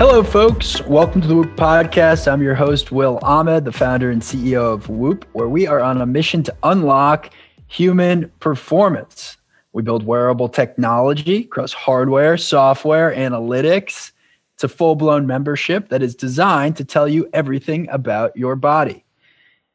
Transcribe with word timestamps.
Hello, 0.00 0.22
folks. 0.22 0.80
Welcome 0.86 1.20
to 1.20 1.28
the 1.28 1.34
Whoop 1.34 1.56
Podcast. 1.56 2.26
I'm 2.26 2.40
your 2.40 2.54
host, 2.54 2.90
Will 2.90 3.18
Ahmed, 3.22 3.66
the 3.66 3.70
founder 3.70 4.10
and 4.10 4.22
CEO 4.22 4.72
of 4.72 4.88
Whoop, 4.88 5.26
where 5.34 5.50
we 5.50 5.66
are 5.66 5.80
on 5.80 6.00
a 6.00 6.06
mission 6.06 6.42
to 6.44 6.56
unlock 6.62 7.28
human 7.66 8.32
performance. 8.40 9.36
We 9.74 9.82
build 9.82 10.06
wearable 10.06 10.48
technology 10.48 11.44
across 11.44 11.74
hardware, 11.74 12.38
software, 12.38 13.14
analytics. 13.14 14.12
It's 14.54 14.64
a 14.64 14.68
full 14.68 14.94
blown 14.94 15.26
membership 15.26 15.90
that 15.90 16.02
is 16.02 16.14
designed 16.14 16.78
to 16.78 16.84
tell 16.86 17.06
you 17.06 17.28
everything 17.34 17.86
about 17.90 18.34
your 18.34 18.56
body. 18.56 19.04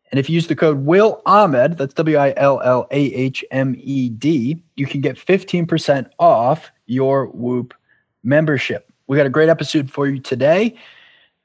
And 0.09 0.19
if 0.19 0.27
you 0.27 0.33
use 0.33 0.47
the 0.47 0.55
code 0.55 0.87
Will 0.87 1.21
Ahmed, 1.27 1.77
that's 1.77 1.93
W 1.93 2.17
I 2.17 2.33
L 2.35 2.61
L 2.61 2.87
A 2.89 2.99
H 3.13 3.45
M 3.51 3.75
E 3.77 4.09
D, 4.09 4.59
you 4.75 4.87
can 4.87 5.01
get 5.01 5.17
15% 5.17 6.09
off 6.17 6.71
your 6.87 7.27
Whoop 7.27 7.75
membership. 8.23 8.84
We 9.07 9.17
got 9.17 9.27
a 9.27 9.29
great 9.31 9.49
episode 9.49 9.91
for 9.91 10.07
you 10.07 10.19
today. 10.19 10.75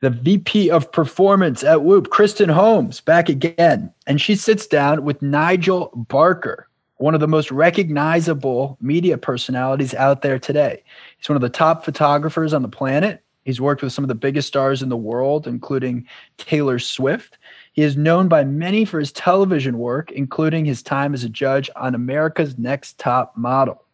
The 0.00 0.09
VP 0.09 0.70
of 0.70 0.91
Performance 0.92 1.62
at 1.62 1.83
Whoop, 1.83 2.09
Kristen 2.09 2.48
Holmes, 2.48 3.02
back 3.02 3.28
again. 3.28 3.92
And 4.06 4.19
she 4.19 4.34
sits 4.34 4.66
down 4.66 5.05
with 5.05 5.20
Nigel 5.20 5.92
Barker, 5.95 6.69
one 6.96 7.12
of 7.12 7.20
the 7.20 7.28
most 7.28 7.50
recognizable 7.50 8.78
media 8.80 9.19
personalities 9.19 9.92
out 9.92 10.23
there 10.23 10.38
today. 10.38 10.83
He's 11.19 11.28
one 11.28 11.36
of 11.36 11.42
the 11.42 11.50
top 11.50 11.84
photographers 11.84 12.55
on 12.55 12.62
the 12.62 12.69
planet. 12.69 13.23
He's 13.45 13.61
worked 13.61 13.83
with 13.83 13.92
some 13.92 14.05
of 14.05 14.08
the 14.08 14.14
biggest 14.14 14.48
stars 14.48 14.83
in 14.83 14.88
the 14.88 14.97
world, 14.97 15.47
including 15.47 16.06
Taylor 16.38 16.78
Swift. 16.78 17.36
He 17.72 17.83
is 17.83 17.95
known 17.95 18.27
by 18.27 18.42
many 18.42 18.86
for 18.86 19.00
his 19.00 19.12
television 19.12 19.77
work, 19.77 20.12
including 20.12 20.64
his 20.64 20.83
time 20.83 21.12
as 21.12 21.24
a 21.24 21.28
judge 21.28 21.69
on 21.77 21.95
America's 21.95 22.56
Next 22.56 22.98
Top 22.98 23.36
Model. 23.36 23.84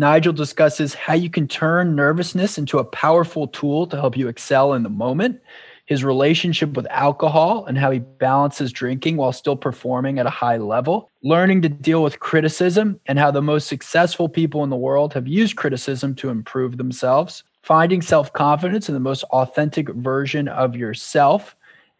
Nigel 0.00 0.32
discusses 0.32 0.94
how 0.94 1.12
you 1.12 1.28
can 1.28 1.46
turn 1.46 1.94
nervousness 1.94 2.56
into 2.56 2.78
a 2.78 2.84
powerful 2.84 3.46
tool 3.46 3.86
to 3.86 4.00
help 4.00 4.16
you 4.16 4.28
excel 4.28 4.72
in 4.72 4.82
the 4.82 4.88
moment, 4.88 5.42
his 5.84 6.02
relationship 6.02 6.72
with 6.72 6.86
alcohol 6.88 7.66
and 7.66 7.76
how 7.76 7.90
he 7.90 7.98
balances 7.98 8.72
drinking 8.72 9.18
while 9.18 9.30
still 9.30 9.56
performing 9.56 10.18
at 10.18 10.24
a 10.24 10.30
high 10.30 10.56
level, 10.56 11.10
learning 11.22 11.60
to 11.60 11.68
deal 11.68 12.02
with 12.02 12.18
criticism 12.18 12.98
and 13.04 13.18
how 13.18 13.30
the 13.30 13.42
most 13.42 13.68
successful 13.68 14.26
people 14.26 14.64
in 14.64 14.70
the 14.70 14.74
world 14.74 15.12
have 15.12 15.28
used 15.28 15.56
criticism 15.56 16.14
to 16.14 16.30
improve 16.30 16.78
themselves, 16.78 17.44
finding 17.62 18.00
self 18.00 18.32
confidence 18.32 18.88
in 18.88 18.94
the 18.94 19.00
most 19.00 19.24
authentic 19.24 19.90
version 19.90 20.48
of 20.48 20.74
yourself, 20.74 21.54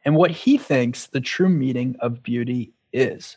and 0.06 0.16
what 0.16 0.30
he 0.30 0.56
thinks 0.56 1.08
the 1.08 1.20
true 1.20 1.50
meaning 1.50 1.96
of 2.00 2.22
beauty 2.22 2.72
is. 2.94 3.36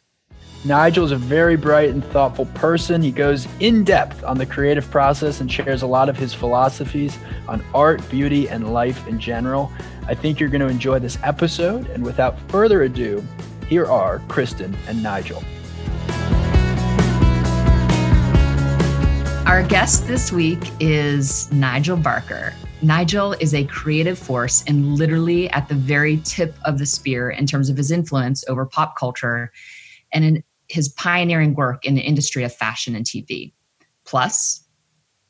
Nigel 0.66 1.04
is 1.04 1.12
a 1.12 1.18
very 1.18 1.58
bright 1.58 1.90
and 1.90 2.02
thoughtful 2.06 2.46
person. 2.46 3.02
He 3.02 3.12
goes 3.12 3.50
in 3.60 3.84
depth 3.84 4.24
on 4.24 4.38
the 4.38 4.46
creative 4.46 4.90
process 4.90 5.42
and 5.42 5.52
shares 5.52 5.82
a 5.82 5.88
lot 5.88 6.08
of 6.08 6.16
his 6.16 6.34
philosophies 6.34 7.18
on 7.50 7.62
art, 7.74 8.08
beauty, 8.10 8.48
and 8.48 8.74
life 8.74 9.06
in 9.06 9.20
general. 9.20 9.72
I 10.08 10.16
think 10.16 10.40
you're 10.40 10.48
going 10.48 10.62
to 10.62 10.70
enjoy 10.70 11.00
this 11.00 11.18
episode. 11.22 11.90
And 11.90 12.02
without 12.02 12.40
further 12.50 12.84
ado, 12.84 13.22
here 13.68 13.86
are 13.86 14.20
Kristen 14.30 14.74
and 14.88 15.04
Nigel. 15.04 15.44
Our 19.46 19.64
guest 19.64 20.08
this 20.08 20.32
week 20.32 20.64
is 20.80 21.52
Nigel 21.52 21.98
Barker. 21.98 22.54
Nigel 22.82 23.34
is 23.34 23.54
a 23.54 23.66
creative 23.66 24.18
force 24.18 24.64
and 24.68 24.96
literally 24.96 25.50
at 25.50 25.68
the 25.68 25.76
very 25.76 26.22
tip 26.24 26.56
of 26.64 26.80
the 26.80 26.86
spear 26.86 27.32
in 27.32 27.46
terms 27.46 27.70
of 27.70 27.76
his 27.76 27.92
influence 27.92 28.46
over 28.48 28.66
pop 28.66 28.98
culture 28.98 29.52
and 30.14 30.24
in 30.24 30.44
his 30.70 30.90
pioneering 30.90 31.56
work 31.56 31.86
in 31.86 31.96
the 31.96 32.02
industry 32.02 32.44
of 32.44 32.54
fashion 32.54 32.96
and 32.96 33.06
TV. 33.06 33.54
Plus, 34.06 34.64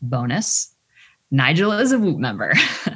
bonus, 0.01 0.73
Nigel 1.33 1.71
is 1.71 1.91
a 1.91 1.97
Whoop 1.97 2.19
member. 2.19 2.53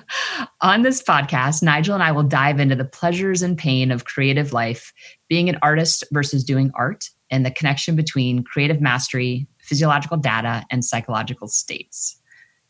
On 0.61 0.83
this 0.83 1.01
podcast, 1.01 1.63
Nigel 1.63 1.95
and 1.95 2.03
I 2.03 2.11
will 2.11 2.21
dive 2.21 2.59
into 2.59 2.75
the 2.75 2.85
pleasures 2.85 3.41
and 3.41 3.57
pain 3.57 3.91
of 3.91 4.05
creative 4.05 4.53
life, 4.53 4.93
being 5.27 5.49
an 5.49 5.57
artist 5.63 6.03
versus 6.11 6.43
doing 6.43 6.71
art, 6.75 7.09
and 7.31 7.43
the 7.43 7.51
connection 7.51 7.95
between 7.95 8.43
creative 8.43 8.79
mastery, 8.79 9.47
physiological 9.59 10.17
data, 10.17 10.63
and 10.69 10.85
psychological 10.85 11.47
states. 11.47 12.21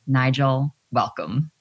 Nigel, 0.08 0.74
welcome. 0.91 1.52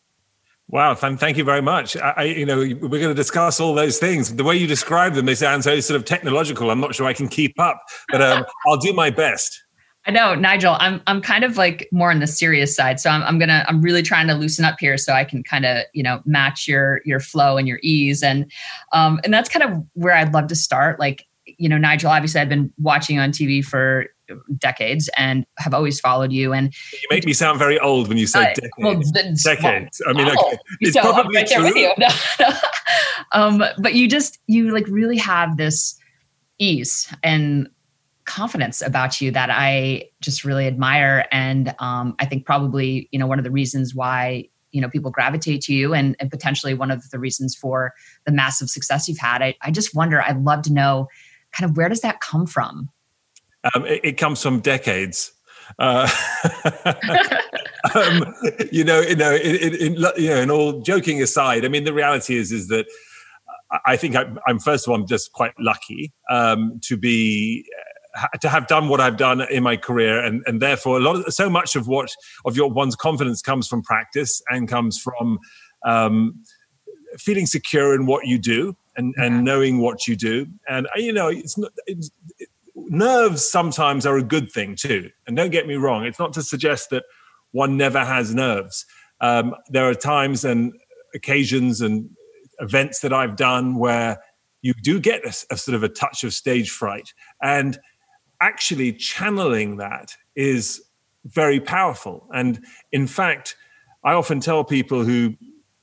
Wow, 0.68 0.94
thank 0.96 1.36
you 1.36 1.44
very 1.44 1.62
much. 1.62 1.96
I, 1.96 2.24
you 2.24 2.44
know, 2.44 2.58
we're 2.58 2.88
going 2.88 3.02
to 3.02 3.14
discuss 3.14 3.60
all 3.60 3.72
those 3.72 3.98
things. 3.98 4.34
The 4.34 4.42
way 4.42 4.56
you 4.56 4.66
describe 4.66 5.14
them, 5.14 5.26
they 5.26 5.36
sound 5.36 5.62
so 5.62 5.78
sort 5.78 5.96
of 5.96 6.04
technological. 6.04 6.70
I'm 6.70 6.80
not 6.80 6.92
sure 6.92 7.06
I 7.06 7.12
can 7.12 7.28
keep 7.28 7.58
up, 7.60 7.80
but 8.10 8.20
um, 8.20 8.44
I'll 8.66 8.76
do 8.76 8.92
my 8.92 9.10
best. 9.10 9.62
I 10.06 10.12
know, 10.12 10.34
Nigel. 10.34 10.76
I'm 10.78 11.00
I'm 11.08 11.20
kind 11.20 11.42
of 11.42 11.56
like 11.56 11.88
more 11.90 12.12
on 12.12 12.20
the 12.20 12.28
serious 12.28 12.74
side, 12.74 13.00
so 13.00 13.10
I'm 13.10 13.22
I'm 13.24 13.40
gonna 13.40 13.64
I'm 13.66 13.82
really 13.82 14.02
trying 14.02 14.28
to 14.28 14.34
loosen 14.34 14.64
up 14.64 14.76
here 14.78 14.96
so 14.96 15.12
I 15.12 15.24
can 15.24 15.42
kind 15.42 15.66
of 15.66 15.84
you 15.94 16.02
know 16.02 16.20
match 16.24 16.68
your 16.68 17.00
your 17.04 17.18
flow 17.18 17.56
and 17.56 17.66
your 17.66 17.80
ease, 17.82 18.22
and 18.22 18.50
um 18.92 19.20
and 19.24 19.34
that's 19.34 19.48
kind 19.48 19.64
of 19.64 19.84
where 19.94 20.14
I'd 20.14 20.32
love 20.32 20.46
to 20.48 20.54
start. 20.54 21.00
Like 21.00 21.26
you 21.58 21.68
know, 21.68 21.78
Nigel. 21.78 22.10
Obviously, 22.10 22.40
I've 22.40 22.48
been 22.48 22.72
watching 22.78 23.18
on 23.18 23.30
TV 23.30 23.64
for 23.64 24.06
decades 24.58 25.08
and 25.16 25.46
have 25.58 25.74
always 25.74 26.00
followed 26.00 26.32
you. 26.32 26.52
And 26.52 26.74
you 26.92 27.08
make 27.10 27.24
me 27.24 27.32
sound 27.32 27.58
very 27.58 27.78
old 27.78 28.08
when 28.08 28.18
you 28.18 28.26
say 28.26 28.40
uh, 28.40 28.54
decades. 28.54 28.72
Well, 28.78 29.00
decades. 29.44 30.02
Well, 30.04 30.14
I 30.14 30.18
mean, 30.18 30.28
okay. 30.28 30.58
it's 30.80 30.94
so 30.94 31.02
probably 31.12 31.36
right 31.36 31.46
true. 31.46 31.72
No, 31.98 32.08
no. 32.40 32.48
um, 33.32 33.62
but 33.78 33.94
you 33.94 34.08
just 34.08 34.38
you 34.46 34.72
like 34.72 34.86
really 34.88 35.16
have 35.16 35.56
this 35.56 35.98
ease 36.58 37.12
and 37.22 37.68
confidence 38.24 38.82
about 38.82 39.20
you 39.20 39.30
that 39.30 39.50
I 39.52 40.04
just 40.20 40.44
really 40.44 40.66
admire. 40.66 41.26
And 41.30 41.74
um, 41.78 42.14
I 42.18 42.26
think 42.26 42.44
probably 42.44 43.08
you 43.12 43.18
know 43.18 43.26
one 43.26 43.38
of 43.38 43.44
the 43.44 43.50
reasons 43.50 43.94
why 43.94 44.48
you 44.72 44.80
know 44.80 44.88
people 44.88 45.10
gravitate 45.10 45.62
to 45.62 45.72
you 45.72 45.94
and, 45.94 46.16
and 46.18 46.30
potentially 46.30 46.74
one 46.74 46.90
of 46.90 47.08
the 47.10 47.18
reasons 47.18 47.54
for 47.54 47.92
the 48.26 48.32
massive 48.32 48.68
success 48.68 49.08
you've 49.08 49.18
had. 49.18 49.42
I, 49.42 49.54
I 49.62 49.70
just 49.70 49.94
wonder. 49.94 50.20
I'd 50.20 50.42
love 50.42 50.62
to 50.62 50.72
know 50.72 51.08
kind 51.56 51.70
of 51.70 51.76
where 51.76 51.88
does 51.88 52.00
that 52.00 52.20
come 52.20 52.46
from 52.46 52.90
um, 53.74 53.84
it, 53.86 54.00
it, 54.04 54.12
comes 54.12 54.42
from 54.42 54.60
decades. 54.60 55.32
Uh, 55.78 56.08
um, 57.94 58.34
you 58.70 58.84
know, 58.84 59.00
you 59.00 59.16
know, 59.16 59.34
in, 59.34 59.74
in, 59.74 59.92
you 60.16 60.28
know, 60.28 60.36
and 60.36 60.50
all 60.50 60.80
joking 60.80 61.22
aside, 61.22 61.64
I 61.64 61.68
mean, 61.68 61.84
the 61.84 61.92
reality 61.92 62.36
is, 62.36 62.52
is 62.52 62.68
that 62.68 62.86
I 63.84 63.96
think 63.96 64.14
I'm, 64.14 64.38
I'm 64.46 64.58
first 64.58 64.86
of 64.86 64.90
all, 64.90 64.96
I'm 64.96 65.06
just 65.06 65.32
quite 65.32 65.52
lucky 65.58 66.12
um, 66.30 66.78
to 66.84 66.96
be 66.96 67.64
uh, 68.16 68.38
to 68.38 68.48
have 68.48 68.68
done 68.68 68.88
what 68.88 69.00
I've 69.00 69.16
done 69.16 69.40
in 69.50 69.62
my 69.62 69.76
career, 69.76 70.24
and 70.24 70.42
and 70.46 70.62
therefore 70.62 70.98
a 70.98 71.00
lot 71.00 71.16
of 71.16 71.34
so 71.34 71.50
much 71.50 71.74
of 71.74 71.88
what 71.88 72.14
of 72.44 72.56
your 72.56 72.70
one's 72.70 72.94
confidence 72.94 73.42
comes 73.42 73.66
from 73.66 73.82
practice 73.82 74.40
and 74.48 74.68
comes 74.68 75.00
from 75.00 75.38
um, 75.84 76.40
feeling 77.18 77.46
secure 77.46 77.94
in 77.94 78.06
what 78.06 78.26
you 78.26 78.38
do 78.38 78.76
and 78.96 79.14
and 79.18 79.44
knowing 79.44 79.78
what 79.78 80.06
you 80.06 80.16
do, 80.16 80.46
and 80.68 80.86
you 80.96 81.12
know, 81.12 81.28
it's 81.28 81.56
not. 81.58 81.72
It's, 81.86 82.10
nerves 82.88 83.44
sometimes 83.44 84.06
are 84.06 84.16
a 84.16 84.22
good 84.22 84.50
thing 84.50 84.76
too. 84.76 85.10
And 85.26 85.36
don't 85.36 85.50
get 85.50 85.66
me 85.66 85.76
wrong, 85.76 86.04
it's 86.04 86.18
not 86.18 86.32
to 86.34 86.42
suggest 86.42 86.90
that 86.90 87.04
one 87.52 87.76
never 87.76 88.04
has 88.04 88.34
nerves. 88.34 88.84
Um, 89.20 89.54
there 89.70 89.88
are 89.88 89.94
times 89.94 90.44
and 90.44 90.74
occasions 91.14 91.80
and 91.80 92.10
events 92.60 93.00
that 93.00 93.12
I've 93.12 93.36
done 93.36 93.76
where 93.76 94.18
you 94.62 94.74
do 94.82 95.00
get 95.00 95.24
a, 95.24 95.54
a, 95.54 95.56
sort 95.56 95.74
of 95.74 95.82
a 95.82 95.88
touch 95.88 96.24
of 96.24 96.34
stage 96.34 96.70
fright. 96.70 97.12
And 97.42 97.78
actually 98.40 98.92
channeling 98.92 99.76
that 99.78 100.14
is 100.34 100.82
very 101.24 101.60
powerful. 101.60 102.28
And 102.32 102.64
in 102.92 103.06
fact, 103.06 103.56
I 104.04 104.12
often 104.12 104.40
tell 104.40 104.64
people 104.64 105.04
who 105.04 105.34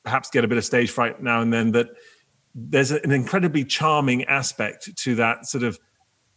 perhaps 0.04 0.30
get 0.30 0.46
a 0.46 0.48
bit 0.48 0.58
of 0.58 0.66
stage 0.66 0.92
fright 0.92 1.22
now 1.24 1.42
and 1.42 1.52
then 1.52 1.72
that 1.72 1.88
there's 2.56 2.92
an 2.92 3.12
incredibly 3.12 3.66
charming 3.66 4.24
aspect 4.26 4.96
to 4.96 5.16
that 5.16 5.46
sort 5.46 5.64
of 5.64 5.80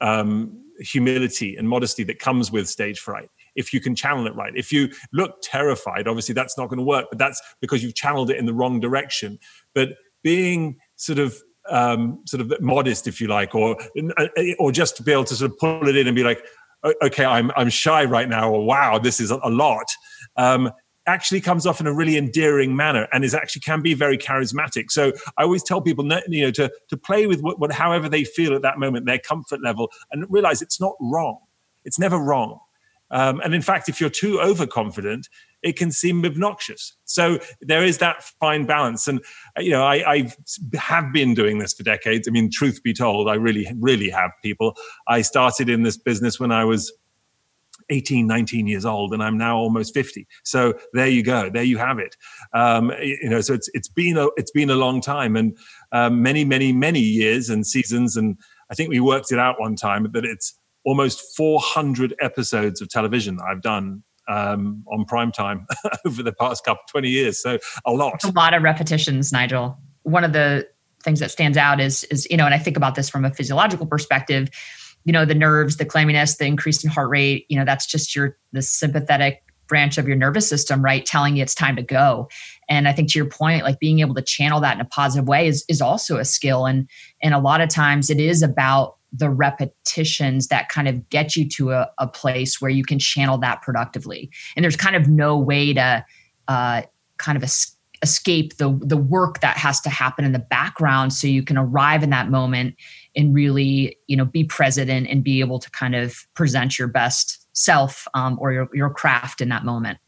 um, 0.00 0.62
humility 0.80 1.56
and 1.56 1.68
modesty 1.68 2.04
that 2.04 2.18
comes 2.18 2.50
with 2.50 2.68
stage 2.68 2.98
fright 2.98 3.30
if 3.54 3.72
you 3.72 3.80
can 3.80 3.94
channel 3.94 4.26
it 4.26 4.34
right. 4.34 4.52
If 4.54 4.70
you 4.70 4.90
look 5.12 5.38
terrified 5.42 6.06
obviously 6.06 6.34
that's 6.34 6.58
not 6.58 6.68
going 6.68 6.78
to 6.78 6.84
work 6.84 7.06
but 7.10 7.18
that's 7.18 7.40
because 7.60 7.82
you've 7.82 7.94
channeled 7.94 8.30
it 8.30 8.36
in 8.36 8.46
the 8.46 8.54
wrong 8.54 8.80
direction. 8.80 9.38
But 9.74 9.96
being 10.22 10.78
sort 10.96 11.18
of 11.18 11.36
um, 11.68 12.22
sort 12.26 12.40
of 12.40 12.60
modest 12.60 13.06
if 13.06 13.20
you 13.20 13.26
like 13.26 13.54
or 13.54 13.76
or 14.58 14.70
just 14.72 14.96
to 14.98 15.02
be 15.02 15.12
able 15.12 15.24
to 15.24 15.34
sort 15.34 15.50
of 15.50 15.58
pull 15.58 15.88
it 15.88 15.96
in 15.96 16.06
and 16.06 16.14
be 16.14 16.22
like 16.22 16.44
okay 17.02 17.24
i'm 17.24 17.50
i'm 17.56 17.68
shy 17.68 18.04
right 18.04 18.28
now 18.28 18.48
or 18.48 18.64
wow 18.64 18.98
this 18.98 19.18
is 19.18 19.32
a 19.32 19.48
lot 19.48 19.86
um, 20.36 20.70
actually 21.06 21.40
comes 21.40 21.66
off 21.66 21.80
in 21.80 21.86
a 21.86 21.94
really 21.94 22.16
endearing 22.16 22.74
manner 22.74 23.06
and 23.12 23.24
is 23.24 23.34
actually 23.34 23.60
can 23.60 23.82
be 23.82 23.94
very 23.94 24.18
charismatic. 24.18 24.90
So 24.90 25.12
I 25.36 25.42
always 25.42 25.62
tell 25.62 25.80
people, 25.80 26.04
you 26.28 26.44
know, 26.44 26.50
to 26.52 26.70
to 26.88 26.96
play 26.96 27.26
with 27.26 27.40
what, 27.40 27.58
what 27.58 27.72
however 27.72 28.08
they 28.08 28.24
feel 28.24 28.54
at 28.54 28.62
that 28.62 28.78
moment, 28.78 29.06
their 29.06 29.18
comfort 29.18 29.60
level, 29.62 29.90
and 30.12 30.26
realize 30.28 30.62
it's 30.62 30.80
not 30.80 30.94
wrong. 31.00 31.38
It's 31.84 31.98
never 31.98 32.18
wrong. 32.18 32.58
Um, 33.10 33.40
and 33.44 33.54
in 33.54 33.62
fact, 33.62 33.88
if 33.88 34.00
you're 34.00 34.10
too 34.10 34.40
overconfident, 34.40 35.28
it 35.62 35.76
can 35.76 35.90
seem 35.90 36.24
obnoxious. 36.24 36.94
So 37.04 37.38
there 37.60 37.84
is 37.84 37.98
that 37.98 38.24
fine 38.40 38.66
balance. 38.66 39.08
And, 39.08 39.20
uh, 39.56 39.62
you 39.62 39.70
know, 39.70 39.84
I, 39.84 40.12
I, 40.12 40.32
have 40.76 41.12
been 41.12 41.34
doing 41.34 41.58
this 41.58 41.72
for 41.72 41.82
decades. 41.82 42.28
I 42.28 42.30
mean, 42.30 42.50
truth 42.50 42.82
be 42.82 42.92
told, 42.92 43.28
I 43.28 43.34
really, 43.34 43.66
really 43.78 44.10
have 44.10 44.32
people. 44.42 44.76
I 45.08 45.22
started 45.22 45.68
in 45.68 45.82
this 45.82 45.96
business 45.96 46.40
when 46.40 46.52
I 46.52 46.64
was 46.64 46.92
18, 47.90 48.26
19 48.26 48.66
years 48.66 48.84
old, 48.84 49.12
and 49.12 49.22
I'm 49.22 49.38
now 49.38 49.56
almost 49.56 49.94
50. 49.94 50.26
So 50.44 50.74
there 50.92 51.06
you 51.06 51.22
go. 51.22 51.50
There 51.50 51.62
you 51.62 51.78
have 51.78 51.98
it. 51.98 52.16
Um, 52.52 52.92
you 53.00 53.28
know, 53.28 53.40
so 53.40 53.54
it's 53.54 53.68
it's 53.74 53.88
been 53.88 54.16
a 54.16 54.28
it's 54.36 54.50
been 54.50 54.70
a 54.70 54.76
long 54.76 55.00
time 55.00 55.36
and 55.36 55.56
um, 55.92 56.22
many, 56.22 56.44
many, 56.44 56.72
many 56.72 57.00
years 57.00 57.48
and 57.48 57.66
seasons. 57.66 58.16
And 58.16 58.36
I 58.70 58.74
think 58.74 58.90
we 58.90 59.00
worked 59.00 59.32
it 59.32 59.38
out 59.38 59.60
one 59.60 59.76
time 59.76 60.10
that 60.12 60.24
it's 60.24 60.58
almost 60.84 61.36
400 61.36 62.14
episodes 62.20 62.80
of 62.80 62.88
television 62.88 63.36
that 63.36 63.44
I've 63.44 63.62
done 63.62 64.02
um, 64.28 64.84
on 64.90 65.04
prime 65.04 65.32
time 65.32 65.66
over 66.06 66.22
the 66.22 66.32
past 66.32 66.64
couple 66.64 66.82
20 66.88 67.08
years. 67.08 67.40
So 67.40 67.58
a 67.84 67.92
lot. 67.92 68.24
a 68.24 68.30
lot 68.30 68.54
of 68.54 68.62
repetitions, 68.62 69.32
Nigel. 69.32 69.78
One 70.02 70.24
of 70.24 70.32
the 70.32 70.68
things 71.02 71.20
that 71.20 71.30
stands 71.30 71.56
out 71.56 71.80
is 71.80 72.04
is 72.04 72.26
you 72.30 72.36
know, 72.36 72.44
and 72.44 72.54
I 72.54 72.58
think 72.58 72.76
about 72.76 72.94
this 72.96 73.08
from 73.08 73.24
a 73.24 73.32
physiological 73.32 73.86
perspective. 73.86 74.48
You 75.06 75.12
know, 75.12 75.24
the 75.24 75.34
nerves, 75.34 75.78
the 75.78 75.86
clamminess, 75.86 76.36
the 76.36 76.44
increase 76.44 76.84
in 76.84 76.90
heart 76.90 77.08
rate. 77.08 77.46
You 77.48 77.58
know, 77.58 77.64
that's 77.64 77.86
just 77.86 78.14
your 78.14 78.36
the 78.52 78.60
sympathetic 78.60 79.42
branch 79.66 79.98
of 79.98 80.06
your 80.06 80.16
nervous 80.16 80.48
system, 80.48 80.82
right, 80.82 81.04
telling 81.04 81.36
you 81.36 81.42
it's 81.42 81.54
time 81.54 81.76
to 81.76 81.82
go. 81.82 82.28
And 82.68 82.86
I 82.86 82.92
think 82.92 83.10
to 83.12 83.18
your 83.18 83.28
point, 83.28 83.64
like 83.64 83.80
being 83.80 84.00
able 84.00 84.14
to 84.14 84.22
channel 84.22 84.60
that 84.60 84.74
in 84.74 84.80
a 84.80 84.84
positive 84.84 85.26
way 85.26 85.48
is 85.48 85.64
is 85.68 85.80
also 85.80 86.18
a 86.18 86.24
skill. 86.24 86.66
And 86.66 86.88
and 87.22 87.34
a 87.34 87.38
lot 87.38 87.60
of 87.60 87.68
times 87.68 88.10
it 88.10 88.20
is 88.20 88.42
about 88.42 88.96
the 89.12 89.30
repetitions 89.30 90.48
that 90.48 90.68
kind 90.68 90.88
of 90.88 91.08
get 91.08 91.36
you 91.36 91.48
to 91.48 91.70
a, 91.70 91.90
a 91.98 92.06
place 92.06 92.60
where 92.60 92.70
you 92.70 92.84
can 92.84 92.98
channel 92.98 93.38
that 93.38 93.62
productively. 93.62 94.30
And 94.56 94.64
there's 94.64 94.76
kind 94.76 94.96
of 94.96 95.08
no 95.08 95.38
way 95.38 95.72
to 95.72 96.04
uh, 96.48 96.82
kind 97.16 97.36
of 97.36 97.42
es- 97.42 97.76
escape 98.02 98.56
the 98.58 98.78
the 98.82 98.96
work 98.96 99.40
that 99.40 99.56
has 99.56 99.80
to 99.80 99.90
happen 99.90 100.24
in 100.24 100.32
the 100.32 100.38
background 100.38 101.12
so 101.12 101.26
you 101.26 101.42
can 101.42 101.56
arrive 101.56 102.02
in 102.02 102.10
that 102.10 102.30
moment 102.30 102.74
and 103.16 103.34
really 103.34 103.98
you 104.06 104.16
know 104.16 104.24
be 104.24 104.44
present 104.44 104.90
and, 104.90 105.24
be 105.24 105.40
able 105.40 105.58
to 105.58 105.70
kind 105.70 105.94
of 105.94 106.26
present 106.34 106.78
your 106.78 106.88
best 106.88 107.46
self 107.56 108.06
um, 108.14 108.38
or 108.40 108.52
your, 108.52 108.68
your 108.74 108.90
craft 108.90 109.40
in 109.40 109.48
that 109.48 109.64
moment. 109.64 109.98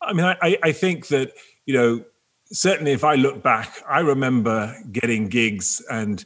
I 0.00 0.12
mean 0.12 0.24
I, 0.24 0.58
I 0.62 0.72
think 0.72 1.08
that 1.08 1.32
you 1.66 1.74
know 1.74 2.04
certainly 2.52 2.92
if 2.92 3.02
i 3.02 3.14
look 3.14 3.42
back 3.42 3.82
i 3.88 4.00
remember 4.00 4.76
getting 4.92 5.26
gigs 5.26 5.82
and 5.90 6.24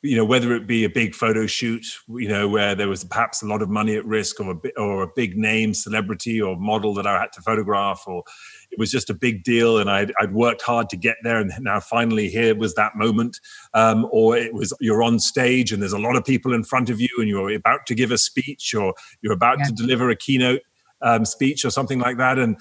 you 0.00 0.16
know 0.16 0.24
whether 0.24 0.54
it 0.54 0.66
be 0.66 0.84
a 0.84 0.88
big 0.88 1.14
photo 1.14 1.46
shoot 1.46 1.84
you 2.08 2.28
know 2.28 2.48
where 2.48 2.74
there 2.74 2.88
was 2.88 3.04
perhaps 3.04 3.42
a 3.42 3.46
lot 3.46 3.60
of 3.60 3.68
money 3.68 3.96
at 3.96 4.04
risk 4.06 4.40
or 4.40 4.52
a, 4.52 4.80
or 4.80 5.02
a 5.02 5.08
big 5.14 5.36
name 5.36 5.74
celebrity 5.74 6.40
or 6.40 6.56
model 6.56 6.94
that 6.94 7.06
i 7.06 7.20
had 7.20 7.32
to 7.32 7.42
photograph 7.42 8.04
or 8.06 8.22
it 8.70 8.78
was 8.78 8.90
just 8.90 9.10
a 9.10 9.14
big 9.14 9.42
deal 9.44 9.78
and 9.78 9.90
I'd, 9.90 10.12
I'd 10.20 10.32
worked 10.32 10.62
hard 10.62 10.88
to 10.90 10.96
get 10.96 11.16
there 11.22 11.38
and 11.38 11.52
now 11.60 11.80
finally 11.80 12.28
here 12.28 12.54
was 12.54 12.74
that 12.74 12.96
moment 12.96 13.40
um, 13.74 14.06
or 14.10 14.36
it 14.36 14.52
was 14.54 14.72
you're 14.80 15.02
on 15.02 15.18
stage 15.18 15.72
and 15.72 15.82
there's 15.82 15.92
a 15.92 15.98
lot 15.98 16.16
of 16.16 16.24
people 16.24 16.52
in 16.52 16.64
front 16.64 16.90
of 16.90 17.00
you 17.00 17.08
and 17.18 17.28
you're 17.28 17.54
about 17.54 17.86
to 17.86 17.94
give 17.94 18.10
a 18.10 18.18
speech 18.18 18.74
or 18.74 18.94
you're 19.22 19.32
about 19.32 19.58
yeah. 19.58 19.66
to 19.66 19.72
deliver 19.72 20.10
a 20.10 20.16
keynote 20.16 20.62
um, 21.02 21.24
speech 21.24 21.64
or 21.64 21.70
something 21.70 21.98
like 21.98 22.18
that 22.18 22.38
and 22.38 22.56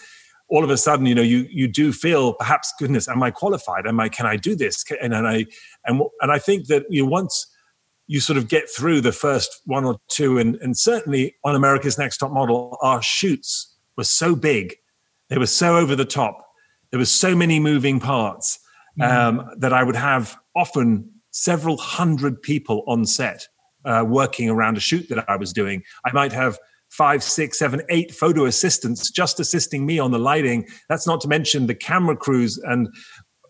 all 0.48 0.64
of 0.64 0.70
a 0.70 0.78
sudden, 0.78 1.06
you 1.06 1.16
know, 1.16 1.22
you 1.22 1.48
you 1.50 1.68
do 1.68 1.92
feel 1.92 2.34
perhaps, 2.34 2.74
goodness, 2.78 3.08
am 3.08 3.24
I 3.24 3.32
qualified? 3.32 3.88
Am 3.88 4.00
I? 4.00 4.10
Can 4.10 4.26
I 4.26 4.36
do 4.36 4.56
this? 4.56 4.84
And, 5.02 5.14
and 5.14 5.28
I 5.28 5.46
and 5.86 6.02
and 6.22 6.32
I 6.32 6.40
think 6.40 6.68
that 6.68 6.86
you 6.90 7.04
know, 7.04 7.10
once 7.10 7.48
you 8.08 8.20
sort 8.20 8.38
of 8.38 8.48
get 8.48 8.70
through 8.70 9.02
the 9.02 9.12
first 9.12 9.62
one 9.66 9.86
or 9.86 9.98
two, 10.08 10.38
and 10.38 10.56
and 10.58 10.78
certainly 10.78 11.36
on 11.44 11.56
America's 11.56 11.98
Next 11.98 12.18
Top 12.18 12.32
Model, 12.32 12.78
our 12.82 13.02
shoots 13.02 13.76
were 13.98 14.04
so 14.04 14.36
big, 14.36 14.76
they 15.30 15.38
were 15.38 15.46
so 15.48 15.78
over 15.78 15.96
the 15.96 16.06
top, 16.06 16.46
there 16.92 17.00
were 17.00 17.06
so 17.06 17.36
many 17.36 17.60
moving 17.60 18.00
parts 18.00 18.60
mm-hmm. 19.00 19.40
um, 19.40 19.50
that 19.58 19.74
I 19.74 19.84
would 19.84 19.96
have 19.96 20.38
often 20.56 21.12
several 21.32 21.78
hundred 21.78 22.42
people 22.42 22.84
on 22.88 23.06
set 23.06 23.48
uh, 23.84 24.04
working 24.08 24.50
around 24.50 24.78
a 24.78 24.80
shoot 24.80 25.08
that 25.10 25.30
I 25.30 25.36
was 25.36 25.54
doing. 25.54 25.84
I 26.06 26.12
might 26.14 26.32
have 26.32 26.58
five, 26.90 27.24
six, 27.24 27.60
seven, 27.60 27.82
eight 27.90 28.14
photo 28.14 28.46
assistants 28.46 29.12
just 29.12 29.40
assisting 29.40 29.86
me 29.86 30.00
on 30.00 30.12
the 30.12 30.20
lighting. 30.20 30.68
That's 30.88 31.06
not 31.06 31.20
to 31.22 31.28
mention 31.28 31.68
the 31.68 31.76
camera 31.76 32.16
crews 32.16 32.58
and 32.58 32.88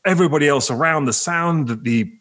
everybody 0.06 0.48
else 0.48 0.71
around, 0.71 1.06
the 1.06 1.13
sound, 1.13 1.83
the 1.83 2.12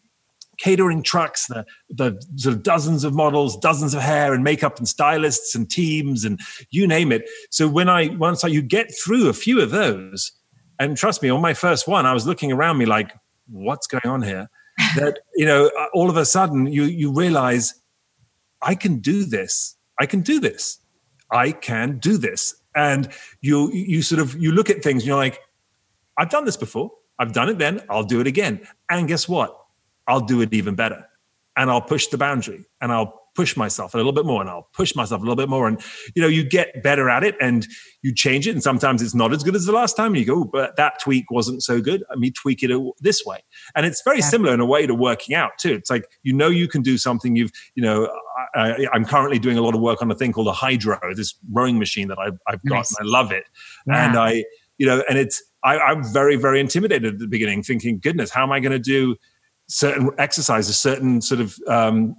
catering 0.57 1.03
trucks, 1.03 1.47
the, 1.47 1.65
the 1.89 2.21
sort 2.35 2.55
of 2.55 2.63
dozens 2.63 3.03
of 3.03 3.13
models, 3.13 3.57
dozens 3.57 3.93
of 3.93 4.01
hair 4.01 4.33
and 4.33 4.43
makeup 4.43 4.77
and 4.77 4.87
stylists 4.87 5.55
and 5.55 5.69
teams 5.69 6.23
and 6.23 6.39
you 6.69 6.87
name 6.87 7.11
it. 7.11 7.29
So 7.49 7.67
when 7.67 7.89
I 7.89 8.07
once 8.15 8.43
I, 8.43 8.47
you 8.47 8.61
get 8.61 8.91
through 8.93 9.29
a 9.29 9.33
few 9.33 9.61
of 9.61 9.71
those, 9.71 10.31
and 10.79 10.97
trust 10.97 11.21
me, 11.21 11.29
on 11.29 11.41
my 11.41 11.53
first 11.53 11.87
one, 11.87 12.05
I 12.05 12.13
was 12.13 12.27
looking 12.27 12.51
around 12.51 12.77
me 12.77 12.85
like, 12.85 13.11
what's 13.47 13.87
going 13.87 14.05
on 14.05 14.21
here? 14.21 14.49
that 14.97 15.19
you 15.35 15.45
know, 15.45 15.71
uh, 15.79 15.85
all 15.93 16.09
of 16.09 16.17
a 16.17 16.25
sudden 16.25 16.67
you 16.67 16.83
you 16.83 17.11
realize 17.11 17.75
I 18.61 18.75
can 18.75 18.97
do 18.99 19.23
this. 19.23 19.77
I 19.99 20.05
can 20.05 20.21
do 20.21 20.39
this. 20.39 20.79
I 21.31 21.51
can 21.51 21.97
do 21.99 22.17
this. 22.17 22.55
And 22.75 23.09
you 23.41 23.71
you 23.71 24.01
sort 24.01 24.19
of 24.19 24.35
you 24.41 24.51
look 24.51 24.69
at 24.69 24.83
things 24.83 25.03
and 25.03 25.07
you're 25.07 25.15
like, 25.17 25.39
I've 26.17 26.29
done 26.29 26.45
this 26.45 26.57
before. 26.57 26.91
I've 27.17 27.31
done 27.31 27.49
it 27.49 27.57
then. 27.57 27.81
I'll 27.89 28.03
do 28.03 28.19
it 28.19 28.27
again. 28.27 28.67
And 28.89 29.07
guess 29.07 29.29
what? 29.29 29.57
I'll 30.07 30.21
do 30.21 30.41
it 30.41 30.53
even 30.53 30.75
better. 30.75 31.05
And 31.57 31.69
I'll 31.69 31.81
push 31.81 32.07
the 32.07 32.17
boundary 32.17 32.65
and 32.81 32.91
I'll 32.91 33.25
push 33.35 33.57
myself 33.57 33.93
a 33.93 33.97
little 33.97 34.13
bit 34.13 34.25
more 34.25 34.41
and 34.41 34.49
I'll 34.49 34.69
push 34.73 34.95
myself 34.95 35.21
a 35.21 35.23
little 35.23 35.35
bit 35.35 35.49
more. 35.49 35.67
And, 35.67 35.79
you 36.15 36.21
know, 36.21 36.27
you 36.27 36.43
get 36.43 36.81
better 36.81 37.09
at 37.09 37.23
it 37.23 37.35
and 37.41 37.67
you 38.01 38.13
change 38.13 38.47
it. 38.47 38.51
And 38.51 38.63
sometimes 38.63 39.01
it's 39.01 39.13
not 39.13 39.33
as 39.33 39.43
good 39.43 39.55
as 39.55 39.65
the 39.65 39.73
last 39.73 39.97
time. 39.97 40.15
You 40.15 40.25
go, 40.25 40.41
oh, 40.41 40.43
but 40.45 40.77
that 40.77 40.99
tweak 41.01 41.29
wasn't 41.29 41.61
so 41.61 41.81
good. 41.81 42.03
Let 42.09 42.19
me 42.19 42.31
tweak 42.31 42.63
it 42.63 42.71
this 43.01 43.25
way. 43.25 43.43
And 43.75 43.85
it's 43.85 44.01
very 44.03 44.19
yeah. 44.19 44.25
similar 44.25 44.53
in 44.53 44.61
a 44.61 44.65
way 44.65 44.87
to 44.87 44.95
working 44.95 45.35
out 45.35 45.51
too. 45.59 45.73
It's 45.73 45.89
like, 45.89 46.09
you 46.23 46.33
know, 46.33 46.47
you 46.47 46.67
can 46.67 46.81
do 46.81 46.97
something 46.97 47.35
you've, 47.35 47.51
you 47.75 47.83
know, 47.83 48.09
I, 48.55 48.87
am 48.93 49.05
currently 49.05 49.37
doing 49.37 49.57
a 49.57 49.61
lot 49.61 49.75
of 49.75 49.81
work 49.81 50.01
on 50.01 50.09
a 50.09 50.15
thing 50.15 50.31
called 50.31 50.47
a 50.47 50.53
Hydrow, 50.53 51.13
this 51.15 51.35
rowing 51.51 51.77
machine 51.77 52.07
that 52.07 52.19
I've, 52.19 52.39
I've 52.47 52.63
got 52.63 52.75
nice. 52.75 52.97
and 52.97 53.07
I 53.07 53.11
love 53.11 53.31
it. 53.31 53.43
Yeah. 53.85 54.07
And 54.07 54.17
I, 54.17 54.45
you 54.77 54.85
know, 54.85 55.03
and 55.09 55.17
it's, 55.17 55.43
I, 55.63 55.77
I'm 55.79 56.03
very, 56.03 56.37
very 56.37 56.59
intimidated 56.59 57.15
at 57.15 57.19
the 57.19 57.27
beginning 57.27 57.63
thinking, 57.63 57.99
goodness, 57.99 58.29
how 58.29 58.43
am 58.43 58.51
I 58.51 58.59
going 58.59 58.71
to 58.71 58.79
do 58.79 59.15
certain 59.67 60.09
exercises, 60.17 60.77
certain 60.77 61.21
sort 61.21 61.41
of 61.41 61.57
um, 61.67 62.15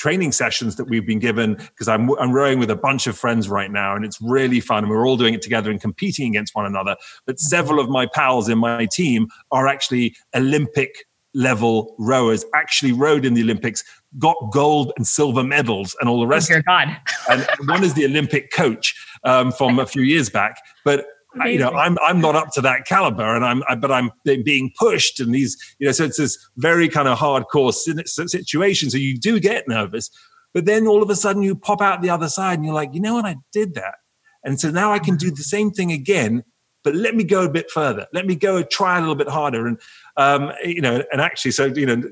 training 0.00 0.32
sessions 0.32 0.76
that 0.76 0.86
we've 0.86 1.06
been 1.06 1.18
given 1.18 1.54
because 1.54 1.86
I'm, 1.86 2.10
I'm 2.18 2.32
rowing 2.32 2.58
with 2.58 2.70
a 2.70 2.76
bunch 2.76 3.06
of 3.06 3.18
friends 3.18 3.50
right 3.50 3.70
now 3.70 3.94
and 3.94 4.02
it's 4.02 4.18
really 4.22 4.58
fun 4.58 4.84
and 4.84 4.90
we're 4.90 5.06
all 5.06 5.18
doing 5.18 5.34
it 5.34 5.42
together 5.42 5.70
and 5.70 5.78
competing 5.78 6.26
against 6.28 6.54
one 6.54 6.64
another 6.64 6.96
but 7.26 7.38
several 7.38 7.78
of 7.78 7.90
my 7.90 8.06
pals 8.06 8.48
in 8.48 8.56
my 8.56 8.86
team 8.86 9.28
are 9.52 9.68
actually 9.68 10.16
olympic 10.34 11.04
level 11.34 11.94
rowers 11.98 12.46
actually 12.54 12.92
rowed 12.92 13.26
in 13.26 13.34
the 13.34 13.42
olympics 13.42 13.84
got 14.16 14.36
gold 14.50 14.90
and 14.96 15.06
silver 15.06 15.44
medals 15.44 15.94
and 16.00 16.08
all 16.08 16.18
the 16.18 16.26
rest 16.26 16.50
oh, 16.50 16.62
God. 16.66 16.96
and 17.30 17.46
one 17.66 17.84
is 17.84 17.92
the 17.92 18.06
olympic 18.06 18.50
coach 18.52 18.96
um, 19.24 19.52
from 19.52 19.78
a 19.78 19.84
few 19.84 20.02
years 20.02 20.30
back 20.30 20.62
but 20.82 21.04
you 21.46 21.58
know, 21.58 21.70
I'm 21.70 21.96
I'm 22.06 22.20
not 22.20 22.34
up 22.36 22.52
to 22.54 22.60
that 22.62 22.86
caliber, 22.86 23.34
and 23.34 23.44
I'm 23.44 23.62
I, 23.68 23.74
but 23.74 23.92
I'm 23.92 24.10
being 24.24 24.72
pushed, 24.78 25.20
and 25.20 25.34
these, 25.34 25.56
you 25.78 25.86
know, 25.86 25.92
so 25.92 26.04
it's 26.04 26.18
this 26.18 26.38
very 26.56 26.88
kind 26.88 27.08
of 27.08 27.18
hardcore 27.18 27.72
situation. 27.72 28.90
So 28.90 28.98
you 28.98 29.18
do 29.18 29.38
get 29.38 29.68
nervous, 29.68 30.10
but 30.52 30.64
then 30.64 30.86
all 30.86 31.02
of 31.02 31.10
a 31.10 31.16
sudden 31.16 31.42
you 31.42 31.54
pop 31.54 31.80
out 31.80 32.02
the 32.02 32.10
other 32.10 32.28
side, 32.28 32.54
and 32.54 32.64
you're 32.64 32.74
like, 32.74 32.94
you 32.94 33.00
know 33.00 33.14
what, 33.14 33.26
I 33.26 33.36
did 33.52 33.74
that, 33.74 33.96
and 34.44 34.60
so 34.60 34.70
now 34.70 34.92
I 34.92 34.98
can 34.98 35.16
do 35.16 35.30
the 35.30 35.42
same 35.42 35.70
thing 35.70 35.92
again, 35.92 36.42
but 36.82 36.94
let 36.94 37.14
me 37.14 37.24
go 37.24 37.44
a 37.44 37.50
bit 37.50 37.70
further. 37.70 38.06
Let 38.12 38.26
me 38.26 38.34
go 38.34 38.62
try 38.62 38.98
a 38.98 39.00
little 39.00 39.14
bit 39.14 39.28
harder, 39.28 39.66
and 39.66 39.78
um, 40.16 40.52
you 40.64 40.80
know, 40.80 41.02
and 41.12 41.20
actually, 41.20 41.52
so 41.52 41.66
you 41.66 41.86
know, 41.86 42.02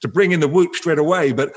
to 0.00 0.08
bring 0.08 0.32
in 0.32 0.40
the 0.40 0.48
whoop 0.48 0.74
straight 0.74 0.98
away, 0.98 1.32
but 1.32 1.52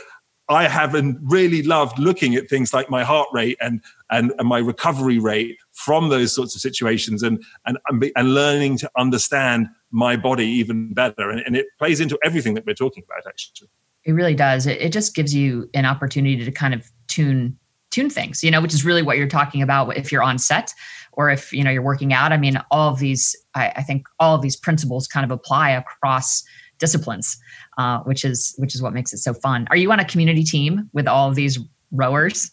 I 0.49 0.67
haven't 0.67 1.17
really 1.21 1.63
loved 1.63 1.97
looking 1.97 2.35
at 2.35 2.49
things 2.49 2.73
like 2.73 2.89
my 2.89 3.03
heart 3.03 3.29
rate 3.31 3.57
and, 3.61 3.81
and, 4.09 4.33
and 4.37 4.47
my 4.47 4.59
recovery 4.59 5.17
rate 5.17 5.57
from 5.73 6.09
those 6.09 6.33
sorts 6.33 6.55
of 6.55 6.61
situations 6.61 7.23
and, 7.23 7.41
and, 7.65 7.77
and 8.15 8.33
learning 8.33 8.77
to 8.77 8.89
understand 8.97 9.67
my 9.91 10.15
body 10.15 10.45
even 10.45 10.93
better. 10.93 11.29
And, 11.29 11.41
and 11.45 11.55
it 11.55 11.67
plays 11.79 11.99
into 11.99 12.17
everything 12.23 12.53
that 12.55 12.65
we're 12.65 12.73
talking 12.73 13.03
about, 13.03 13.27
actually. 13.27 13.69
It 14.03 14.13
really 14.13 14.35
does. 14.35 14.67
It, 14.67 14.81
it 14.81 14.91
just 14.91 15.15
gives 15.15 15.33
you 15.33 15.69
an 15.73 15.85
opportunity 15.85 16.43
to 16.43 16.51
kind 16.51 16.73
of 16.73 16.89
tune 17.07 17.57
tune 17.91 18.09
things, 18.09 18.41
you 18.41 18.49
know, 18.49 18.61
which 18.61 18.73
is 18.73 18.85
really 18.85 19.01
what 19.01 19.17
you're 19.17 19.27
talking 19.27 19.61
about 19.61 19.97
if 19.97 20.11
you're 20.11 20.23
on 20.23 20.39
set 20.39 20.73
or 21.11 21.29
if, 21.29 21.51
you 21.51 21.61
know, 21.61 21.69
you're 21.69 21.81
working 21.81 22.13
out. 22.13 22.31
I 22.31 22.37
mean, 22.37 22.57
all 22.71 22.89
of 22.89 22.99
these, 22.99 23.35
I, 23.53 23.73
I 23.75 23.83
think 23.83 24.07
all 24.17 24.33
of 24.33 24.41
these 24.41 24.55
principles 24.55 25.07
kind 25.07 25.25
of 25.25 25.31
apply 25.31 25.71
across 25.71 26.41
disciplines, 26.79 27.37
uh, 27.77 27.99
which 27.99 28.23
is 28.23 28.55
which 28.57 28.73
is 28.73 28.81
what 28.81 28.93
makes 28.93 29.13
it 29.13 29.17
so 29.17 29.33
fun. 29.33 29.67
Are 29.69 29.75
you 29.75 29.91
on 29.91 29.99
a 29.99 30.05
community 30.05 30.43
team 30.43 30.89
with 30.93 31.07
all 31.07 31.29
of 31.29 31.35
these 31.35 31.59
rowers? 31.91 32.51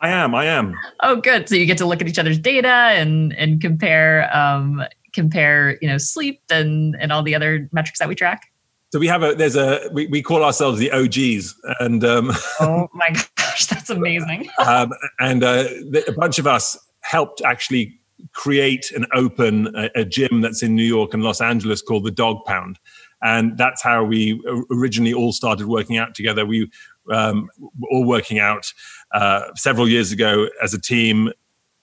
I 0.00 0.10
am. 0.10 0.34
I 0.34 0.46
am. 0.46 0.76
oh, 1.00 1.16
good. 1.16 1.48
So 1.48 1.54
you 1.54 1.66
get 1.66 1.78
to 1.78 1.86
look 1.86 2.00
at 2.00 2.08
each 2.08 2.18
other's 2.18 2.38
data 2.38 2.68
and 2.68 3.32
and 3.34 3.60
compare 3.60 4.34
um, 4.36 4.82
compare 5.12 5.78
you 5.80 5.88
know 5.88 5.98
sleep 5.98 6.40
and 6.50 6.96
and 6.98 7.12
all 7.12 7.22
the 7.22 7.34
other 7.34 7.68
metrics 7.72 7.98
that 7.98 8.08
we 8.08 8.14
track. 8.14 8.52
So 8.92 8.98
we 8.98 9.06
have 9.06 9.22
a 9.22 9.34
there's 9.34 9.56
a 9.56 9.88
we, 9.92 10.06
we 10.08 10.22
call 10.22 10.44
ourselves 10.44 10.78
the 10.78 10.90
OGs 10.92 11.54
and 11.80 12.04
um, 12.04 12.30
oh 12.60 12.88
my 12.92 13.08
gosh 13.36 13.66
that's 13.66 13.90
amazing 13.90 14.50
um, 14.66 14.92
and 15.18 15.42
uh, 15.42 15.64
a 16.06 16.12
bunch 16.12 16.38
of 16.38 16.46
us 16.46 16.78
helped 17.00 17.40
actually 17.42 17.98
create 18.34 18.92
and 18.92 19.06
open 19.14 19.74
a, 19.74 19.90
a, 19.96 20.04
gym 20.04 20.42
that's 20.42 20.62
in 20.62 20.76
New 20.76 20.84
York 20.84 21.12
and 21.12 21.24
Los 21.24 21.40
Angeles 21.40 21.82
called 21.82 22.04
the 22.04 22.10
Dog 22.10 22.44
Pound 22.44 22.78
and 23.22 23.56
that's 23.56 23.82
how 23.82 24.04
we 24.04 24.42
originally 24.70 25.14
all 25.14 25.32
started 25.32 25.68
working 25.68 25.96
out 25.96 26.14
together. 26.14 26.44
We 26.44 26.70
um, 27.10 27.48
all 27.90 28.04
working 28.04 28.38
out 28.38 28.72
uh, 29.12 29.48
several 29.56 29.88
years 29.88 30.12
ago 30.12 30.48
as 30.62 30.74
a 30.74 30.80
team 30.80 31.30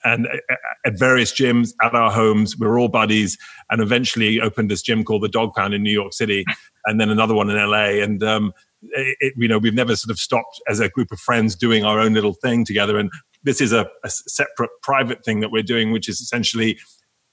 and 0.03 0.27
at 0.85 0.97
various 0.97 1.33
gyms 1.33 1.73
at 1.81 1.93
our 1.93 2.11
homes. 2.11 2.57
We 2.57 2.67
were 2.67 2.79
all 2.79 2.87
buddies, 2.87 3.37
and 3.69 3.81
eventually 3.81 4.39
opened 4.39 4.71
this 4.71 4.81
gym 4.81 5.03
called 5.03 5.23
the 5.23 5.29
Dog 5.29 5.53
Pound 5.53 5.73
in 5.73 5.83
New 5.83 5.91
York 5.91 6.13
City, 6.13 6.45
and 6.85 6.99
then 6.99 7.09
another 7.09 7.33
one 7.33 7.49
in 7.49 7.57
LA. 7.57 8.01
And 8.01 8.23
um, 8.23 8.53
it, 8.81 9.33
you 9.37 9.47
know, 9.47 9.57
we've 9.57 9.73
never 9.73 9.95
sort 9.95 10.11
of 10.11 10.19
stopped 10.19 10.61
as 10.67 10.79
a 10.79 10.89
group 10.89 11.11
of 11.11 11.19
friends 11.19 11.55
doing 11.55 11.83
our 11.83 11.99
own 11.99 12.13
little 12.13 12.33
thing 12.33 12.65
together. 12.65 12.97
And 12.97 13.09
this 13.43 13.61
is 13.61 13.73
a, 13.73 13.89
a 14.03 14.09
separate 14.09 14.71
private 14.81 15.23
thing 15.23 15.41
that 15.41 15.51
we're 15.51 15.63
doing, 15.63 15.91
which 15.91 16.07
is 16.07 16.21
essentially 16.21 16.77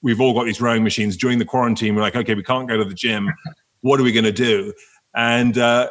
we've 0.01 0.21
all 0.21 0.33
got 0.33 0.45
these 0.45 0.61
rowing 0.61 0.83
machines 0.83 1.17
during 1.17 1.39
the 1.39 1.45
quarantine. 1.45 1.95
We're 1.95 2.01
like, 2.01 2.15
okay, 2.15 2.35
we 2.35 2.43
can't 2.43 2.67
go 2.67 2.77
to 2.77 2.85
the 2.85 2.95
gym. 2.95 3.29
What 3.81 3.99
are 3.99 4.03
we 4.03 4.11
going 4.11 4.25
to 4.25 4.31
do? 4.31 4.73
And 5.15 5.55
uh, 5.55 5.89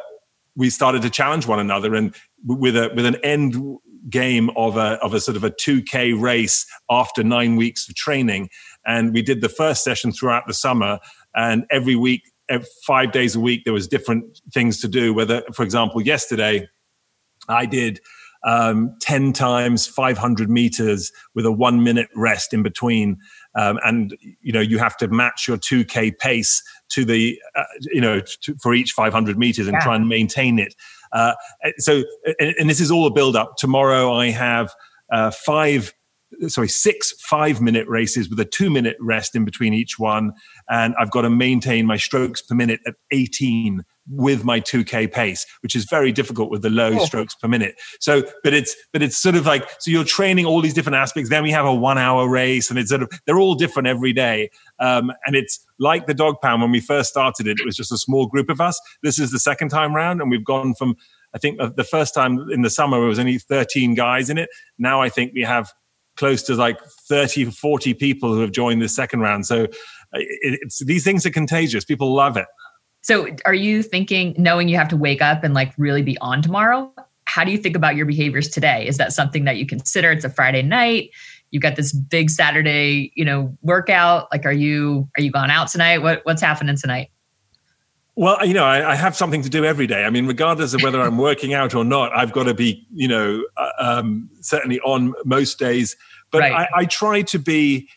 we 0.57 0.69
started 0.69 1.03
to 1.03 1.09
challenge 1.09 1.47
one 1.47 1.59
another, 1.59 1.95
and 1.95 2.13
with 2.43 2.75
a 2.75 2.91
with 2.93 3.05
an 3.05 3.15
end 3.23 3.55
game 4.09 4.49
of 4.55 4.75
a 4.77 4.99
of 5.03 5.13
a 5.13 5.19
sort 5.19 5.37
of 5.37 5.43
a 5.43 5.51
2k 5.51 6.19
race 6.19 6.65
after 6.89 7.23
9 7.23 7.55
weeks 7.55 7.87
of 7.87 7.95
training. 7.95 8.49
And 8.85 9.13
we 9.13 9.21
did 9.21 9.41
the 9.41 9.49
first 9.49 9.83
session 9.83 10.11
throughout 10.11 10.47
the 10.47 10.53
summer. 10.53 10.99
And 11.35 11.65
every 11.69 11.95
week 11.95 12.23
5 12.85 13.11
days 13.11 13.35
a 13.35 13.39
week 13.39 13.63
there 13.65 13.73
was 13.73 13.87
different 13.87 14.39
things 14.53 14.79
to 14.81 14.87
do. 14.87 15.13
Whether 15.13 15.43
for 15.53 15.63
example 15.63 16.01
yesterday 16.01 16.67
I 17.49 17.65
did 17.65 17.99
um, 18.43 18.95
10 19.01 19.33
times 19.33 19.87
500 19.87 20.49
meters 20.49 21.11
with 21.35 21.45
a 21.45 21.51
one 21.51 21.83
minute 21.83 22.07
rest 22.15 22.53
in 22.53 22.63
between. 22.63 23.17
Um, 23.55 23.79
and, 23.83 24.15
you 24.41 24.53
know, 24.53 24.61
you 24.61 24.77
have 24.77 24.95
to 24.97 25.07
match 25.07 25.47
your 25.47 25.57
2K 25.57 26.17
pace 26.17 26.63
to 26.89 27.05
the, 27.05 27.39
uh, 27.55 27.63
you 27.81 28.01
know, 28.01 28.21
to, 28.41 28.55
for 28.61 28.73
each 28.73 28.91
500 28.91 29.37
meters 29.37 29.67
and 29.67 29.75
yeah. 29.75 29.83
try 29.83 29.95
and 29.95 30.07
maintain 30.07 30.59
it. 30.59 30.75
Uh, 31.11 31.33
so, 31.77 32.03
and, 32.39 32.55
and, 32.59 32.69
this 32.69 32.81
is 32.81 32.91
all 32.91 33.07
a 33.07 33.11
build 33.11 33.35
up. 33.35 33.55
Tomorrow 33.57 34.13
I 34.13 34.29
have 34.29 34.73
uh, 35.11 35.31
five 35.31 35.93
sorry, 36.47 36.67
six 36.67 37.13
five 37.19 37.61
minute 37.61 37.87
races 37.87 38.29
with 38.29 38.39
a 38.39 38.45
two 38.45 38.69
minute 38.69 38.97
rest 38.99 39.35
in 39.35 39.45
between 39.45 39.73
each 39.73 39.97
one. 39.97 40.33
And 40.69 40.95
I've 40.99 41.11
got 41.11 41.21
to 41.21 41.29
maintain 41.29 41.85
my 41.85 41.97
strokes 41.97 42.41
per 42.41 42.55
minute 42.55 42.79
at 42.85 42.95
18 43.11 43.83
with 44.09 44.45
my 44.45 44.57
2k 44.61 45.11
pace 45.11 45.45
which 45.59 45.75
is 45.75 45.83
very 45.83 46.13
difficult 46.13 46.49
with 46.49 46.61
the 46.61 46.69
low 46.69 46.93
oh. 46.93 47.05
strokes 47.05 47.35
per 47.35 47.47
minute. 47.47 47.75
So 47.99 48.23
but 48.43 48.53
it's 48.53 48.75
but 48.93 49.01
it's 49.01 49.17
sort 49.17 49.35
of 49.35 49.45
like 49.45 49.69
so 49.79 49.91
you're 49.91 50.05
training 50.05 50.45
all 50.45 50.61
these 50.61 50.73
different 50.73 50.95
aspects. 50.95 51.29
Then 51.29 51.43
we 51.43 51.51
have 51.51 51.65
a 51.65 51.73
one 51.73 51.97
hour 51.97 52.27
race 52.29 52.69
and 52.69 52.79
it's 52.79 52.89
sort 52.89 53.03
of 53.03 53.09
they're 53.25 53.39
all 53.39 53.55
different 53.55 53.87
every 53.87 54.13
day. 54.13 54.49
Um, 54.79 55.11
and 55.25 55.35
it's 55.35 55.65
like 55.79 56.07
the 56.07 56.13
dog 56.13 56.35
pound. 56.41 56.61
When 56.61 56.71
we 56.71 56.79
first 56.79 57.09
started 57.09 57.47
it 57.47 57.59
it 57.59 57.65
was 57.65 57.75
just 57.75 57.91
a 57.91 57.97
small 57.97 58.27
group 58.27 58.49
of 58.49 58.61
us. 58.61 58.79
This 59.03 59.19
is 59.19 59.31
the 59.31 59.39
second 59.39 59.69
time 59.69 59.93
round 59.93 60.21
and 60.21 60.31
we've 60.31 60.45
gone 60.45 60.73
from 60.73 60.95
i 61.33 61.37
think 61.37 61.59
the 61.75 61.83
first 61.83 62.13
time 62.13 62.49
in 62.51 62.61
the 62.61 62.69
summer 62.69 63.03
it 63.03 63.07
was 63.07 63.19
only 63.19 63.37
13 63.37 63.93
guys 63.93 64.29
in 64.29 64.37
it. 64.37 64.49
Now 64.77 65.01
i 65.01 65.09
think 65.09 65.33
we 65.33 65.41
have 65.41 65.73
close 66.17 66.43
to 66.43 66.55
like 66.55 66.83
30 66.83 67.45
40 67.45 67.93
people 67.93 68.33
who 68.33 68.41
have 68.41 68.51
joined 68.51 68.81
the 68.81 68.89
second 68.89 69.21
round. 69.21 69.45
So 69.45 69.63
uh, 69.63 70.19
it's 70.19 70.83
these 70.83 71.03
things 71.03 71.25
are 71.25 71.31
contagious. 71.31 71.85
People 71.85 72.13
love 72.13 72.37
it. 72.37 72.47
So 73.01 73.27
are 73.45 73.53
you 73.53 73.83
thinking 73.83 74.35
knowing 74.37 74.67
you 74.67 74.77
have 74.77 74.89
to 74.89 74.97
wake 74.97 75.21
up 75.21 75.43
and 75.43 75.53
like 75.53 75.73
really 75.77 76.01
be 76.01 76.17
on 76.19 76.41
tomorrow 76.41 76.91
how 77.27 77.43
do 77.43 77.51
you 77.51 77.57
think 77.57 77.75
about 77.75 77.95
your 77.95 78.05
behaviors 78.05 78.47
today? 78.47 78.87
Is 78.87 78.97
that 78.97 79.11
something 79.13 79.43
that 79.43 79.57
you 79.57 79.65
consider? 79.67 80.11
It's 80.11 80.25
a 80.25 80.29
friday 80.29 80.61
night. 80.61 81.11
You've 81.51 81.61
got 81.61 81.75
this 81.75 81.93
big 81.93 82.29
saturday 82.29 83.11
you 83.15 83.25
know 83.25 83.55
workout. 83.61 84.27
Like 84.31 84.45
are 84.45 84.51
you 84.53 85.07
are 85.17 85.21
you 85.21 85.31
going 85.31 85.51
out 85.51 85.67
tonight? 85.67 85.99
What, 85.99 86.21
what's 86.23 86.41
happening 86.41 86.75
tonight 86.77 87.11
well, 88.17 88.43
you 88.43 88.55
know, 88.55 88.65
I, 88.65 88.93
I, 88.93 88.95
have 88.95 89.15
something 89.15 89.43
to 89.43 89.49
do 89.49 89.63
every 89.63 89.85
day. 89.85 90.03
I 90.03 90.09
mean, 90.09 90.25
regardless 90.25 90.73
of 90.73 90.81
whether 90.81 90.99
I'm 90.99 91.17
working 91.29 91.53
out 91.53 91.75
or 91.75 91.85
not, 91.85 92.11
I've 92.17 92.31
got 92.31 92.45
to 92.45 92.55
be, 92.55 92.87
you 92.91 93.07
know, 93.07 93.45
uh, 93.55 93.69
um, 93.77 94.27
certainly 94.41 94.79
on 94.79 95.13
most 95.23 95.59
days. 95.59 95.95
But 96.31 96.39
right. 96.39 96.67
I, 96.73 96.79
I, 96.81 96.85
try 96.85 97.21
to 97.21 97.37
be 97.37 97.87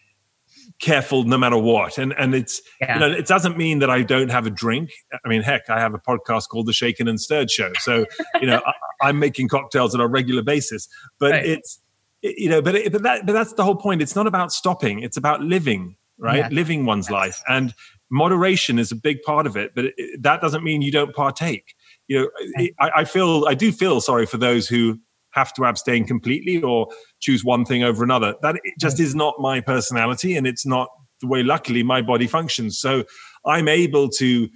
careful 0.79 1.25
no 1.25 1.39
matter 1.39 1.57
what. 1.57 1.97
And 1.97 2.13
and 2.19 2.35
it's 2.35 2.61
yeah. 2.83 2.95
you 2.95 3.01
know, 3.01 3.11
it 3.11 3.27
doesn't 3.27 3.57
mean 3.57 3.79
that 3.79 3.89
I 3.89 4.03
don't 4.03 4.31
have 4.31 4.47
a 4.47 4.51
drink. 4.51 4.91
I 5.25 5.27
mean, 5.27 5.41
heck, 5.41 5.71
I 5.71 5.81
have 5.81 5.95
a 5.95 5.99
podcast 5.99 6.49
called 6.51 6.67
The 6.67 6.75
Shaken 6.75 7.09
and 7.09 7.19
Stirred 7.19 7.51
Show. 7.51 7.73
So, 7.81 8.05
you 8.43 8.47
know, 8.47 8.61
I, 9.03 9.09
am 9.09 9.19
making 9.19 9.49
cocktails 9.49 9.95
on 9.95 10.03
a 10.03 10.07
regular 10.07 10.43
basis. 10.43 10.87
But 11.19 11.31
right. 11.31 11.47
it's 11.47 11.81
you 12.21 12.51
know, 12.51 12.61
but 12.61 12.75
it, 12.75 12.93
but 12.93 13.03
that 13.05 13.25
but 13.25 13.33
that's 13.33 13.55
the 13.55 13.65
whole 13.65 13.77
point. 13.77 14.03
It's 14.03 14.15
not 14.15 14.27
about 14.27 14.53
stopping. 14.53 15.01
It's 15.01 15.17
about 15.17 15.41
living, 15.41 15.97
right? 16.19 16.41
Yeah. 16.41 16.49
Living 16.51 16.85
one's 16.85 17.07
yes. 17.07 17.13
life. 17.13 17.43
And 17.49 17.75
moderation 18.11 18.79
is 18.79 18.93
a 18.93 18.97
big 18.97 19.23
part 19.23 19.47
of 19.47 19.57
it, 19.57 19.73
but 19.75 19.87
it, 19.97 20.23
that 20.23 20.41
doesn't 20.41 20.65
mean 20.65 20.83
you 20.83 20.93
don't 20.93 21.15
partake. 21.15 21.75
You 22.09 22.21
know, 22.21 22.31
it, 22.55 22.75
I, 22.81 22.91
I 22.97 23.05
feel 23.05 23.47
I 23.47 23.55
do 23.55 23.73
feel 23.73 24.01
sorry 24.01 24.27
for 24.27 24.37
those 24.37 24.69
who 24.69 24.99
have 25.33 25.53
to 25.55 25.65
abstain 25.65 26.05
completely 26.05 26.61
or 26.61 26.89
choose 27.21 27.45
one 27.45 27.65
thing 27.65 27.85
over 27.85 28.03
another. 28.03 28.35
That 28.43 28.57
just 28.81 28.99
is 28.99 29.15
not 29.15 29.35
my 29.39 29.61
personality, 29.61 30.37
and 30.37 30.47
it's 30.47 30.67
not 30.67 30.89
the 31.21 31.29
way. 31.29 31.43
Luckily, 31.43 31.83
my 31.83 32.03
body 32.03 32.27
functions, 32.27 32.79
so 32.79 33.05
I'm 33.47 33.69
able 33.69 34.09
to 34.11 34.49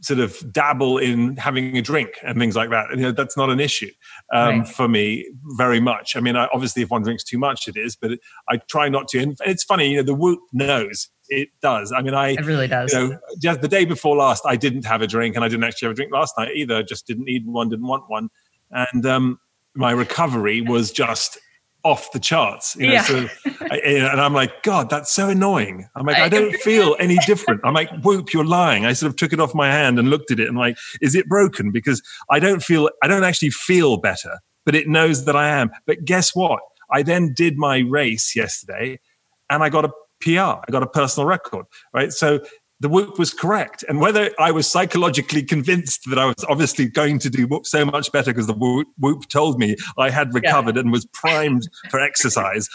sort 0.00 0.20
of 0.20 0.52
dabble 0.52 0.98
in 0.98 1.36
having 1.36 1.76
a 1.76 1.82
drink 1.82 2.10
and 2.24 2.38
things 2.38 2.56
like 2.56 2.70
that. 2.70 2.90
And, 2.90 3.00
you 3.00 3.06
know, 3.06 3.12
that's 3.12 3.36
not 3.36 3.50
an 3.50 3.60
issue 3.60 3.90
um, 4.32 4.60
right. 4.60 4.68
for 4.68 4.88
me 4.88 5.30
very 5.58 5.80
much. 5.80 6.16
I 6.16 6.20
mean, 6.20 6.36
I, 6.36 6.48
obviously, 6.52 6.82
if 6.82 6.90
one 6.90 7.02
drinks 7.02 7.24
too 7.24 7.38
much, 7.38 7.68
it 7.68 7.76
is, 7.76 7.96
but 7.96 8.12
I 8.48 8.56
try 8.68 8.88
not 8.88 9.08
to. 9.08 9.18
And 9.18 9.36
it's 9.44 9.64
funny, 9.64 9.90
you 9.90 9.96
know, 9.98 10.02
the 10.02 10.14
Whoop 10.14 10.40
knows 10.52 11.10
it 11.28 11.48
does. 11.62 11.92
I 11.92 12.02
mean, 12.02 12.14
I 12.14 12.30
it 12.30 12.44
really 12.44 12.66
does. 12.66 12.92
You 12.92 13.10
know, 13.10 13.18
just 13.40 13.60
the 13.60 13.68
day 13.68 13.84
before 13.84 14.16
last, 14.16 14.42
I 14.46 14.56
didn't 14.56 14.84
have 14.84 15.02
a 15.02 15.06
drink, 15.06 15.36
and 15.36 15.44
I 15.44 15.48
didn't 15.48 15.64
actually 15.64 15.86
have 15.86 15.92
a 15.92 15.96
drink 15.96 16.12
last 16.12 16.34
night 16.36 16.54
either. 16.54 16.82
Just 16.82 17.06
didn't 17.06 17.24
need 17.24 17.46
one, 17.46 17.68
didn't 17.68 17.86
want 17.86 18.04
one, 18.08 18.28
and 18.70 19.06
um, 19.06 19.38
my 19.74 19.92
recovery 19.92 20.60
was 20.60 20.90
just 20.90 21.38
off 21.84 22.12
the 22.12 22.20
charts. 22.20 22.76
You 22.76 22.88
know, 22.88 22.92
yeah. 22.92 23.02
so, 23.02 23.28
I, 23.70 23.76
and 23.78 24.20
I'm 24.20 24.34
like, 24.34 24.62
God, 24.62 24.90
that's 24.90 25.12
so 25.12 25.28
annoying. 25.28 25.88
I'm 25.96 26.06
like, 26.06 26.18
I 26.18 26.28
don't 26.28 26.54
feel 26.56 26.96
any 26.98 27.18
different. 27.26 27.60
I'm 27.64 27.74
like, 27.74 27.90
whoop, 28.02 28.32
you're 28.32 28.44
lying. 28.44 28.86
I 28.86 28.92
sort 28.92 29.10
of 29.10 29.16
took 29.16 29.32
it 29.32 29.40
off 29.40 29.54
my 29.54 29.70
hand 29.70 29.98
and 29.98 30.10
looked 30.10 30.30
at 30.30 30.40
it 30.40 30.48
and 30.48 30.56
like, 30.56 30.76
is 31.00 31.14
it 31.14 31.28
broken? 31.28 31.70
Because 31.70 32.02
I 32.30 32.38
don't 32.38 32.62
feel, 32.62 32.90
I 33.02 33.08
don't 33.08 33.24
actually 33.24 33.50
feel 33.50 33.96
better, 33.96 34.38
but 34.64 34.74
it 34.74 34.88
knows 34.88 35.24
that 35.24 35.36
I 35.36 35.48
am. 35.48 35.70
But 35.86 36.04
guess 36.04 36.34
what? 36.34 36.60
I 36.92 37.02
then 37.02 37.32
did 37.34 37.56
my 37.56 37.78
race 37.78 38.34
yesterday 38.34 38.98
and 39.48 39.62
I 39.62 39.68
got 39.68 39.84
a 39.84 39.90
PR. 40.20 40.60
I 40.60 40.64
got 40.70 40.82
a 40.82 40.86
personal 40.86 41.26
record, 41.26 41.66
right? 41.92 42.12
So 42.12 42.40
the 42.80 42.88
whoop 42.88 43.18
was 43.18 43.34
correct. 43.34 43.84
And 43.88 44.00
whether 44.00 44.30
I 44.38 44.50
was 44.50 44.66
psychologically 44.66 45.42
convinced 45.42 46.08
that 46.08 46.18
I 46.18 46.24
was 46.24 46.44
obviously 46.48 46.88
going 46.88 47.18
to 47.20 47.30
do 47.30 47.46
so 47.64 47.84
much 47.84 48.10
better 48.10 48.32
because 48.32 48.46
the 48.46 48.54
whoop, 48.54 48.88
whoop, 48.98 49.28
told 49.28 49.58
me 49.58 49.76
I 49.98 50.08
had 50.08 50.32
recovered 50.32 50.76
yeah. 50.76 50.80
and 50.80 50.90
was 50.90 51.04
primed 51.12 51.68
for 51.90 52.00
exercise, 52.00 52.68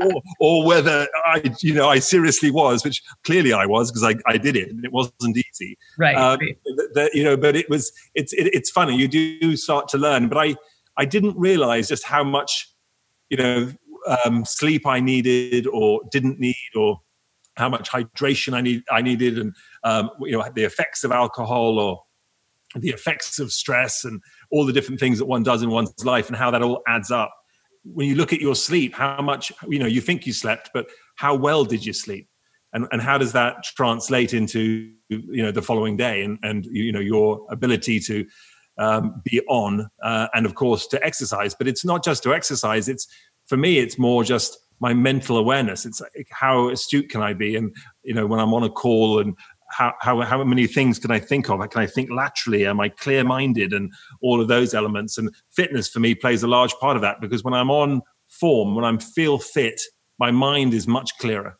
or, 0.00 0.22
or, 0.38 0.64
whether 0.64 1.08
I, 1.26 1.42
you 1.60 1.74
know, 1.74 1.88
I 1.88 1.98
seriously 1.98 2.52
was, 2.52 2.84
which 2.84 3.02
clearly 3.24 3.52
I 3.52 3.66
was 3.66 3.90
because 3.90 4.04
I, 4.04 4.14
I 4.30 4.38
did 4.38 4.56
it 4.56 4.70
and 4.70 4.84
it 4.84 4.92
wasn't 4.92 5.36
easy. 5.36 5.76
Right. 5.98 6.16
Um, 6.16 6.38
the, 6.94 7.10
you 7.12 7.24
know, 7.24 7.36
but 7.36 7.56
it 7.56 7.68
was, 7.68 7.92
it's, 8.14 8.32
it, 8.34 8.50
it's 8.54 8.70
funny. 8.70 8.96
You 8.96 9.08
do 9.08 9.56
start 9.56 9.88
to 9.88 9.98
learn, 9.98 10.28
but 10.28 10.38
I, 10.38 10.54
I 10.96 11.04
didn't 11.04 11.36
realize 11.36 11.88
just 11.88 12.04
how 12.04 12.22
much, 12.22 12.72
you 13.28 13.36
know, 13.36 13.72
um, 14.24 14.44
sleep 14.44 14.86
I 14.86 15.00
needed 15.00 15.66
or 15.66 16.00
didn't 16.12 16.38
need 16.38 16.54
or 16.76 17.00
how 17.58 17.68
much 17.68 17.90
hydration 17.90 18.54
I 18.54 18.60
need 18.60 18.82
I 18.90 19.02
needed 19.02 19.38
and 19.38 19.54
um, 19.84 20.10
you 20.20 20.32
know 20.32 20.44
the 20.54 20.64
effects 20.64 21.04
of 21.04 21.12
alcohol 21.12 21.78
or 21.78 22.02
the 22.74 22.90
effects 22.90 23.38
of 23.38 23.52
stress 23.52 24.04
and 24.04 24.22
all 24.50 24.66
the 24.66 24.72
different 24.72 25.00
things 25.00 25.18
that 25.18 25.26
one 25.26 25.42
does 25.42 25.62
in 25.62 25.70
one's 25.70 25.92
life 26.04 26.28
and 26.28 26.36
how 26.36 26.50
that 26.50 26.62
all 26.62 26.82
adds 26.86 27.10
up. 27.10 27.34
When 27.84 28.06
you 28.06 28.14
look 28.14 28.32
at 28.32 28.40
your 28.40 28.54
sleep 28.54 28.94
how 28.94 29.20
much 29.22 29.52
you 29.68 29.78
know 29.78 29.86
you 29.86 30.00
think 30.00 30.26
you 30.26 30.32
slept 30.32 30.70
but 30.72 30.86
how 31.16 31.34
well 31.34 31.64
did 31.64 31.84
you 31.84 31.92
sleep? 31.92 32.28
And 32.72 32.86
and 32.92 33.02
how 33.02 33.18
does 33.18 33.32
that 33.32 33.64
translate 33.64 34.34
into 34.34 34.92
you 35.08 35.42
know 35.42 35.52
the 35.52 35.62
following 35.62 35.96
day 35.96 36.22
and 36.22 36.38
and 36.42 36.66
you 36.66 36.92
know 36.92 37.00
your 37.00 37.46
ability 37.50 38.00
to 38.00 38.26
um, 38.78 39.20
be 39.24 39.40
on 39.48 39.88
uh, 40.02 40.28
and 40.34 40.46
of 40.46 40.54
course 40.54 40.86
to 40.88 41.04
exercise? 41.04 41.54
But 41.54 41.66
it's 41.66 41.84
not 41.84 42.04
just 42.04 42.22
to 42.24 42.34
exercise 42.34 42.88
it's 42.88 43.08
for 43.48 43.56
me, 43.56 43.78
it's 43.78 43.98
more 43.98 44.22
just 44.22 44.58
my 44.80 44.94
mental 44.94 45.36
awareness. 45.36 45.84
It's 45.84 46.00
like 46.00 46.28
how 46.30 46.68
astute 46.68 47.08
can 47.08 47.22
I 47.22 47.32
be? 47.32 47.56
And, 47.56 47.74
you 48.02 48.14
know, 48.14 48.26
when 48.26 48.40
I'm 48.40 48.54
on 48.54 48.64
a 48.64 48.70
call 48.70 49.18
and 49.18 49.34
how, 49.70 49.94
how, 50.00 50.20
how 50.22 50.42
many 50.44 50.66
things 50.66 50.98
can 50.98 51.10
I 51.10 51.18
think 51.18 51.50
of? 51.50 51.60
Can 51.70 51.82
I 51.82 51.86
think 51.86 52.10
laterally? 52.10 52.66
Am 52.66 52.80
I 52.80 52.88
clear 52.88 53.24
minded? 53.24 53.72
And 53.72 53.92
all 54.22 54.40
of 54.40 54.48
those 54.48 54.74
elements. 54.74 55.18
And 55.18 55.34
fitness 55.50 55.88
for 55.88 56.00
me 56.00 56.14
plays 56.14 56.42
a 56.42 56.48
large 56.48 56.72
part 56.74 56.96
of 56.96 57.02
that 57.02 57.20
because 57.20 57.44
when 57.44 57.54
I'm 57.54 57.70
on 57.70 58.02
form, 58.28 58.74
when 58.74 58.84
I'm 58.84 58.98
feel 58.98 59.38
fit, 59.38 59.80
my 60.18 60.30
mind 60.30 60.74
is 60.74 60.86
much 60.86 61.10
clearer. 61.18 61.58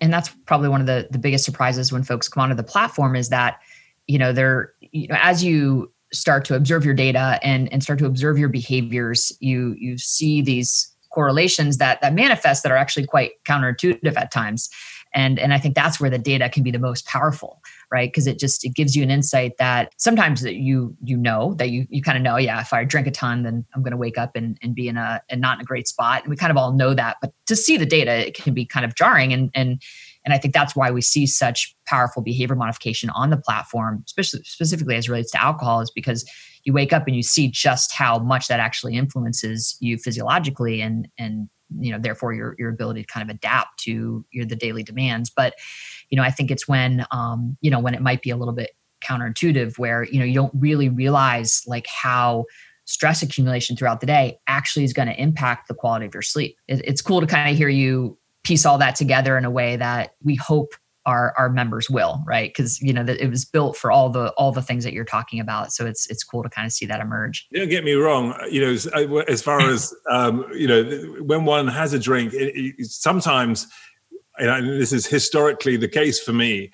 And 0.00 0.12
that's 0.12 0.28
probably 0.46 0.68
one 0.68 0.80
of 0.80 0.86
the, 0.86 1.08
the 1.10 1.18
biggest 1.18 1.44
surprises 1.44 1.92
when 1.92 2.02
folks 2.02 2.28
come 2.28 2.42
onto 2.42 2.54
the 2.54 2.62
platform 2.62 3.16
is 3.16 3.30
that, 3.30 3.60
you 4.06 4.18
know, 4.18 4.32
they're, 4.32 4.72
you 4.80 5.08
know, 5.08 5.16
as 5.20 5.42
you 5.42 5.92
start 6.12 6.44
to 6.46 6.54
observe 6.54 6.84
your 6.84 6.94
data 6.94 7.38
and, 7.42 7.72
and 7.72 7.82
start 7.82 7.98
to 8.00 8.06
observe 8.06 8.38
your 8.38 8.48
behaviors, 8.48 9.32
you, 9.40 9.74
you 9.78 9.98
see 9.98 10.42
these 10.42 10.94
correlations 11.16 11.78
that 11.78 12.00
that 12.02 12.14
manifest 12.14 12.62
that 12.62 12.70
are 12.70 12.76
actually 12.76 13.06
quite 13.06 13.32
counterintuitive 13.44 14.16
at 14.16 14.30
times. 14.30 14.68
And 15.14 15.38
and 15.38 15.54
i 15.54 15.58
think 15.58 15.74
that's 15.74 15.98
where 15.98 16.10
the 16.10 16.18
data 16.18 16.48
can 16.50 16.62
be 16.62 16.70
the 16.70 16.78
most 16.78 17.06
powerful 17.06 17.60
right? 17.90 18.08
Because 18.08 18.26
it 18.26 18.38
just 18.38 18.64
it 18.64 18.74
gives 18.74 18.96
you 18.96 19.02
an 19.02 19.10
insight 19.10 19.52
that 19.58 19.92
sometimes 19.96 20.42
that 20.42 20.56
you 20.56 20.96
you 21.02 21.16
know 21.16 21.54
that 21.54 21.70
you 21.70 21.86
you 21.88 22.02
kind 22.02 22.18
of 22.18 22.22
know 22.22 22.36
yeah 22.36 22.60
if 22.60 22.72
i 22.72 22.84
drink 22.84 23.06
a 23.06 23.10
ton 23.10 23.42
then 23.42 23.64
i'm 23.74 23.82
going 23.82 23.92
to 23.92 23.96
wake 23.96 24.18
up 24.18 24.34
and, 24.34 24.58
and 24.62 24.74
be 24.74 24.88
in 24.88 24.96
a 24.96 25.22
and 25.28 25.40
not 25.40 25.58
in 25.58 25.62
a 25.62 25.64
great 25.64 25.88
spot. 25.88 26.22
And 26.22 26.30
we 26.30 26.36
kind 26.36 26.50
of 26.50 26.56
all 26.56 26.72
know 26.72 26.94
that 26.94 27.16
but 27.20 27.32
to 27.46 27.56
see 27.56 27.76
the 27.76 27.86
data 27.86 28.26
it 28.26 28.34
can 28.34 28.54
be 28.54 28.64
kind 28.64 28.84
of 28.84 28.94
jarring. 28.94 29.32
And 29.32 29.50
and 29.54 29.80
and 30.24 30.34
I 30.34 30.38
think 30.38 30.54
that's 30.54 30.74
why 30.74 30.90
we 30.90 31.02
see 31.02 31.24
such 31.24 31.74
powerful 31.86 32.20
behavior 32.20 32.56
modification 32.56 33.10
on 33.10 33.30
the 33.30 33.36
platform, 33.36 34.02
especially 34.06 34.40
specifically 34.42 34.96
as 34.96 35.08
relates 35.08 35.30
to 35.30 35.42
alcohol, 35.42 35.80
is 35.80 35.92
because 35.92 36.28
you 36.66 36.74
wake 36.74 36.92
up 36.92 37.06
and 37.06 37.16
you 37.16 37.22
see 37.22 37.48
just 37.48 37.92
how 37.92 38.18
much 38.18 38.48
that 38.48 38.60
actually 38.60 38.96
influences 38.96 39.76
you 39.80 39.96
physiologically 39.96 40.82
and 40.82 41.08
and 41.18 41.48
you 41.78 41.90
know 41.90 41.98
therefore 41.98 42.34
your 42.34 42.54
your 42.58 42.68
ability 42.68 43.02
to 43.02 43.06
kind 43.06 43.28
of 43.28 43.34
adapt 43.34 43.78
to 43.80 44.24
your 44.32 44.44
the 44.44 44.56
daily 44.56 44.82
demands. 44.82 45.30
But 45.30 45.54
you 46.10 46.16
know 46.16 46.22
i 46.22 46.30
think 46.30 46.50
it's 46.50 46.68
when 46.68 47.04
um 47.10 47.56
you 47.60 47.70
know 47.70 47.80
when 47.80 47.94
it 47.94 48.02
might 48.02 48.22
be 48.22 48.30
a 48.30 48.36
little 48.36 48.54
bit 48.54 48.70
counterintuitive 49.04 49.78
where 49.78 50.04
you 50.04 50.18
know 50.18 50.24
you 50.24 50.34
don't 50.34 50.52
really 50.54 50.88
realize 50.88 51.62
like 51.66 51.86
how 51.86 52.44
stress 52.84 53.22
accumulation 53.22 53.76
throughout 53.76 54.00
the 54.00 54.06
day 54.06 54.38
actually 54.46 54.84
is 54.84 54.92
going 54.92 55.08
to 55.08 55.20
impact 55.20 55.68
the 55.68 55.74
quality 55.74 56.06
of 56.06 56.14
your 56.14 56.22
sleep. 56.22 56.56
It, 56.68 56.80
it's 56.84 57.02
cool 57.02 57.20
to 57.20 57.26
kind 57.26 57.50
of 57.50 57.56
hear 57.56 57.68
you 57.68 58.16
piece 58.44 58.64
all 58.64 58.78
that 58.78 58.94
together 58.94 59.36
in 59.36 59.44
a 59.44 59.50
way 59.50 59.74
that 59.76 60.14
we 60.22 60.36
hope 60.36 60.72
our 61.06 61.32
our 61.38 61.48
members 61.48 61.88
will 61.88 62.22
right? 62.26 62.50
Because 62.50 62.80
you 62.82 62.92
know 62.92 63.04
that 63.04 63.22
it 63.22 63.30
was 63.30 63.44
built 63.44 63.76
for 63.76 63.90
all 63.90 64.10
the 64.10 64.30
all 64.32 64.52
the 64.52 64.62
things 64.62 64.84
that 64.84 64.92
you're 64.92 65.04
talking 65.04 65.40
about. 65.40 65.72
So 65.72 65.86
it's 65.86 66.08
it's 66.10 66.22
cool 66.22 66.42
to 66.42 66.48
kind 66.48 66.66
of 66.66 66.72
see 66.72 66.86
that 66.86 67.00
emerge. 67.00 67.46
Don't 67.54 67.68
get 67.68 67.84
me 67.84 67.94
wrong 67.94 68.34
you 68.50 68.60
know 68.60 68.72
as, 68.72 68.86
as 69.28 69.42
far 69.42 69.60
as 69.60 69.94
um, 70.10 70.46
you 70.52 70.66
know 70.66 70.84
when 71.22 71.44
one 71.44 71.68
has 71.68 71.92
a 71.92 71.98
drink 71.98 72.32
it, 72.32 72.52
it, 72.56 72.86
sometimes 72.86 73.66
and 74.38 74.68
this 74.68 74.92
is 74.92 75.06
historically 75.06 75.76
the 75.76 75.88
case 75.88 76.20
for 76.20 76.32
me 76.32 76.70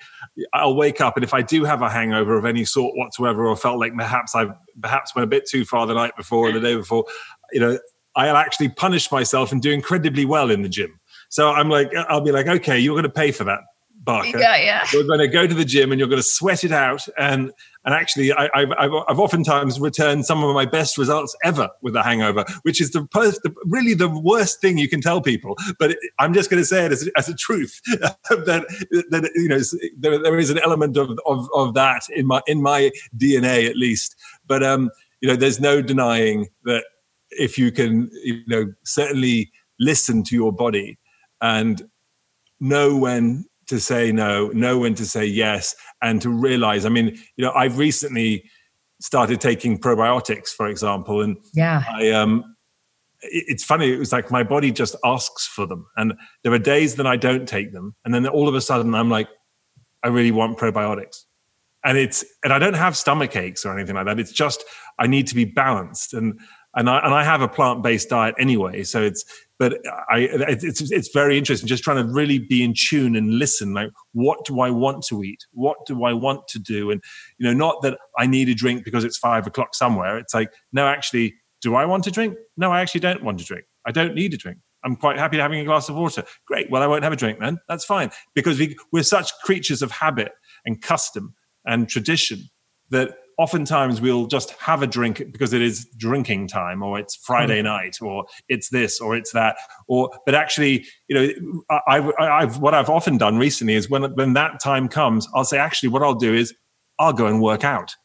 i'll 0.53 0.75
wake 0.75 0.99
up 0.99 1.15
and 1.15 1.23
if 1.23 1.33
i 1.33 1.41
do 1.41 1.63
have 1.63 1.81
a 1.81 1.89
hangover 1.89 2.37
of 2.37 2.45
any 2.45 2.65
sort 2.65 2.93
whatsoever 2.97 3.45
or 3.45 3.55
felt 3.55 3.79
like 3.79 3.95
perhaps 3.95 4.35
i 4.35 4.45
perhaps 4.81 5.15
went 5.15 5.23
a 5.23 5.27
bit 5.27 5.47
too 5.47 5.63
far 5.63 5.87
the 5.87 5.93
night 5.93 6.15
before 6.17 6.49
or 6.49 6.51
the 6.51 6.59
day 6.59 6.75
before 6.75 7.05
you 7.53 7.59
know 7.59 7.79
i'll 8.15 8.35
actually 8.35 8.67
punish 8.67 9.11
myself 9.11 9.51
and 9.51 9.61
do 9.61 9.71
incredibly 9.71 10.25
well 10.25 10.51
in 10.51 10.61
the 10.61 10.69
gym. 10.69 10.99
So 11.29 11.51
i'm 11.51 11.69
like 11.69 11.93
i'll 12.09 12.21
be 12.21 12.31
like 12.31 12.47
okay 12.47 12.77
you're 12.77 12.95
going 12.95 13.03
to 13.03 13.09
pay 13.09 13.31
for 13.31 13.45
that 13.45 13.61
Barker. 14.03 14.37
Yeah, 14.37 14.57
yeah. 14.57 14.85
You're 14.91 15.05
going 15.05 15.19
to 15.19 15.27
go 15.27 15.47
to 15.47 15.53
the 15.53 15.63
gym 15.65 15.91
and 15.91 15.99
you're 15.99 16.09
going 16.09 16.21
to 16.21 16.27
sweat 16.27 16.63
it 16.63 16.71
out. 16.71 17.07
And 17.17 17.51
and 17.85 17.93
actually, 17.93 18.31
I, 18.33 18.49
have 18.53 18.71
I've, 18.77 18.91
I've 19.07 19.19
oftentimes 19.19 19.79
returned 19.79 20.25
some 20.25 20.43
of 20.43 20.53
my 20.53 20.65
best 20.65 20.97
results 20.97 21.35
ever 21.43 21.69
with 21.81 21.95
a 21.95 22.03
hangover, 22.03 22.45
which 22.63 22.81
is 22.81 22.91
the, 22.91 23.01
the 23.11 23.53
really 23.65 23.93
the 23.93 24.09
worst 24.09 24.61
thing 24.61 24.77
you 24.77 24.89
can 24.89 25.01
tell 25.01 25.21
people. 25.21 25.57
But 25.79 25.91
it, 25.91 25.97
I'm 26.19 26.33
just 26.33 26.49
going 26.49 26.61
to 26.61 26.65
say 26.65 26.85
it 26.85 26.91
as, 26.91 27.09
as 27.17 27.29
a 27.29 27.33
truth 27.33 27.81
that 27.87 28.65
that 29.09 29.31
you 29.35 29.47
know 29.47 29.59
there, 29.97 30.21
there 30.21 30.39
is 30.39 30.49
an 30.49 30.59
element 30.59 30.97
of, 30.97 31.17
of 31.25 31.47
of 31.53 31.73
that 31.75 32.03
in 32.09 32.27
my 32.27 32.41
in 32.47 32.61
my 32.61 32.91
DNA 33.17 33.69
at 33.69 33.77
least. 33.77 34.15
But 34.47 34.63
um, 34.63 34.89
you 35.23 35.29
know, 35.29 35.37
there's 35.37 35.61
no 35.61 35.81
denying 35.81 36.49
that 36.65 36.83
if 37.31 37.57
you 37.57 37.71
can, 37.71 38.09
you 38.25 38.43
know, 38.45 38.73
certainly 38.83 39.53
listen 39.79 40.21
to 40.23 40.35
your 40.35 40.51
body 40.51 40.99
and 41.39 41.87
know 42.59 42.95
when 42.95 43.45
to 43.67 43.79
say 43.79 44.11
no, 44.11 44.47
know 44.49 44.79
when 44.79 44.95
to 44.95 45.05
say 45.05 45.25
yes, 45.25 45.75
and 46.01 46.21
to 46.21 46.29
realize. 46.29 46.85
I 46.85 46.89
mean, 46.89 47.17
you 47.35 47.45
know, 47.45 47.51
I've 47.51 47.77
recently 47.77 48.49
started 48.99 49.41
taking 49.41 49.77
probiotics, 49.77 50.49
for 50.49 50.67
example, 50.67 51.21
and 51.21 51.37
yeah, 51.53 51.83
I 51.89 52.11
um, 52.11 52.55
it's 53.21 53.63
funny. 53.63 53.91
It 53.91 53.99
was 53.99 54.11
like 54.11 54.31
my 54.31 54.43
body 54.43 54.71
just 54.71 54.95
asks 55.03 55.47
for 55.47 55.65
them, 55.65 55.85
and 55.97 56.13
there 56.43 56.53
are 56.53 56.59
days 56.59 56.95
that 56.95 57.07
I 57.07 57.15
don't 57.17 57.47
take 57.47 57.73
them, 57.73 57.95
and 58.05 58.13
then 58.13 58.27
all 58.27 58.47
of 58.47 58.55
a 58.55 58.61
sudden 58.61 58.93
I'm 58.95 59.09
like, 59.09 59.27
I 60.03 60.07
really 60.07 60.31
want 60.31 60.57
probiotics, 60.57 61.23
and 61.83 61.97
it's 61.97 62.25
and 62.43 62.53
I 62.53 62.59
don't 62.59 62.75
have 62.75 62.97
stomach 62.97 63.35
aches 63.35 63.65
or 63.65 63.77
anything 63.77 63.95
like 63.95 64.05
that. 64.05 64.19
It's 64.19 64.31
just 64.31 64.63
I 64.99 65.07
need 65.07 65.27
to 65.27 65.35
be 65.35 65.45
balanced, 65.45 66.13
and 66.13 66.39
and 66.75 66.89
I 66.89 66.99
and 66.99 67.13
I 67.13 67.23
have 67.23 67.41
a 67.41 67.47
plant 67.47 67.83
based 67.83 68.09
diet 68.09 68.35
anyway, 68.39 68.83
so 68.83 69.01
it's 69.01 69.23
but 69.63 69.79
I 70.09 70.27
it's 70.49 70.91
it's 70.91 71.09
very 71.13 71.37
interesting 71.37 71.69
just 71.69 71.85
trying 71.85 72.05
to 72.05 72.13
really 72.13 72.37
be 72.37 72.65
in 72.65 72.73
tune 72.75 73.15
and 73.15 73.39
listen 73.39 73.73
like 73.73 73.91
what 74.11 74.43
do 74.43 74.59
I 74.59 74.69
want 74.69 75.05
to 75.05 75.23
eat? 75.23 75.45
What 75.53 75.77
do 75.85 76.03
I 76.03 76.11
want 76.11 76.49
to 76.49 76.59
do? 76.59 76.91
And 76.91 77.01
you 77.37 77.47
know 77.47 77.53
not 77.53 77.81
that 77.83 77.97
I 78.17 78.27
need 78.27 78.49
a 78.49 78.53
drink 78.53 78.83
because 78.83 79.05
it's 79.05 79.17
five 79.17 79.47
o'clock 79.47 79.73
somewhere. 79.73 80.17
It's 80.17 80.33
like 80.33 80.51
no 80.73 80.85
actually 80.85 81.35
do 81.61 81.75
I 81.75 81.85
want 81.85 82.03
to 82.03 82.11
drink? 82.11 82.35
No 82.57 82.73
I 82.73 82.81
actually 82.81 82.99
don't 82.99 83.23
want 83.23 83.39
to 83.39 83.45
drink. 83.45 83.63
I 83.85 83.91
don't 83.91 84.15
need 84.15 84.33
a 84.33 84.37
drink. 84.37 84.57
I'm 84.83 84.97
quite 84.97 85.17
happy 85.17 85.37
having 85.37 85.61
a 85.61 85.63
glass 85.63 85.87
of 85.87 85.95
water. 85.95 86.25
Great. 86.45 86.69
Well 86.69 86.83
I 86.83 86.87
won't 86.87 87.05
have 87.05 87.13
a 87.13 87.15
drink 87.15 87.39
then. 87.39 87.57
That's 87.69 87.85
fine. 87.85 88.11
Because 88.35 88.59
we, 88.59 88.75
we're 88.91 89.03
such 89.03 89.31
creatures 89.45 89.81
of 89.81 89.91
habit 89.91 90.33
and 90.65 90.81
custom 90.81 91.35
and 91.65 91.87
tradition 91.87 92.49
that 92.89 93.15
oftentimes 93.37 94.01
we'll 94.01 94.27
just 94.27 94.51
have 94.51 94.81
a 94.81 94.87
drink 94.87 95.23
because 95.31 95.53
it 95.53 95.61
is 95.61 95.85
drinking 95.97 96.47
time 96.47 96.83
or 96.83 96.99
it's 96.99 97.15
friday 97.15 97.61
mm. 97.61 97.65
night 97.65 97.97
or 98.01 98.25
it's 98.49 98.69
this 98.69 98.99
or 98.99 99.15
it's 99.15 99.31
that 99.31 99.55
or 99.87 100.09
but 100.25 100.35
actually 100.35 100.85
you 101.07 101.15
know 101.15 101.77
I, 101.87 102.41
have 102.41 102.59
what 102.59 102.73
i've 102.73 102.89
often 102.89 103.17
done 103.17 103.37
recently 103.37 103.73
is 103.75 103.89
when 103.89 104.03
when 104.15 104.33
that 104.33 104.59
time 104.61 104.87
comes 104.87 105.27
i'll 105.33 105.45
say 105.45 105.57
actually 105.57 105.89
what 105.89 106.03
i'll 106.03 106.15
do 106.15 106.33
is 106.33 106.53
i'll 106.99 107.13
go 107.13 107.27
and 107.27 107.41
work 107.41 107.63
out 107.63 107.95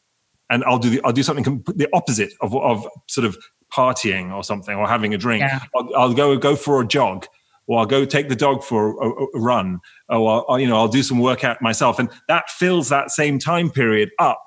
and 0.49 0.63
i'll 0.63 0.79
do 0.79 0.89
the, 0.89 1.01
i'll 1.03 1.13
do 1.13 1.23
something 1.23 1.63
the 1.75 1.87
opposite 1.93 2.33
of 2.41 2.55
of 2.55 2.87
sort 3.07 3.25
of 3.25 3.37
partying 3.73 4.33
or 4.33 4.43
something 4.43 4.75
or 4.75 4.87
having 4.87 5.13
a 5.13 5.17
drink 5.17 5.41
yeah. 5.41 5.59
I'll, 5.75 5.95
I'll 5.95 6.13
go 6.13 6.37
go 6.37 6.55
for 6.55 6.81
a 6.81 6.87
jog 6.87 7.27
or 7.69 7.77
I'll 7.77 7.85
go 7.85 8.03
take 8.03 8.29
the 8.29 8.35
dog 8.35 8.63
for 8.63 8.99
a, 8.99 9.25
a 9.37 9.39
run, 9.39 9.79
or 10.09 10.43
I'll, 10.49 10.59
you 10.59 10.67
know 10.67 10.75
I'll 10.75 10.87
do 10.87 11.03
some 11.03 11.19
workout 11.19 11.61
myself, 11.61 11.99
and 11.99 12.09
that 12.27 12.49
fills 12.49 12.89
that 12.89 13.11
same 13.11 13.37
time 13.37 13.69
period 13.69 14.09
up 14.17 14.41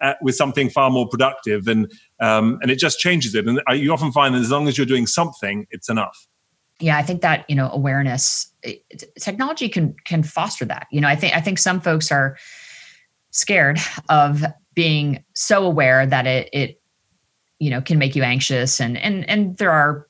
at, 0.00 0.18
with 0.22 0.34
something 0.34 0.70
far 0.70 0.90
more 0.90 1.08
productive 1.08 1.68
and 1.68 1.90
um, 2.20 2.58
and 2.62 2.70
it 2.70 2.78
just 2.78 2.98
changes 2.98 3.34
it. 3.34 3.46
And 3.46 3.60
you 3.74 3.92
often 3.92 4.12
find 4.12 4.34
that 4.34 4.40
as 4.40 4.50
long 4.50 4.68
as 4.68 4.76
you're 4.76 4.86
doing 4.86 5.06
something 5.06 5.66
it's 5.70 5.88
enough. 5.88 6.26
Yeah 6.80 6.96
i 6.96 7.02
think 7.02 7.22
that 7.22 7.44
you 7.48 7.56
know 7.56 7.70
awareness 7.72 8.52
it, 8.62 8.82
technology 9.18 9.68
can 9.68 9.94
can 10.04 10.22
foster 10.22 10.64
that. 10.64 10.86
You 10.90 11.00
know 11.00 11.08
i 11.08 11.16
think 11.16 11.34
i 11.34 11.40
think 11.40 11.58
some 11.58 11.80
folks 11.80 12.10
are 12.12 12.36
scared 13.30 13.78
of 14.08 14.44
being 14.74 15.24
so 15.34 15.64
aware 15.64 16.06
that 16.06 16.26
it 16.26 16.48
it 16.52 16.80
you 17.58 17.70
know 17.70 17.80
can 17.80 17.98
make 17.98 18.16
you 18.16 18.22
anxious 18.22 18.80
and 18.80 18.96
and 18.96 19.28
and 19.28 19.56
there 19.58 19.70
are 19.70 20.07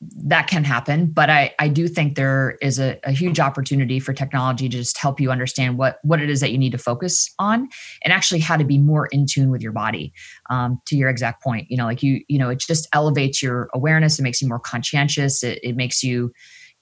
that 0.00 0.46
can 0.46 0.62
happen 0.62 1.06
but 1.06 1.28
i 1.28 1.52
i 1.58 1.66
do 1.66 1.88
think 1.88 2.14
there 2.14 2.56
is 2.62 2.78
a, 2.78 2.98
a, 3.02 3.10
huge 3.10 3.40
opportunity 3.40 3.98
for 3.98 4.12
technology 4.12 4.68
to 4.68 4.76
just 4.76 4.96
help 4.96 5.20
you 5.20 5.28
understand 5.28 5.76
what 5.76 5.98
what 6.04 6.20
it 6.20 6.30
is 6.30 6.38
that 6.40 6.52
you 6.52 6.58
need 6.58 6.70
to 6.70 6.78
focus 6.78 7.34
on 7.40 7.68
and 8.04 8.12
actually 8.12 8.38
how 8.38 8.56
to 8.56 8.64
be 8.64 8.78
more 8.78 9.06
in 9.06 9.26
tune 9.26 9.50
with 9.50 9.60
your 9.60 9.72
body. 9.72 10.12
Um, 10.50 10.80
to 10.86 10.96
your 10.96 11.08
exact 11.08 11.42
point 11.42 11.66
you 11.68 11.76
know 11.76 11.84
like 11.84 12.02
you 12.02 12.22
you 12.28 12.38
know 12.38 12.48
it 12.48 12.60
just 12.60 12.88
elevates 12.92 13.42
your 13.42 13.68
awareness. 13.74 14.18
It 14.18 14.22
makes 14.22 14.40
you 14.40 14.48
more 14.48 14.60
conscientious. 14.60 15.42
It, 15.42 15.58
it 15.62 15.74
makes 15.74 16.02
you 16.02 16.32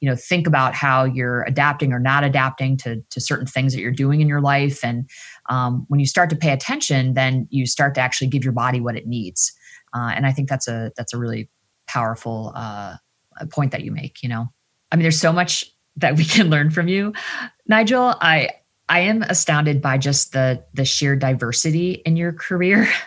you 0.01 0.11
know 0.11 0.17
think 0.17 0.47
about 0.47 0.75
how 0.75 1.05
you're 1.05 1.43
adapting 1.45 1.95
or 1.95 1.99
not 1.99 2.23
adapting 2.23 2.77
to 2.79 3.03
to 3.09 3.21
certain 3.21 3.47
things 3.47 3.73
that 3.73 3.81
you're 3.81 3.93
doing 3.93 4.21
in 4.21 4.29
your 4.29 4.43
life. 4.43 4.85
And 4.85 5.09
um, 5.49 5.87
when 5.89 6.01
you 6.01 6.07
start 6.07 6.29
to 6.31 6.37
pay 6.37 6.53
attention 6.53 7.15
then 7.15 7.49
you 7.51 7.67
start 7.67 7.95
to 7.95 8.01
actually 8.03 8.29
give 8.29 8.45
your 8.45 8.53
body 8.53 8.81
what 8.81 8.97
it 8.97 9.07
needs. 9.07 9.53
Uh, 9.95 10.13
and 10.15 10.27
i 10.27 10.33
think 10.33 10.49
that's 10.49 10.69
a 10.69 10.93
that's 10.97 11.15
a 11.15 11.19
really 11.19 11.49
powerful 11.87 12.53
uh, 12.55 12.97
a 13.39 13.47
point 13.47 13.73
that 13.73 13.83
you 13.83 13.91
make 13.91 14.23
you 14.23 14.29
know? 14.29 14.49
I 14.91 14.97
mean 14.97 15.03
there's 15.03 15.21
so 15.21 15.33
much 15.33 15.65
that 15.97 16.17
we 16.17 16.25
can 16.37 16.51
learn 16.51 16.71
from 16.71 16.89
you. 16.89 17.13
Nigel 17.67 18.15
i 18.21 18.51
i 18.89 19.01
am 19.01 19.23
astounded 19.23 19.81
by 19.83 19.99
just 19.99 20.33
the 20.33 20.63
the 20.75 20.85
sheer 20.85 21.17
diversity 21.17 22.03
in 22.07 22.17
your 22.17 22.33
career. 22.33 22.89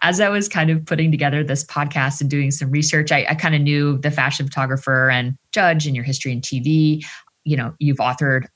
As 0.00 0.20
i 0.20 0.28
was 0.30 0.48
kind 0.48 0.70
of 0.70 0.86
putting 0.86 1.10
together 1.10 1.44
this 1.44 1.64
podcast 1.64 2.20
and 2.20 2.30
doing 2.30 2.50
some 2.50 2.70
research 2.70 3.12
i, 3.12 3.26
I 3.28 3.34
kind 3.34 3.54
of 3.54 3.60
knew 3.60 3.98
the 3.98 4.10
fashion 4.10 4.46
photographer 4.46 5.10
and 5.10 5.36
judge 5.52 5.86
and 5.86 5.94
your 5.94 6.04
history 6.04 6.32
in 6.32 6.40
tv 6.40 7.04
you 7.44 7.56
know 7.56 7.74
you've 7.78 7.98
authored 7.98 8.46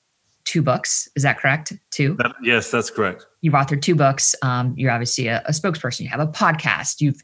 two 0.45 0.63
books. 0.63 1.09
Is 1.17 1.23
that 1.23 1.39
correct? 1.39 1.73
Two? 1.91 2.15
That, 2.19 2.35
yes 2.43 2.71
that's 2.71 2.91
correct. 2.91 3.27
You've 3.41 3.55
authored 3.55 3.83
two 3.83 3.95
books. 3.95 4.35
Um, 4.43 4.75
you're 4.77 4.91
obviously 4.91 5.29
a, 5.29 5.43
a 5.47 5.51
spokesperson. 5.51 6.01
You 6.01 6.09
have 6.09 6.21
a 6.21 6.27
podcast. 6.27 7.01
You've 7.01 7.21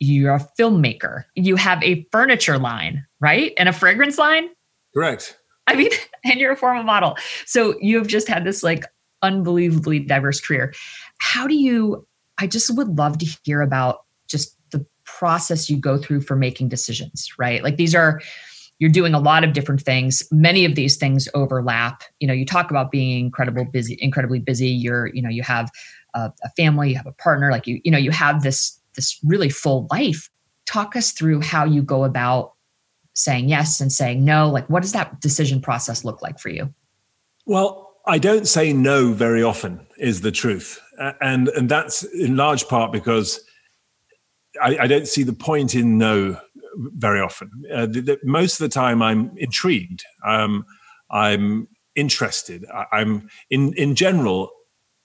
you're 0.00 0.34
a 0.34 0.48
filmmaker. 0.58 1.24
You 1.34 1.56
have 1.56 1.82
a 1.82 2.06
furniture 2.12 2.58
line, 2.58 3.04
right? 3.20 3.52
And 3.56 3.68
a 3.68 3.72
fragrance 3.72 4.18
line? 4.18 4.48
Correct. 4.94 5.38
I 5.66 5.74
mean, 5.74 5.90
and 6.24 6.40
you're 6.40 6.52
a 6.52 6.56
formal 6.56 6.84
model. 6.84 7.16
So 7.46 7.78
you 7.80 7.98
have 7.98 8.06
just 8.06 8.28
had 8.28 8.44
this 8.44 8.62
like 8.62 8.84
unbelievably 9.22 10.00
diverse 10.00 10.40
career. 10.40 10.74
How 11.18 11.46
do 11.46 11.54
you, 11.54 12.06
I 12.38 12.46
just 12.46 12.74
would 12.76 12.96
love 12.96 13.18
to 13.18 13.26
hear 13.44 13.62
about 13.62 14.04
just 14.28 14.56
the 14.70 14.86
process 15.04 15.68
you 15.68 15.76
go 15.76 15.98
through 15.98 16.20
for 16.20 16.36
making 16.36 16.68
decisions, 16.68 17.28
right? 17.38 17.62
Like 17.62 17.76
these 17.76 17.94
are, 17.94 18.20
you're 18.78 18.90
doing 18.90 19.12
a 19.12 19.18
lot 19.18 19.42
of 19.42 19.54
different 19.54 19.80
things. 19.80 20.22
Many 20.30 20.64
of 20.64 20.76
these 20.76 20.96
things 20.96 21.28
overlap. 21.34 22.04
You 22.20 22.28
know, 22.28 22.34
you 22.34 22.46
talk 22.46 22.70
about 22.70 22.92
being 22.92 23.26
incredibly 23.26 23.64
busy, 23.64 23.98
incredibly 24.00 24.38
busy. 24.38 24.68
You're, 24.68 25.08
you 25.08 25.20
know, 25.20 25.28
you 25.28 25.42
have 25.42 25.68
a, 26.14 26.32
a 26.44 26.50
family, 26.56 26.90
you 26.90 26.96
have 26.96 27.06
a 27.06 27.12
partner, 27.12 27.50
like 27.50 27.66
you, 27.66 27.80
you 27.84 27.90
know, 27.90 27.98
you 27.98 28.12
have 28.12 28.44
this 28.44 28.78
this 28.98 29.18
really 29.24 29.48
full 29.48 29.86
life. 29.90 30.28
Talk 30.66 30.96
us 30.96 31.12
through 31.12 31.40
how 31.40 31.64
you 31.64 31.80
go 31.80 32.04
about 32.04 32.52
saying 33.14 33.48
yes 33.48 33.80
and 33.80 33.92
saying 33.92 34.24
no? 34.24 34.50
Like, 34.50 34.68
what 34.68 34.82
does 34.82 34.92
that 34.92 35.20
decision 35.20 35.60
process 35.60 36.04
look 36.04 36.20
like 36.20 36.38
for 36.38 36.50
you? 36.50 36.74
Well, 37.46 37.94
I 38.06 38.18
don't 38.18 38.46
say 38.46 38.72
no 38.72 39.12
very 39.12 39.42
often, 39.42 39.86
is 39.96 40.20
the 40.20 40.32
truth. 40.32 40.80
And, 41.20 41.48
and 41.48 41.68
that's 41.68 42.02
in 42.02 42.36
large 42.36 42.68
part 42.68 42.92
because 42.92 43.40
I, 44.60 44.78
I 44.78 44.86
don't 44.86 45.08
see 45.08 45.22
the 45.22 45.32
point 45.32 45.74
in 45.74 45.98
no 45.98 46.38
very 46.74 47.20
often. 47.20 47.50
Uh, 47.72 47.86
the, 47.86 48.00
the, 48.00 48.18
most 48.24 48.60
of 48.60 48.64
the 48.64 48.74
time, 48.74 49.02
I'm 49.02 49.32
intrigued. 49.36 50.04
Um, 50.24 50.64
I'm 51.10 51.68
interested. 51.94 52.64
I, 52.72 53.00
am 53.00 53.28
in 53.50 53.72
in 53.74 53.94
general, 53.94 54.50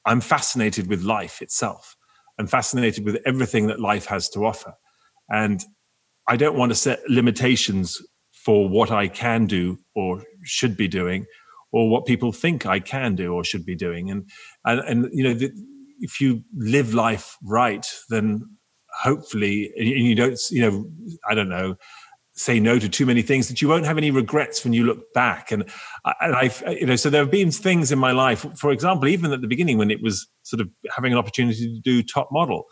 I'm 0.06 0.22
fascinated 0.22 0.88
with 0.88 1.02
life 1.02 1.42
itself. 1.42 1.96
I'm 2.40 2.48
fascinated 2.48 3.06
with 3.06 3.18
everything 3.26 3.68
that 3.68 3.80
life 3.80 4.06
has 4.06 4.30
to 4.30 4.46
offer, 4.46 4.74
and 5.30 5.64
I 6.28 6.38
don't 6.38 6.58
want 6.58 6.72
to 6.72 6.76
set 6.76 7.00
limitations 7.10 8.02
for 8.46 8.68
what 8.68 8.92
I 8.92 9.08
can 9.08 9.46
do 9.46 9.78
or 9.96 10.24
should 10.44 10.76
be 10.76 10.88
doing, 10.88 11.26
or 11.72 11.90
what 11.90 12.06
people 12.06 12.32
think 12.32 12.66
I 12.66 12.80
can 12.80 13.16
do 13.16 13.34
or 13.34 13.44
should 13.44 13.66
be 13.66 13.76
doing. 13.76 14.10
And 14.10 14.30
and, 14.66 14.80
and 14.82 15.10
you 15.14 15.24
know, 15.24 15.34
the, 15.34 15.52
if 16.00 16.20
you 16.20 16.44
live 16.56 16.94
life 16.94 17.38
right, 17.44 17.86
then 18.10 18.42
hopefully, 19.02 19.72
and 19.78 19.88
you 19.88 20.16
don't, 20.16 20.40
you 20.52 20.62
know, 20.62 20.86
I 21.30 21.34
don't 21.36 21.50
know, 21.50 21.76
say 22.36 22.60
no 22.60 22.80
to 22.80 22.90
too 22.90 23.06
many 23.06 23.22
things 23.22 23.48
that 23.48 23.62
you 23.62 23.68
won't 23.68 23.86
have 23.86 23.98
any 23.98 24.10
regrets 24.10 24.64
when 24.64 24.74
you 24.74 24.84
look 24.84 25.14
back. 25.14 25.52
And, 25.52 25.64
and 26.22 26.36
I, 26.36 26.52
you 26.72 26.86
know, 26.86 26.96
so 26.96 27.10
there 27.10 27.22
have 27.22 27.32
been 27.32 27.52
things 27.52 27.92
in 27.92 28.00
my 28.00 28.12
life, 28.12 28.46
for 28.56 28.72
example, 28.72 29.08
even 29.08 29.32
at 29.32 29.42
the 29.42 29.48
beginning 29.48 29.78
when 29.78 29.92
it 29.92 30.02
was 30.02 30.28
sort 30.42 30.60
of 30.60 30.70
having 30.96 31.12
an 31.12 31.18
opportunity 31.18 31.74
to 31.76 31.80
do 31.82 32.02
top 32.02 32.30
model, 32.32 32.66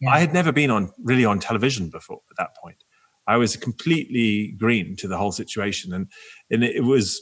yeah. 0.00 0.10
I 0.10 0.20
had 0.20 0.32
never 0.32 0.52
been 0.52 0.70
on 0.70 0.90
really 1.02 1.24
on 1.24 1.38
television 1.38 1.90
before 1.90 2.20
at 2.30 2.36
that 2.38 2.56
point. 2.62 2.82
I 3.26 3.36
was 3.36 3.56
completely 3.56 4.54
green 4.58 4.96
to 4.96 5.08
the 5.08 5.16
whole 5.16 5.32
situation. 5.32 5.92
And, 5.92 6.10
and 6.50 6.64
it 6.64 6.84
was 6.84 7.20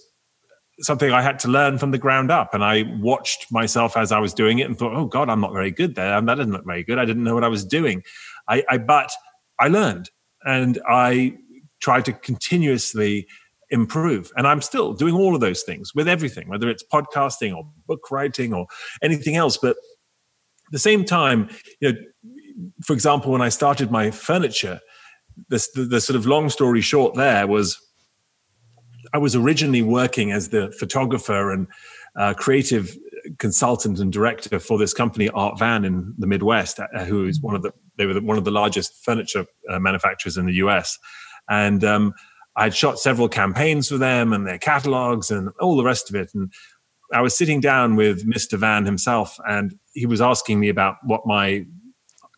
something 0.80 1.12
I 1.12 1.22
had 1.22 1.38
to 1.40 1.48
learn 1.48 1.78
from 1.78 1.90
the 1.90 1.98
ground 1.98 2.30
up. 2.30 2.54
And 2.54 2.64
I 2.64 2.84
watched 3.00 3.52
myself 3.52 3.96
as 3.96 4.10
I 4.10 4.18
was 4.18 4.34
doing 4.34 4.58
it 4.58 4.68
and 4.68 4.78
thought, 4.78 4.94
oh 4.94 5.06
God, 5.06 5.28
I'm 5.28 5.40
not 5.40 5.52
very 5.52 5.70
good 5.70 5.94
there. 5.94 6.16
And 6.16 6.28
that 6.28 6.36
didn't 6.36 6.52
look 6.52 6.66
very 6.66 6.82
good. 6.82 6.98
I 6.98 7.04
didn't 7.04 7.24
know 7.24 7.34
what 7.34 7.44
I 7.44 7.48
was 7.48 7.64
doing. 7.64 8.02
I, 8.48 8.64
I 8.68 8.78
but 8.78 9.12
I 9.60 9.68
learned 9.68 10.10
and 10.44 10.80
I 10.88 11.36
tried 11.82 12.04
to 12.06 12.12
continuously 12.12 13.26
improve. 13.70 14.30
And 14.36 14.46
I'm 14.46 14.62
still 14.62 14.92
doing 14.92 15.14
all 15.14 15.34
of 15.34 15.40
those 15.40 15.62
things 15.62 15.94
with 15.94 16.08
everything, 16.08 16.48
whether 16.48 16.68
it's 16.70 16.84
podcasting 16.84 17.54
or 17.54 17.64
book 17.86 18.10
writing 18.10 18.54
or 18.54 18.66
anything 19.02 19.36
else. 19.36 19.58
But 19.58 19.70
at 19.70 20.72
the 20.72 20.78
same 20.78 21.04
time, 21.04 21.50
you 21.80 21.92
know, 21.92 21.98
for 22.84 22.92
example, 22.92 23.32
when 23.32 23.42
I 23.42 23.48
started 23.48 23.90
my 23.90 24.10
furniture, 24.10 24.80
the, 25.48 25.86
the 25.90 26.00
sort 26.00 26.16
of 26.16 26.26
long 26.26 26.50
story 26.50 26.80
short 26.80 27.14
there 27.14 27.46
was 27.46 27.78
I 29.14 29.18
was 29.18 29.36
originally 29.36 29.82
working 29.82 30.32
as 30.32 30.48
the 30.48 30.72
photographer 30.78 31.50
and 31.50 31.66
uh, 32.16 32.34
creative 32.34 32.96
consultant 33.38 33.98
and 33.98 34.12
director 34.12 34.58
for 34.58 34.78
this 34.78 34.94
company 34.94 35.28
Art 35.30 35.58
Van 35.58 35.84
in 35.84 36.14
the 36.18 36.26
Midwest, 36.26 36.80
uh, 36.80 37.04
who 37.04 37.26
is 37.26 37.40
one 37.40 37.54
of 37.54 37.62
the 37.62 37.72
they 37.96 38.06
were 38.06 38.20
one 38.20 38.38
of 38.38 38.44
the 38.44 38.50
largest 38.50 39.04
furniture 39.04 39.44
uh, 39.68 39.78
manufacturers 39.78 40.36
in 40.36 40.46
the 40.46 40.54
U.S. 40.54 40.98
And 41.48 41.84
um, 41.84 42.14
I 42.56 42.64
had 42.64 42.74
shot 42.74 42.98
several 42.98 43.28
campaigns 43.28 43.88
for 43.88 43.98
them 43.98 44.32
and 44.32 44.46
their 44.46 44.58
catalogs 44.58 45.30
and 45.30 45.50
all 45.60 45.76
the 45.76 45.84
rest 45.84 46.10
of 46.10 46.16
it. 46.16 46.30
And 46.34 46.52
I 47.12 47.20
was 47.20 47.36
sitting 47.36 47.60
down 47.60 47.96
with 47.96 48.26
Mr. 48.26 48.58
Van 48.58 48.86
himself, 48.86 49.38
and 49.46 49.78
he 49.92 50.06
was 50.06 50.20
asking 50.20 50.60
me 50.60 50.68
about 50.68 50.96
what 51.04 51.26
my 51.26 51.66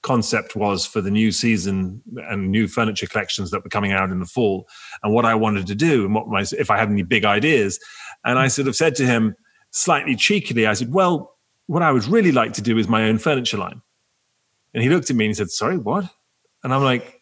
concept 0.02 0.54
was 0.54 0.84
for 0.84 1.00
the 1.00 1.10
new 1.10 1.32
season 1.32 2.02
and 2.28 2.50
new 2.50 2.68
furniture 2.68 3.06
collections 3.06 3.50
that 3.50 3.64
were 3.64 3.70
coming 3.70 3.92
out 3.92 4.10
in 4.10 4.20
the 4.20 4.26
fall 4.26 4.68
and 5.02 5.14
what 5.14 5.24
I 5.24 5.34
wanted 5.34 5.66
to 5.68 5.74
do 5.74 6.04
and 6.04 6.14
what 6.14 6.28
my 6.28 6.44
if 6.58 6.70
I 6.70 6.76
had 6.76 6.90
any 6.90 7.02
big 7.02 7.24
ideas. 7.24 7.80
And 8.24 8.38
I 8.38 8.48
sort 8.48 8.68
of 8.68 8.76
said 8.76 8.94
to 8.96 9.06
him 9.06 9.34
slightly 9.70 10.14
cheekily, 10.14 10.66
I 10.66 10.74
said, 10.74 10.92
Well, 10.92 11.34
what 11.66 11.82
I 11.82 11.90
would 11.90 12.06
really 12.06 12.32
like 12.32 12.52
to 12.54 12.62
do 12.62 12.76
is 12.76 12.86
my 12.86 13.04
own 13.04 13.18
furniture 13.18 13.56
line. 13.56 13.80
And 14.74 14.82
he 14.82 14.90
looked 14.90 15.08
at 15.08 15.16
me 15.16 15.24
and 15.24 15.30
he 15.30 15.34
said, 15.34 15.50
Sorry, 15.50 15.78
what? 15.78 16.04
And 16.62 16.74
I'm 16.74 16.82
like, 16.82 17.13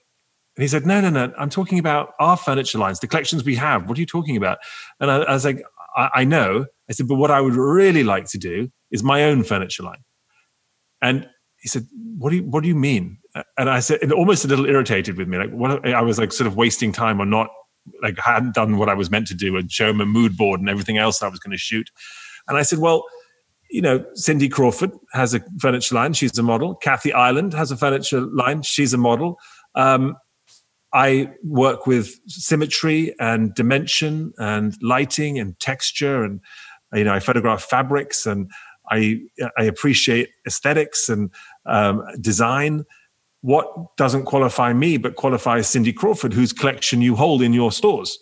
and 0.56 0.62
he 0.62 0.68
said, 0.68 0.86
No, 0.86 1.00
no, 1.00 1.10
no, 1.10 1.32
I'm 1.38 1.50
talking 1.50 1.78
about 1.78 2.12
our 2.20 2.36
furniture 2.36 2.78
lines, 2.78 3.00
the 3.00 3.08
collections 3.08 3.44
we 3.44 3.56
have. 3.56 3.88
What 3.88 3.96
are 3.98 4.00
you 4.00 4.06
talking 4.06 4.36
about? 4.36 4.58
And 5.00 5.10
I, 5.10 5.18
I 5.18 5.32
was 5.32 5.44
like, 5.44 5.62
I, 5.96 6.10
I 6.14 6.24
know. 6.24 6.66
I 6.88 6.92
said, 6.92 7.08
But 7.08 7.16
what 7.16 7.30
I 7.30 7.40
would 7.40 7.54
really 7.54 8.04
like 8.04 8.26
to 8.30 8.38
do 8.38 8.70
is 8.90 9.02
my 9.02 9.24
own 9.24 9.44
furniture 9.44 9.82
line. 9.82 10.04
And 11.00 11.28
he 11.62 11.68
said, 11.68 11.86
"What 12.18 12.30
do 12.30 12.36
you 12.36 12.44
What 12.44 12.62
do 12.62 12.68
you 12.68 12.74
mean?" 12.74 13.18
And 13.56 13.70
I 13.70 13.80
said, 13.80 14.00
and 14.02 14.12
almost 14.12 14.44
a 14.44 14.48
little 14.48 14.66
irritated 14.66 15.16
with 15.16 15.28
me, 15.28 15.38
like 15.38 15.50
what 15.50 15.86
I 15.86 16.02
was 16.02 16.18
like, 16.18 16.32
sort 16.32 16.46
of 16.46 16.56
wasting 16.56 16.92
time 16.92 17.20
or 17.20 17.24
not, 17.24 17.48
like 18.02 18.18
hadn't 18.18 18.54
done 18.54 18.78
what 18.78 18.88
I 18.88 18.94
was 18.94 19.10
meant 19.10 19.26
to 19.28 19.34
do 19.34 19.56
and 19.56 19.70
show 19.70 19.88
him 19.88 20.00
a 20.00 20.06
mood 20.06 20.36
board 20.36 20.60
and 20.60 20.68
everything 20.68 20.98
else 20.98 21.22
I 21.22 21.28
was 21.28 21.38
going 21.38 21.52
to 21.52 21.58
shoot. 21.58 21.88
And 22.48 22.58
I 22.58 22.62
said, 22.62 22.80
"Well, 22.80 23.04
you 23.70 23.80
know, 23.80 24.04
Cindy 24.14 24.48
Crawford 24.48 24.90
has 25.12 25.34
a 25.34 25.40
furniture 25.60 25.94
line; 25.94 26.14
she's 26.14 26.36
a 26.36 26.42
model. 26.42 26.74
Kathy 26.74 27.12
Ireland 27.12 27.54
has 27.54 27.70
a 27.70 27.76
furniture 27.76 28.20
line; 28.20 28.62
she's 28.62 28.92
a 28.92 28.98
model." 28.98 29.38
Um, 29.76 30.16
I 30.94 31.30
work 31.42 31.86
with 31.86 32.20
symmetry 32.26 33.14
and 33.18 33.54
dimension 33.54 34.32
and 34.38 34.76
lighting 34.82 35.38
and 35.38 35.58
texture, 35.58 36.22
and 36.22 36.40
you 36.92 37.04
know, 37.04 37.14
I 37.14 37.20
photograph 37.20 37.62
fabrics 37.62 38.26
and 38.26 38.50
I 38.90 39.20
I 39.56 39.64
appreciate 39.64 40.30
aesthetics 40.46 41.08
and 41.08 41.30
um, 41.66 42.04
design. 42.20 42.84
What 43.40 43.96
doesn't 43.96 44.24
qualify 44.24 44.72
me 44.72 44.98
but 44.98 45.16
qualifies 45.16 45.66
Cindy 45.68 45.92
Crawford, 45.92 46.32
whose 46.32 46.52
collection 46.52 47.02
you 47.02 47.16
hold 47.16 47.42
in 47.42 47.52
your 47.52 47.72
stores? 47.72 48.18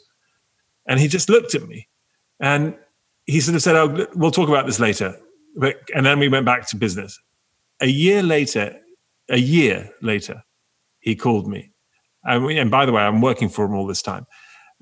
And 0.87 0.99
he 0.99 1.09
just 1.09 1.29
looked 1.29 1.55
at 1.55 1.67
me, 1.69 1.89
and 2.41 2.75
he 3.27 3.41
sort 3.41 3.57
of 3.57 3.63
said, 3.63 3.77
"Oh, 3.77 4.07
we'll 4.15 4.31
talk 4.31 4.49
about 4.49 4.67
this 4.67 4.81
later." 4.81 5.19
But, 5.57 5.77
and 5.95 6.07
then 6.07 6.21
we 6.21 6.29
went 6.29 6.47
back 6.47 6.69
to 6.69 6.77
business. 6.77 7.21
A 7.81 7.87
year 7.87 8.23
later, 8.23 8.79
a 9.29 9.39
year 9.39 9.91
later, 10.01 10.45
he 11.01 11.17
called 11.17 11.49
me, 11.49 11.70
and, 12.25 12.45
we, 12.45 12.59
and 12.59 12.71
by 12.71 12.87
the 12.87 12.93
way, 12.93 13.03
I'm 13.03 13.21
working 13.21 13.49
for 13.49 13.65
him 13.65 13.75
all 13.75 13.87
this 13.87 14.03
time. 14.03 14.27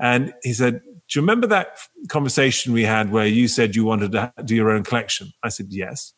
And 0.00 0.32
he 0.42 0.52
said, 0.52 0.80
do 1.08 1.18
you 1.18 1.22
remember 1.22 1.46
that 1.46 1.78
conversation 2.08 2.74
we 2.74 2.84
had 2.84 3.10
where 3.10 3.26
you 3.26 3.48
said 3.48 3.74
you 3.74 3.84
wanted 3.84 4.12
to 4.12 4.32
do 4.44 4.54
your 4.54 4.70
own 4.70 4.84
collection? 4.84 5.32
I 5.42 5.48
said, 5.48 5.68
Yes. 5.70 6.12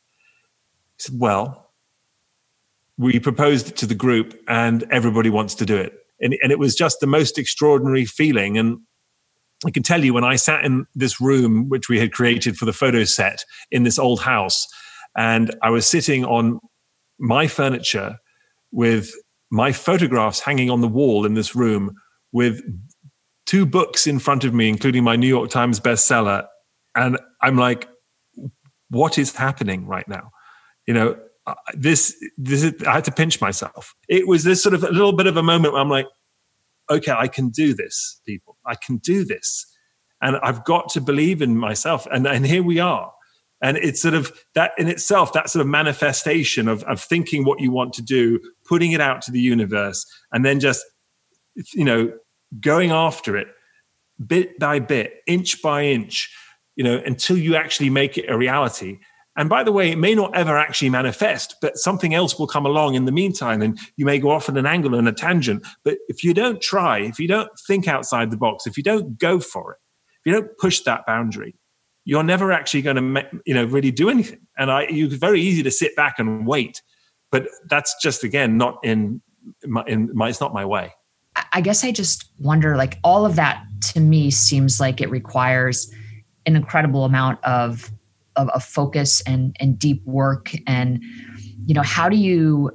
He 0.96 1.04
said, 1.04 1.14
Well, 1.18 1.70
we 2.98 3.20
proposed 3.20 3.68
it 3.68 3.76
to 3.76 3.86
the 3.86 3.94
group 3.94 4.38
and 4.48 4.82
everybody 4.90 5.30
wants 5.30 5.54
to 5.56 5.66
do 5.66 5.76
it. 5.76 5.94
And, 6.20 6.36
and 6.42 6.50
it 6.50 6.58
was 6.58 6.74
just 6.74 6.98
the 7.00 7.06
most 7.06 7.38
extraordinary 7.38 8.04
feeling. 8.04 8.58
And 8.58 8.80
I 9.64 9.70
can 9.70 9.84
tell 9.84 10.04
you 10.04 10.12
when 10.12 10.24
I 10.24 10.36
sat 10.36 10.64
in 10.64 10.86
this 10.94 11.20
room, 11.20 11.68
which 11.68 11.88
we 11.88 12.00
had 12.00 12.12
created 12.12 12.56
for 12.56 12.64
the 12.64 12.72
photo 12.72 13.04
set 13.04 13.44
in 13.70 13.84
this 13.84 13.98
old 13.98 14.20
house, 14.20 14.66
and 15.16 15.54
I 15.62 15.70
was 15.70 15.86
sitting 15.86 16.24
on 16.24 16.58
my 17.18 17.46
furniture 17.46 18.16
with 18.72 19.12
my 19.50 19.72
photographs 19.72 20.40
hanging 20.40 20.70
on 20.70 20.80
the 20.80 20.88
wall 20.88 21.26
in 21.26 21.34
this 21.34 21.54
room 21.54 21.96
with 22.32 22.62
two 23.46 23.66
books 23.66 24.06
in 24.06 24.18
front 24.18 24.44
of 24.44 24.54
me, 24.54 24.68
including 24.68 25.02
my 25.02 25.16
New 25.16 25.26
York 25.26 25.50
Times 25.50 25.80
bestseller. 25.80 26.46
And 26.94 27.18
I'm 27.42 27.56
like, 27.56 27.88
what 28.90 29.18
is 29.18 29.34
happening 29.34 29.86
right 29.86 30.06
now? 30.08 30.30
You 30.86 30.94
know, 30.94 31.18
this, 31.74 32.14
this 32.38 32.62
is, 32.62 32.82
I 32.84 32.94
had 32.94 33.04
to 33.04 33.12
pinch 33.12 33.40
myself. 33.40 33.94
It 34.08 34.28
was 34.28 34.44
this 34.44 34.62
sort 34.62 34.74
of 34.74 34.84
a 34.84 34.90
little 34.90 35.12
bit 35.12 35.26
of 35.26 35.36
a 35.36 35.42
moment 35.42 35.74
where 35.74 35.82
I'm 35.82 35.90
like, 35.90 36.06
okay, 36.88 37.12
I 37.12 37.28
can 37.28 37.48
do 37.48 37.74
this, 37.74 38.20
people. 38.26 38.56
I 38.66 38.74
can 38.74 38.98
do 38.98 39.24
this. 39.24 39.66
And 40.22 40.36
I've 40.42 40.64
got 40.64 40.90
to 40.90 41.00
believe 41.00 41.40
in 41.40 41.56
myself. 41.56 42.06
And, 42.12 42.26
and 42.26 42.46
here 42.46 42.62
we 42.62 42.78
are. 42.78 43.12
And 43.62 43.76
it's 43.76 44.00
sort 44.00 44.14
of 44.14 44.32
that 44.54 44.72
in 44.78 44.88
itself, 44.88 45.32
that 45.32 45.50
sort 45.50 45.60
of 45.60 45.66
manifestation 45.66 46.68
of, 46.68 46.82
of 46.84 47.00
thinking 47.00 47.44
what 47.44 47.60
you 47.60 47.70
want 47.70 47.92
to 47.94 48.02
do, 48.02 48.40
putting 48.70 48.92
it 48.92 49.00
out 49.00 49.20
to 49.22 49.32
the 49.32 49.40
universe, 49.40 50.06
and 50.32 50.44
then 50.44 50.60
just, 50.60 50.82
you 51.74 51.84
know, 51.84 52.10
going 52.60 52.90
after 52.90 53.36
it 53.36 53.48
bit 54.26 54.58
by 54.58 54.78
bit, 54.78 55.14
inch 55.26 55.60
by 55.60 55.84
inch, 55.84 56.30
you 56.76 56.84
know, 56.84 57.02
until 57.04 57.36
you 57.36 57.56
actually 57.56 57.90
make 57.90 58.16
it 58.16 58.30
a 58.30 58.38
reality. 58.38 58.98
And 59.36 59.48
by 59.48 59.64
the 59.64 59.72
way, 59.72 59.90
it 59.90 59.98
may 59.98 60.14
not 60.14 60.36
ever 60.36 60.58
actually 60.58 60.90
manifest, 60.90 61.56
but 61.62 61.76
something 61.76 62.14
else 62.14 62.38
will 62.38 62.46
come 62.46 62.66
along 62.66 62.94
in 62.94 63.06
the 63.06 63.12
meantime, 63.12 63.62
and 63.62 63.78
you 63.96 64.04
may 64.04 64.18
go 64.18 64.30
off 64.30 64.48
at 64.48 64.56
an 64.56 64.66
angle 64.66 64.94
and 64.94 65.08
a 65.08 65.12
tangent. 65.12 65.66
But 65.84 65.98
if 66.08 66.22
you 66.22 66.34
don't 66.34 66.60
try, 66.60 66.98
if 66.98 67.18
you 67.18 67.28
don't 67.28 67.50
think 67.66 67.88
outside 67.88 68.30
the 68.30 68.36
box, 68.36 68.66
if 68.66 68.76
you 68.76 68.82
don't 68.82 69.18
go 69.18 69.40
for 69.40 69.72
it, 69.72 69.78
if 70.20 70.26
you 70.26 70.32
don't 70.32 70.56
push 70.58 70.80
that 70.80 71.06
boundary, 71.06 71.54
you're 72.04 72.22
never 72.24 72.52
actually 72.52 72.82
going 72.82 72.96
to, 72.96 73.26
you 73.46 73.54
know, 73.54 73.64
really 73.64 73.90
do 73.90 74.10
anything. 74.10 74.40
And 74.58 74.70
I, 74.70 74.86
it's 74.88 75.14
very 75.14 75.40
easy 75.40 75.62
to 75.62 75.70
sit 75.70 75.96
back 75.96 76.18
and 76.18 76.46
wait, 76.46 76.82
but 77.30 77.48
that's 77.68 77.94
just 78.02 78.24
again 78.24 78.56
not 78.56 78.78
in 78.82 79.20
my, 79.66 79.84
in 79.86 80.10
my, 80.14 80.28
it's 80.28 80.40
not 80.40 80.52
my 80.52 80.64
way. 80.64 80.92
I 81.52 81.60
guess 81.60 81.84
I 81.84 81.92
just 81.92 82.30
wonder 82.38 82.76
like 82.76 82.98
all 83.02 83.24
of 83.24 83.36
that 83.36 83.64
to 83.92 84.00
me 84.00 84.30
seems 84.30 84.80
like 84.80 85.00
it 85.00 85.10
requires 85.10 85.92
an 86.46 86.56
incredible 86.56 87.04
amount 87.04 87.42
of 87.44 87.90
of, 88.36 88.48
of 88.50 88.64
focus 88.64 89.20
and 89.22 89.56
and 89.60 89.78
deep 89.78 90.04
work. 90.04 90.52
And 90.66 91.02
you 91.66 91.74
know 91.74 91.82
how 91.82 92.08
do 92.08 92.16
you 92.16 92.70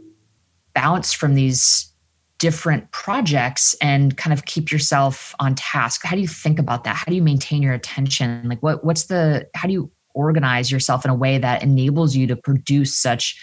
bounce 0.73 1.13
from 1.13 1.35
these 1.35 1.91
different 2.37 2.91
projects 2.91 3.75
and 3.81 4.17
kind 4.17 4.33
of 4.33 4.45
keep 4.45 4.71
yourself 4.71 5.33
on 5.39 5.55
task? 5.55 6.03
How 6.03 6.15
do 6.15 6.21
you 6.21 6.27
think 6.27 6.59
about 6.59 6.83
that? 6.83 6.95
How 6.95 7.05
do 7.05 7.15
you 7.15 7.23
maintain 7.23 7.61
your 7.61 7.73
attention? 7.73 8.47
Like 8.47 8.61
what 8.61 8.83
what's 8.83 9.05
the 9.05 9.47
how 9.53 9.67
do 9.67 9.73
you 9.73 9.91
organize 10.13 10.71
yourself 10.71 11.03
in 11.03 11.11
a 11.11 11.15
way 11.15 11.37
that 11.37 11.61
enables 11.61 12.15
you 12.15 12.25
to 12.27 12.35
produce 12.35 12.97
such 12.97 13.39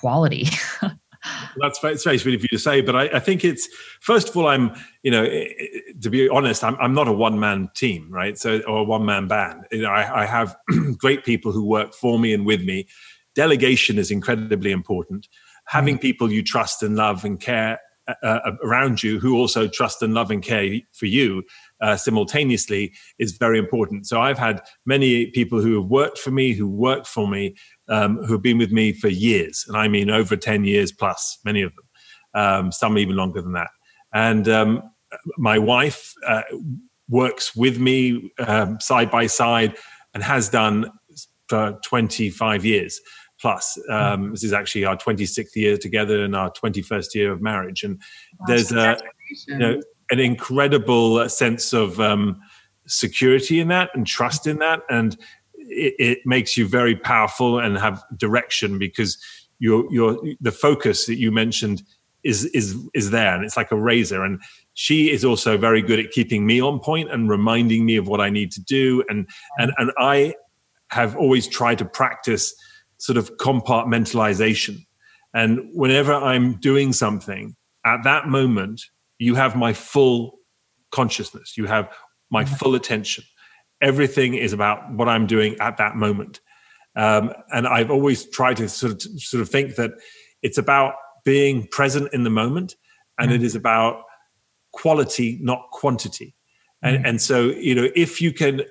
quality 0.00 0.46
that's 1.58 1.78
very, 1.78 1.96
very 1.96 2.18
sweet 2.18 2.34
of 2.34 2.42
you 2.42 2.48
to 2.48 2.58
say, 2.58 2.80
but 2.80 2.94
I, 2.94 3.04
I, 3.14 3.18
think 3.18 3.44
it's 3.44 3.68
first 4.00 4.28
of 4.28 4.36
all, 4.36 4.46
I'm 4.46 4.72
you 5.02 5.10
know 5.10 5.24
to 5.24 6.10
be 6.10 6.28
honest, 6.28 6.62
I'm, 6.64 6.76
I'm 6.76 6.94
not 6.94 7.08
a 7.08 7.12
one 7.12 7.38
man 7.38 7.70
team, 7.74 8.08
right? 8.10 8.38
So 8.38 8.60
or 8.60 8.78
a 8.78 8.84
one 8.84 9.04
man 9.04 9.28
band. 9.28 9.64
You 9.70 9.82
know, 9.82 9.90
I, 9.90 10.22
I 10.22 10.26
have 10.26 10.56
great 10.98 11.24
people 11.24 11.52
who 11.52 11.64
work 11.64 11.94
for 11.94 12.18
me 12.18 12.32
and 12.32 12.46
with 12.46 12.62
me. 12.62 12.86
Delegation 13.34 13.98
is 13.98 14.10
incredibly 14.10 14.70
important. 14.70 15.28
Having 15.66 15.98
mm. 15.98 16.02
people 16.02 16.32
you 16.32 16.42
trust 16.42 16.82
and 16.82 16.96
love 16.96 17.24
and 17.24 17.40
care 17.40 17.80
uh, 18.08 18.14
uh, 18.22 18.52
around 18.62 19.02
you 19.02 19.18
who 19.18 19.36
also 19.36 19.66
trust 19.66 20.00
and 20.00 20.14
love 20.14 20.30
and 20.30 20.42
care 20.42 20.78
for 20.92 21.06
you 21.06 21.42
uh, 21.80 21.96
simultaneously 21.96 22.94
is 23.18 23.32
very 23.32 23.58
important. 23.58 24.06
So 24.06 24.20
I've 24.20 24.38
had 24.38 24.62
many 24.84 25.26
people 25.32 25.60
who 25.60 25.80
have 25.80 25.90
worked 25.90 26.18
for 26.18 26.30
me, 26.30 26.52
who 26.52 26.68
work 26.68 27.04
for 27.04 27.26
me, 27.26 27.56
um, 27.88 28.18
who 28.24 28.32
have 28.32 28.42
been 28.42 28.58
with 28.58 28.72
me 28.72 28.92
for 28.92 29.08
years, 29.08 29.64
and 29.68 29.76
I 29.76 29.88
mean 29.88 30.10
over 30.10 30.36
ten 30.36 30.64
years 30.64 30.92
plus, 30.92 31.38
many 31.44 31.62
of 31.62 31.72
them, 31.74 31.84
um, 32.34 32.72
some 32.72 32.98
even 32.98 33.16
longer 33.16 33.42
than 33.42 33.52
that. 33.52 33.70
And 34.12 34.48
um, 34.48 34.82
my 35.38 35.58
wife 35.58 36.12
uh, 36.26 36.42
works 37.08 37.54
with 37.54 37.78
me 37.78 38.32
um, 38.38 38.80
side 38.80 39.10
by 39.10 39.26
side 39.26 39.76
and 40.14 40.22
has 40.22 40.48
done 40.48 40.90
for 41.48 41.78
25 41.84 42.64
years 42.64 43.00
plus. 43.40 43.78
Um, 43.90 44.30
this 44.30 44.42
is 44.42 44.52
actually 44.52 44.84
our 44.84 44.96
26th 44.96 45.54
year 45.54 45.76
together 45.76 46.24
and 46.24 46.34
our 46.34 46.50
21st 46.50 47.14
year 47.14 47.32
of 47.32 47.42
marriage. 47.42 47.84
And 47.84 48.00
there's 48.46 48.72
a, 48.72 48.98
you 49.46 49.58
know, 49.58 49.80
an 50.10 50.18
incredible 50.18 51.28
sense 51.28 51.72
of 51.72 52.00
um, 52.00 52.40
security 52.86 53.60
in 53.60 53.68
that 53.68 53.90
and 53.94 54.06
trust 54.06 54.46
in 54.46 54.58
that. 54.58 54.80
And 54.88 55.16
it, 55.68 55.94
it, 55.98 56.18
makes 56.24 56.56
you 56.56 56.66
very 56.66 56.96
powerful 56.96 57.58
and 57.58 57.78
have 57.78 58.02
direction 58.16 58.78
because 58.78 59.18
your, 59.58 59.90
your, 59.92 60.18
the 60.40 60.52
focus 60.52 61.06
that 61.06 61.16
you 61.16 61.30
mentioned 61.30 61.82
is, 62.24 62.44
is, 62.46 62.76
is 62.94 63.10
there 63.10 63.34
and 63.34 63.44
it's 63.44 63.56
like 63.56 63.72
a 63.72 63.76
razor. 63.76 64.24
And 64.24 64.40
she 64.74 65.10
is 65.10 65.24
also 65.24 65.56
very 65.56 65.82
good 65.82 65.98
at 65.98 66.10
keeping 66.10 66.46
me 66.46 66.60
on 66.60 66.80
point 66.80 67.10
and 67.10 67.28
reminding 67.28 67.86
me 67.86 67.96
of 67.96 68.08
what 68.08 68.20
I 68.20 68.30
need 68.30 68.50
to 68.52 68.60
do. 68.60 69.04
And, 69.08 69.28
and, 69.58 69.72
and 69.78 69.92
I 69.98 70.34
have 70.90 71.16
always 71.16 71.46
tried 71.46 71.78
to 71.78 71.84
practice 71.84 72.54
sort 72.98 73.16
of 73.16 73.36
compartmentalization. 73.36 74.78
And 75.34 75.60
whenever 75.72 76.14
I'm 76.14 76.54
doing 76.60 76.92
something, 76.92 77.56
at 77.84 78.02
that 78.04 78.26
moment, 78.26 78.82
you 79.18 79.34
have 79.34 79.56
my 79.56 79.72
full 79.72 80.38
consciousness, 80.90 81.56
you 81.56 81.66
have 81.66 81.92
my 82.30 82.44
mm-hmm. 82.44 82.54
full 82.54 82.74
attention. 82.74 83.24
Everything 83.80 84.34
is 84.34 84.52
about 84.52 84.92
what 84.92 85.08
I'm 85.08 85.26
doing 85.26 85.56
at 85.60 85.76
that 85.76 85.96
moment. 85.96 86.40
Um, 86.96 87.32
and 87.52 87.66
I've 87.66 87.90
always 87.90 88.28
tried 88.30 88.56
to 88.58 88.68
sort 88.68 88.92
of 88.92 89.02
sort 89.20 89.42
of 89.42 89.50
think 89.50 89.76
that 89.76 89.92
it's 90.42 90.58
about 90.58 90.94
being 91.24 91.66
present 91.70 92.12
in 92.12 92.22
the 92.22 92.30
moment, 92.30 92.76
and 93.18 93.30
mm-hmm. 93.30 93.42
it 93.42 93.44
is 93.44 93.54
about 93.54 94.02
quality, 94.72 95.38
not 95.42 95.68
quantity. 95.72 96.34
And, 96.82 96.96
mm-hmm. 96.96 97.06
and 97.06 97.22
so, 97.22 97.46
you 97.46 97.74
know, 97.74 97.88
if 97.94 98.20
you 98.20 98.32
can 98.32 98.62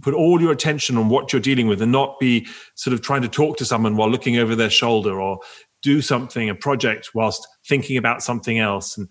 put 0.00 0.14
all 0.14 0.40
your 0.40 0.52
attention 0.52 0.96
on 0.96 1.08
what 1.08 1.32
you're 1.32 1.40
dealing 1.40 1.66
with 1.66 1.80
and 1.80 1.92
not 1.92 2.18
be 2.18 2.46
sort 2.74 2.94
of 2.94 3.00
trying 3.00 3.22
to 3.22 3.28
talk 3.28 3.56
to 3.58 3.64
someone 3.64 3.96
while 3.96 4.10
looking 4.10 4.38
over 4.38 4.54
their 4.54 4.70
shoulder 4.70 5.20
or 5.20 5.38
do 5.82 6.00
something 6.00 6.48
a 6.48 6.54
project 6.54 7.10
whilst 7.14 7.46
thinking 7.66 7.96
about 7.96 8.22
something 8.22 8.58
else 8.58 8.96
and 8.96 9.08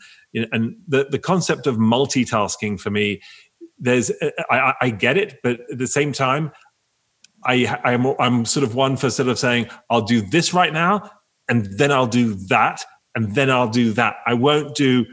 and 0.51 0.75
the 0.88 1.05
the 1.12 1.19
concept 1.19 1.67
of 1.67 1.77
multitasking 1.77 2.79
for 2.79 2.89
me 2.89 3.21
there's 3.77 4.12
uh, 4.21 4.29
I, 4.49 4.73
I 4.81 4.89
get 4.89 5.17
it 5.17 5.39
but 5.43 5.59
at 5.71 5.77
the 5.77 5.88
same 5.88 6.13
time 6.13 6.51
I 7.45 7.79
I'm 7.83 8.05
I'm 8.19 8.45
sort 8.45 8.63
of 8.63 8.75
one 8.75 8.97
for 8.97 9.09
sort 9.09 9.29
of 9.29 9.39
saying 9.39 9.67
I'll 9.89 10.01
do 10.01 10.21
this 10.21 10.53
right 10.53 10.73
now 10.73 11.09
and 11.49 11.65
then 11.77 11.91
I'll 11.91 12.07
do 12.07 12.36
that 12.47 12.83
and 13.15 13.36
then 13.36 13.49
I'll 13.49 13.69
do 13.69 13.93
that 13.93 14.15
I 14.25 14.33
won't 14.33 14.75
do 14.75 15.05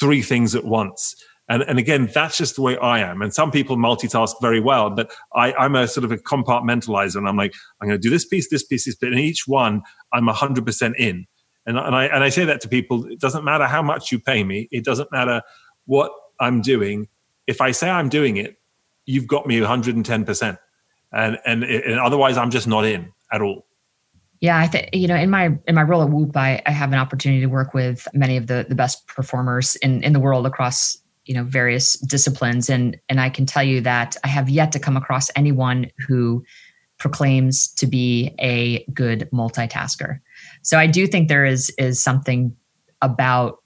three 0.00 0.22
things 0.22 0.54
at 0.54 0.64
once 0.64 1.14
and, 1.48 1.62
and 1.62 1.78
again, 1.78 2.10
that's 2.12 2.36
just 2.36 2.56
the 2.56 2.62
way 2.62 2.76
I 2.78 2.98
am. 2.98 3.22
And 3.22 3.32
some 3.32 3.50
people 3.50 3.76
multitask 3.76 4.34
very 4.40 4.60
well, 4.60 4.90
but 4.90 5.12
I, 5.34 5.52
I'm 5.52 5.76
a 5.76 5.86
sort 5.86 6.04
of 6.04 6.10
a 6.10 6.16
compartmentalizer 6.16 7.16
and 7.16 7.28
I'm 7.28 7.36
like, 7.36 7.54
I'm 7.80 7.88
going 7.88 8.00
to 8.00 8.02
do 8.02 8.10
this 8.10 8.24
piece, 8.24 8.48
this 8.50 8.64
piece, 8.64 8.84
this 8.86 8.96
bit. 8.96 9.12
And 9.12 9.20
each 9.20 9.46
one, 9.46 9.82
I'm 10.12 10.26
100% 10.26 10.94
in. 10.98 11.26
And, 11.64 11.78
and, 11.78 11.94
I, 11.94 12.06
and 12.06 12.24
I 12.24 12.30
say 12.30 12.44
that 12.44 12.60
to 12.62 12.68
people. 12.68 13.06
It 13.06 13.20
doesn't 13.20 13.44
matter 13.44 13.66
how 13.66 13.82
much 13.82 14.10
you 14.10 14.18
pay 14.18 14.42
me. 14.42 14.68
It 14.72 14.84
doesn't 14.84 15.10
matter 15.12 15.42
what 15.84 16.10
I'm 16.40 16.62
doing. 16.62 17.08
If 17.46 17.60
I 17.60 17.70
say 17.70 17.88
I'm 17.88 18.08
doing 18.08 18.36
it, 18.36 18.58
you've 19.04 19.26
got 19.26 19.46
me 19.46 19.58
110%. 19.60 20.58
And, 21.12 21.38
and, 21.46 21.64
and 21.64 22.00
otherwise 22.00 22.36
I'm 22.36 22.50
just 22.50 22.66
not 22.66 22.84
in 22.84 23.12
at 23.32 23.40
all. 23.40 23.66
Yeah, 24.40 24.58
I 24.58 24.66
think 24.66 24.90
you 24.92 25.08
know 25.08 25.16
in 25.16 25.30
my 25.30 25.56
in 25.66 25.74
my 25.74 25.82
role 25.82 26.02
at 26.02 26.10
Whoop, 26.10 26.36
I, 26.36 26.60
I 26.66 26.70
have 26.70 26.92
an 26.92 26.98
opportunity 26.98 27.40
to 27.40 27.46
work 27.46 27.72
with 27.72 28.06
many 28.12 28.36
of 28.36 28.48
the 28.48 28.66
the 28.68 28.74
best 28.74 29.06
performers 29.06 29.76
in 29.76 30.02
in 30.02 30.12
the 30.12 30.20
world 30.20 30.44
across 30.44 30.98
you 31.26 31.34
know 31.34 31.44
various 31.44 31.94
disciplines 32.00 32.70
and 32.70 32.98
and 33.08 33.20
i 33.20 33.28
can 33.28 33.44
tell 33.44 33.62
you 33.62 33.80
that 33.80 34.16
i 34.24 34.28
have 34.28 34.48
yet 34.48 34.72
to 34.72 34.78
come 34.78 34.96
across 34.96 35.28
anyone 35.36 35.90
who 36.06 36.42
proclaims 36.98 37.68
to 37.74 37.86
be 37.86 38.34
a 38.38 38.84
good 38.94 39.28
multitasker 39.32 40.20
so 40.62 40.78
i 40.78 40.86
do 40.86 41.06
think 41.06 41.28
there 41.28 41.44
is 41.44 41.70
is 41.78 42.02
something 42.02 42.56
about 43.02 43.62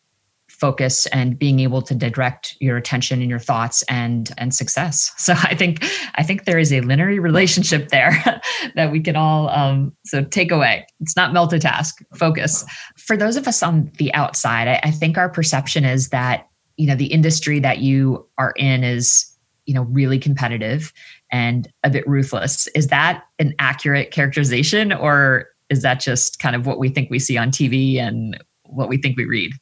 focus 0.61 1.07
and 1.07 1.39
being 1.39 1.59
able 1.61 1.81
to 1.81 1.95
direct 1.95 2.55
your 2.61 2.77
attention 2.77 3.23
and 3.23 3.31
your 3.31 3.39
thoughts 3.39 3.83
and 3.89 4.31
and 4.39 4.55
success. 4.55 5.13
So 5.31 5.35
i 5.37 5.55
think 5.55 5.85
i 6.17 6.23
think 6.23 6.45
there 6.45 6.59
is 6.59 6.73
a 6.73 6.81
linear 6.81 7.21
relationship 7.21 7.89
there 7.89 8.13
that 8.75 8.91
we 8.91 9.01
can 9.01 9.17
all 9.17 9.49
um, 9.51 9.93
so 10.05 10.25
take 10.25 10.51
away. 10.51 10.87
It's 11.01 11.17
not 11.17 11.33
multitask 11.33 11.93
focus. 12.17 12.65
For 12.97 13.17
those 13.17 13.37
of 13.37 13.47
us 13.47 13.63
on 13.63 13.91
the 13.99 14.13
outside 14.15 14.69
I, 14.69 14.81
I 14.83 14.91
think 14.91 15.17
our 15.17 15.29
perception 15.29 15.85
is 15.85 16.09
that 16.09 16.49
you 16.77 16.87
know 16.87 16.97
the 16.97 17.07
industry 17.07 17.61
that 17.61 17.79
you 17.79 18.27
are 18.39 18.53
in 18.57 18.85
is 18.85 19.27
you 19.67 19.75
know 19.75 19.83
really 19.83 20.19
competitive 20.19 20.93
and 21.31 21.69
a 21.85 21.91
bit 21.91 22.07
ruthless. 22.09 22.67
Is 22.69 22.89
that 22.89 23.25
an 23.39 23.55
accurate 23.59 24.11
characterization 24.11 24.93
or 24.93 25.49
is 25.69 25.83
that 25.83 26.01
just 26.01 26.41
kind 26.41 26.57
of 26.57 26.67
what 26.67 26.79
we 26.79 26.89
think 26.89 27.09
we 27.11 27.21
see 27.21 27.39
on 27.39 27.51
tv 27.51 27.99
and 27.99 28.37
what 28.65 28.89
we 28.89 28.97
think 28.97 29.17
we 29.17 29.25
read 29.25 29.53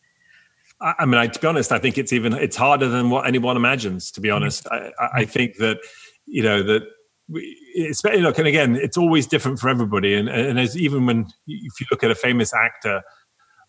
i 0.81 1.05
mean 1.05 1.17
I, 1.17 1.27
to 1.27 1.41
be 1.41 1.47
honest 1.47 1.73
i 1.73 1.79
think 1.79 1.99
it's 1.99 2.13
even 2.13 2.33
it's 2.35 2.57
harder 2.57 2.89
than 2.89 3.11
what 3.11 3.27
anyone 3.27 3.57
imagines 3.57 4.11
to 4.13 4.21
be 4.21 4.29
mm-hmm. 4.29 4.37
honest 4.37 4.67
I, 4.71 4.93
I 5.15 5.25
think 5.25 5.57
that 5.57 5.79
you 6.27 6.43
know 6.43 6.63
that 6.63 6.83
it's 7.31 8.03
look 8.05 8.39
and 8.39 8.49
again 8.49 8.77
it's 8.77 8.97
always 8.97 9.27
different 9.27 9.59
for 9.59 9.69
everybody 9.69 10.15
and, 10.15 10.29
and 10.29 10.59
as 10.59 10.77
even 10.77 11.07
when 11.07 11.27
if 11.47 11.81
you 11.81 11.87
look 11.91 12.03
at 12.03 12.11
a 12.11 12.15
famous 12.15 12.55
actor 12.55 13.03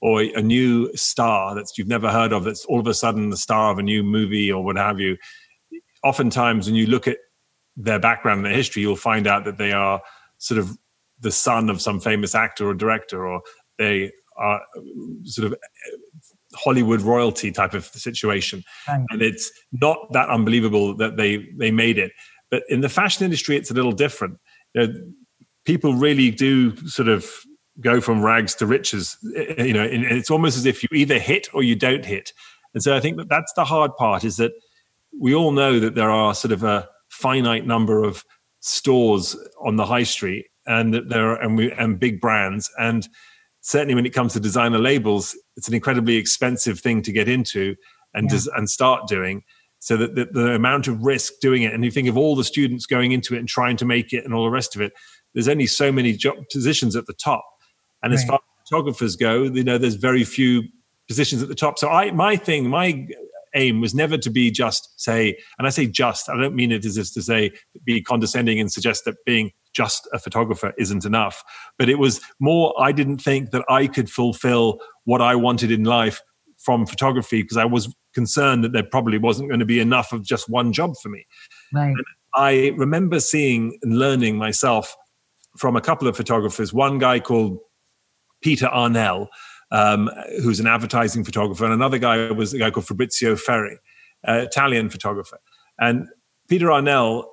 or 0.02 0.22
a 0.22 0.42
new 0.42 0.90
star 0.96 1.54
that 1.56 1.78
you've 1.78 1.88
never 1.88 2.10
heard 2.10 2.32
of 2.32 2.46
that's 2.46 2.64
all 2.66 2.80
of 2.80 2.88
a 2.88 2.94
sudden 2.94 3.30
the 3.30 3.38
star 3.38 3.72
of 3.72 3.80
a 3.80 3.84
new 3.84 4.02
movie 4.02 4.52
or 4.52 4.64
what 4.64 4.78
have 4.78 5.00
you 5.00 5.18
oftentimes 6.04 6.68
when 6.68 6.76
you 6.76 6.86
look 6.86 7.08
at 7.08 7.18
their 7.76 8.00
background 8.00 8.40
and 8.40 8.46
their 8.46 8.54
history 8.54 8.82
you'll 8.82 8.96
find 8.96 9.28
out 9.28 9.44
that 9.44 9.58
they 9.58 9.74
are 9.74 10.02
sort 10.38 10.58
of 10.58 10.78
the 11.20 11.32
son 11.32 11.70
of 11.70 11.82
some 11.82 12.00
famous 12.00 12.34
actor 12.34 12.68
or 12.68 12.74
director 12.74 13.28
or 13.28 13.42
they 13.78 14.10
are 14.38 14.62
sort 15.24 15.52
of 15.52 15.60
hollywood 16.56 17.02
royalty 17.02 17.52
type 17.52 17.74
of 17.74 17.86
situation 17.86 18.64
right. 18.88 19.06
and 19.10 19.22
it's 19.22 19.52
not 19.72 20.12
that 20.12 20.30
unbelievable 20.30 20.96
that 20.96 21.18
they 21.18 21.48
they 21.58 21.72
made 21.72 21.98
it 21.98 22.12
but 22.50 22.64
in 22.70 22.82
the 22.82 22.90
fashion 22.90 23.24
industry 23.24 23.56
it's 23.56 23.70
a 23.70 23.74
little 23.74 23.92
different 23.92 24.40
you 24.74 24.88
know, 24.88 24.94
people 25.66 25.94
really 25.94 26.32
do 26.32 26.76
sort 26.88 27.08
of 27.08 27.30
go 27.80 28.02
from 28.02 28.22
rags 28.22 28.56
to 28.56 28.66
riches. 28.66 29.18
Eh, 29.36 29.66
you 29.66 29.74
know, 29.74 29.88
it's 29.90 30.32
almost 30.32 30.58
as 30.58 30.66
if 30.66 30.84
you 30.84 30.90
either 30.94 31.20
hit 31.20 31.48
or 31.54 31.64
you 31.64 31.76
don't 31.76 32.06
hit. 32.06 32.34
And 32.74 32.84
so 32.84 32.96
I 32.96 33.00
think 33.00 33.18
that 33.18 33.30
that's 33.30 33.54
the 33.54 33.66
hard 33.66 33.96
part 33.96 34.24
is 34.24 34.38
that 34.38 34.52
we 35.18 35.34
all 35.34 35.52
know 35.52 35.80
that 35.80 35.96
there 35.96 36.12
are 36.12 36.36
sort 36.36 36.52
of 36.52 36.64
a 36.64 36.88
finite 37.10 37.66
number 37.66 38.04
of 38.04 38.24
stores 38.60 39.36
on 39.66 39.76
the 39.76 39.86
high 39.86 40.04
street 40.04 40.48
and 40.66 40.94
that 40.94 41.10
there 41.10 41.32
are 41.32 41.42
and 41.42 41.58
we 41.58 41.72
and 41.72 42.00
big 42.00 42.20
brands 42.20 42.70
and 42.78 43.08
certainly 43.62 43.96
when 43.96 44.06
it 44.06 44.14
comes 44.14 44.34
to 44.34 44.40
designer 44.40 44.78
labels 44.78 45.36
it's 45.60 45.68
an 45.68 45.76
incredibly 45.76 46.16
expensive 46.16 46.80
thing 46.80 47.02
to 47.04 47.12
get 47.12 47.28
into 47.28 47.76
and 48.14 48.32
yeah. 48.32 48.40
and 48.56 48.70
start 48.70 49.08
doing 49.08 49.44
so 49.82 49.96
that 49.96 50.16
the, 50.16 50.26
the 50.32 50.56
amount 50.56 50.88
of 50.88 51.02
risk 51.02 51.34
doing 51.42 51.64
it 51.64 51.74
and 51.74 51.86
you 51.86 51.92
think 51.92 52.08
of 52.08 52.18
all 52.18 52.36
the 52.36 52.44
students 52.44 52.86
going 52.86 53.12
into 53.12 53.36
it 53.36 53.40
and 53.40 53.48
trying 53.48 53.78
to 53.78 53.86
make 53.86 54.12
it 54.12 54.26
and 54.26 54.34
all 54.34 54.44
the 54.44 54.50
rest 54.50 54.76
of 54.76 54.82
it 54.82 54.92
there's 55.34 55.48
only 55.48 55.68
so 55.68 55.92
many 55.92 56.14
job 56.14 56.36
positions 56.52 56.96
at 56.96 57.06
the 57.06 57.14
top 57.14 57.46
and 58.04 58.12
right. 58.12 58.20
as 58.20 58.26
far 58.26 58.36
as 58.36 58.70
photographers 58.70 59.16
go, 59.16 59.44
you 59.44 59.64
know, 59.64 59.78
there's 59.78 59.96
very 59.96 60.24
few 60.24 60.64
positions 61.08 61.42
at 61.42 61.50
the 61.50 61.56
top. 61.56 61.80
So 61.80 61.90
I, 61.90 62.12
my 62.12 62.36
thing, 62.36 62.70
my 62.70 63.08
aim 63.56 63.82
was 63.82 63.96
never 63.96 64.18
to 64.18 64.30
be 64.30 64.52
just 64.52 65.00
say, 65.02 65.38
and 65.58 65.66
I 65.66 65.72
say 65.72 65.88
just, 65.88 66.30
I 66.30 66.40
don't 66.40 66.56
mean 66.56 66.72
it 66.72 66.86
as 66.86 66.98
if 66.98 67.12
to 67.14 67.22
say 67.22 67.52
be 67.84 68.02
condescending 68.02 68.60
and 68.60 68.72
suggest 68.72 69.06
that 69.06 69.16
being 69.26 69.52
just 69.74 70.08
a 70.14 70.20
photographer 70.20 70.74
isn't 70.78 71.06
enough. 71.06 71.44
But 71.78 71.90
it 71.90 72.00
was 72.00 72.22
more, 72.40 72.74
I 72.82 72.92
didn't 72.92 73.20
think 73.20 73.52
that 73.52 73.64
I 73.70 73.88
could 73.88 74.10
fulfill 74.10 74.80
what 75.06 75.22
I 75.22 75.36
wanted 75.36 75.72
in 75.72 75.84
life 75.84 76.22
from 76.58 76.86
photography 76.86 77.42
because 77.42 77.58
I 77.58 77.66
was 77.66 77.94
concerned 78.14 78.64
that 78.64 78.74
there 78.74 78.84
probably 78.84 79.18
wasn't 79.18 79.50
going 79.50 79.60
to 79.60 79.66
be 79.66 79.80
enough 79.80 80.12
of 80.12 80.24
just 80.24 80.50
one 80.50 80.74
job 80.74 80.96
for 81.02 81.10
me. 81.10 81.26
Right. 81.74 81.90
And 81.90 82.04
I 82.36 82.74
remember 82.76 83.20
seeing 83.20 83.78
and 83.82 83.98
learning 83.98 84.38
myself 84.38 84.96
from 85.58 85.76
a 85.76 85.82
couple 85.82 86.08
of 86.08 86.18
photographers. 86.18 86.74
One 86.74 86.98
guy 86.98 87.20
called 87.20 87.60
Peter 88.42 88.68
Arnell, 88.68 89.28
um, 89.72 90.10
who's 90.42 90.60
an 90.60 90.68
advertising 90.68 91.24
photographer, 91.24 91.66
and 91.66 91.74
another 91.74 91.98
guy 91.98 92.32
was 92.32 92.54
a 92.54 92.60
guy 92.60 92.72
called 92.72 92.88
Fabrizio 92.88 93.36
Ferri, 93.36 93.78
uh, 94.28 94.34
Italian 94.34 94.90
photographer. 94.90 95.40
And 95.80 96.08
Peter 96.48 96.68
Arnell 96.68 97.26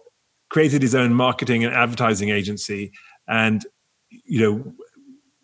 created 0.51 0.83
his 0.83 0.95
own 0.95 1.13
marketing 1.15 1.65
and 1.65 1.75
advertising 1.75 2.31
agency, 2.31 2.93
and 3.29 3.65
you 4.11 4.41
know 4.41 4.75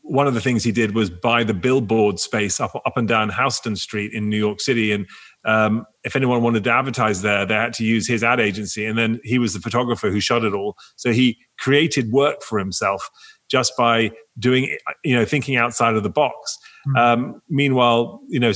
one 0.02 0.26
of 0.26 0.34
the 0.34 0.40
things 0.40 0.64
he 0.64 0.72
did 0.72 0.94
was 0.94 1.08
buy 1.08 1.44
the 1.44 1.54
billboard 1.54 2.18
space 2.18 2.60
up 2.60 2.74
up 2.74 2.96
and 2.96 3.08
down 3.08 3.30
Houston 3.30 3.76
Street 3.76 4.12
in 4.12 4.28
New 4.28 4.36
York 4.36 4.60
City. 4.60 4.92
And 4.92 5.06
um, 5.44 5.86
if 6.04 6.16
anyone 6.16 6.42
wanted 6.42 6.64
to 6.64 6.70
advertise 6.70 7.22
there, 7.22 7.46
they 7.46 7.54
had 7.54 7.72
to 7.74 7.84
use 7.84 8.06
his 8.06 8.22
ad 8.22 8.40
agency. 8.40 8.84
And 8.84 8.98
then 8.98 9.20
he 9.24 9.38
was 9.38 9.54
the 9.54 9.60
photographer 9.60 10.10
who 10.10 10.20
shot 10.20 10.44
it 10.44 10.52
all. 10.52 10.76
So 10.96 11.12
he 11.12 11.38
created 11.58 12.10
work 12.10 12.42
for 12.42 12.58
himself 12.58 13.08
just 13.50 13.76
by 13.76 14.10
doing, 14.38 14.76
you 15.04 15.14
know, 15.14 15.24
thinking 15.24 15.56
outside 15.56 15.94
of 15.94 16.02
the 16.02 16.10
box. 16.10 16.58
Mm-hmm. 16.88 16.96
Um, 16.96 17.42
meanwhile, 17.48 18.20
you 18.28 18.40
know, 18.40 18.52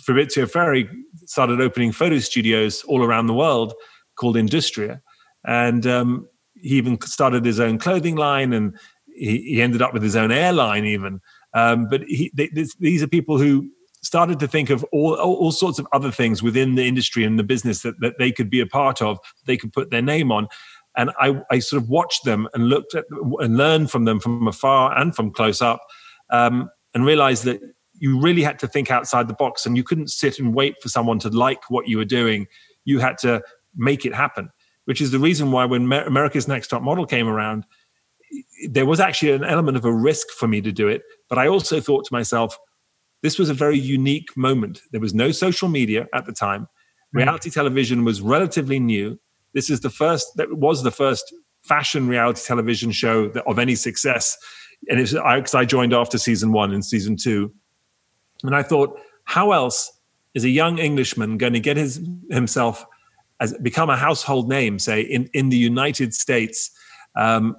Fabrizio 0.00 0.46
Ferri 0.46 0.88
started 1.24 1.60
opening 1.60 1.92
photo 1.92 2.18
studios 2.18 2.84
all 2.84 3.02
around 3.02 3.26
the 3.26 3.34
world 3.34 3.74
called 4.16 4.36
Industria. 4.36 5.00
And 5.44 5.86
um, 5.86 6.28
he 6.54 6.76
even 6.76 7.00
started 7.02 7.44
his 7.44 7.60
own 7.60 7.78
clothing 7.78 8.16
line 8.16 8.52
and 8.52 8.76
he, 9.06 9.42
he 9.42 9.62
ended 9.62 9.82
up 9.82 9.92
with 9.92 10.02
his 10.02 10.16
own 10.16 10.30
airline 10.30 10.84
even. 10.84 11.20
Um, 11.54 11.88
but 11.88 12.02
he, 12.02 12.30
they, 12.34 12.48
this, 12.48 12.74
these 12.76 13.02
are 13.02 13.08
people 13.08 13.38
who 13.38 13.70
started 14.02 14.38
to 14.40 14.48
think 14.48 14.70
of 14.70 14.84
all, 14.92 15.14
all, 15.14 15.34
all, 15.34 15.52
sorts 15.52 15.78
of 15.78 15.86
other 15.92 16.10
things 16.10 16.42
within 16.42 16.74
the 16.74 16.86
industry 16.86 17.24
and 17.24 17.38
the 17.38 17.44
business 17.44 17.82
that, 17.82 18.00
that 18.00 18.18
they 18.18 18.32
could 18.32 18.48
be 18.48 18.60
a 18.60 18.66
part 18.66 19.02
of, 19.02 19.18
they 19.46 19.56
could 19.56 19.72
put 19.72 19.90
their 19.90 20.02
name 20.02 20.32
on. 20.32 20.48
And 20.96 21.10
I, 21.20 21.40
I 21.50 21.58
sort 21.58 21.82
of 21.82 21.88
watched 21.88 22.24
them 22.24 22.48
and 22.54 22.68
looked 22.68 22.94
at 22.94 23.04
and 23.10 23.56
learned 23.56 23.90
from 23.90 24.04
them 24.04 24.20
from 24.20 24.48
afar 24.48 24.96
and 24.96 25.14
from 25.14 25.32
close 25.32 25.60
up 25.60 25.80
um, 26.30 26.70
and 26.94 27.04
realized 27.04 27.44
that 27.44 27.60
you 27.94 28.18
really 28.18 28.42
had 28.42 28.58
to 28.58 28.66
think 28.66 28.90
outside 28.90 29.28
the 29.28 29.34
box 29.34 29.66
and 29.66 29.76
you 29.76 29.84
couldn't 29.84 30.08
sit 30.08 30.38
and 30.38 30.54
wait 30.54 30.74
for 30.82 30.88
someone 30.88 31.18
to 31.20 31.28
like 31.28 31.70
what 31.70 31.86
you 31.86 31.98
were 31.98 32.04
doing. 32.04 32.46
You 32.84 32.98
had 32.98 33.18
to 33.18 33.42
make 33.76 34.04
it 34.04 34.14
happen, 34.14 34.50
which 34.90 35.00
is 35.00 35.12
the 35.12 35.20
reason 35.20 35.52
why 35.52 35.64
when 35.64 35.82
America's 35.92 36.48
Next 36.48 36.66
Top 36.66 36.82
Model 36.82 37.06
came 37.06 37.28
around, 37.28 37.64
there 38.68 38.84
was 38.84 38.98
actually 38.98 39.30
an 39.30 39.44
element 39.44 39.76
of 39.76 39.84
a 39.84 39.94
risk 39.94 40.30
for 40.30 40.48
me 40.48 40.60
to 40.62 40.72
do 40.72 40.88
it. 40.88 41.02
But 41.28 41.38
I 41.38 41.46
also 41.46 41.80
thought 41.80 42.04
to 42.06 42.12
myself, 42.12 42.58
this 43.22 43.38
was 43.38 43.50
a 43.50 43.54
very 43.54 43.78
unique 43.78 44.36
moment. 44.36 44.80
There 44.90 45.00
was 45.00 45.14
no 45.14 45.30
social 45.30 45.68
media 45.68 46.08
at 46.12 46.26
the 46.26 46.32
time. 46.32 46.66
Hmm. 47.12 47.18
Reality 47.18 47.50
mm. 47.50 47.54
television 47.54 48.04
was 48.04 48.20
relatively 48.20 48.80
new. 48.80 49.20
This 49.54 49.70
is 49.70 49.78
the 49.78 49.90
first, 49.90 50.26
that 50.34 50.58
was 50.58 50.82
the 50.82 50.90
first 50.90 51.32
fashion 51.62 52.08
reality 52.08 52.42
television 52.44 52.90
show 52.90 53.28
that, 53.28 53.44
of 53.46 53.60
any 53.60 53.76
success. 53.76 54.36
And 54.88 54.98
it's, 54.98 55.14
I, 55.14 55.40
cause 55.40 55.54
I 55.54 55.66
joined 55.66 55.94
after 55.94 56.18
season 56.18 56.50
one 56.50 56.74
and 56.74 56.84
season 56.84 57.14
two. 57.16 57.54
And 58.42 58.56
I 58.56 58.64
thought, 58.64 58.98
how 59.22 59.52
else 59.52 59.88
is 60.34 60.42
a 60.42 60.50
young 60.50 60.78
Englishman 60.78 61.38
going 61.38 61.52
to 61.52 61.60
get 61.60 61.76
his, 61.76 62.04
himself 62.28 62.84
as 63.40 63.56
become 63.58 63.90
a 63.90 63.96
household 63.96 64.48
name, 64.48 64.78
say 64.78 65.00
in, 65.00 65.28
in 65.32 65.48
the 65.48 65.56
United 65.56 66.14
States, 66.14 66.70
um, 67.16 67.56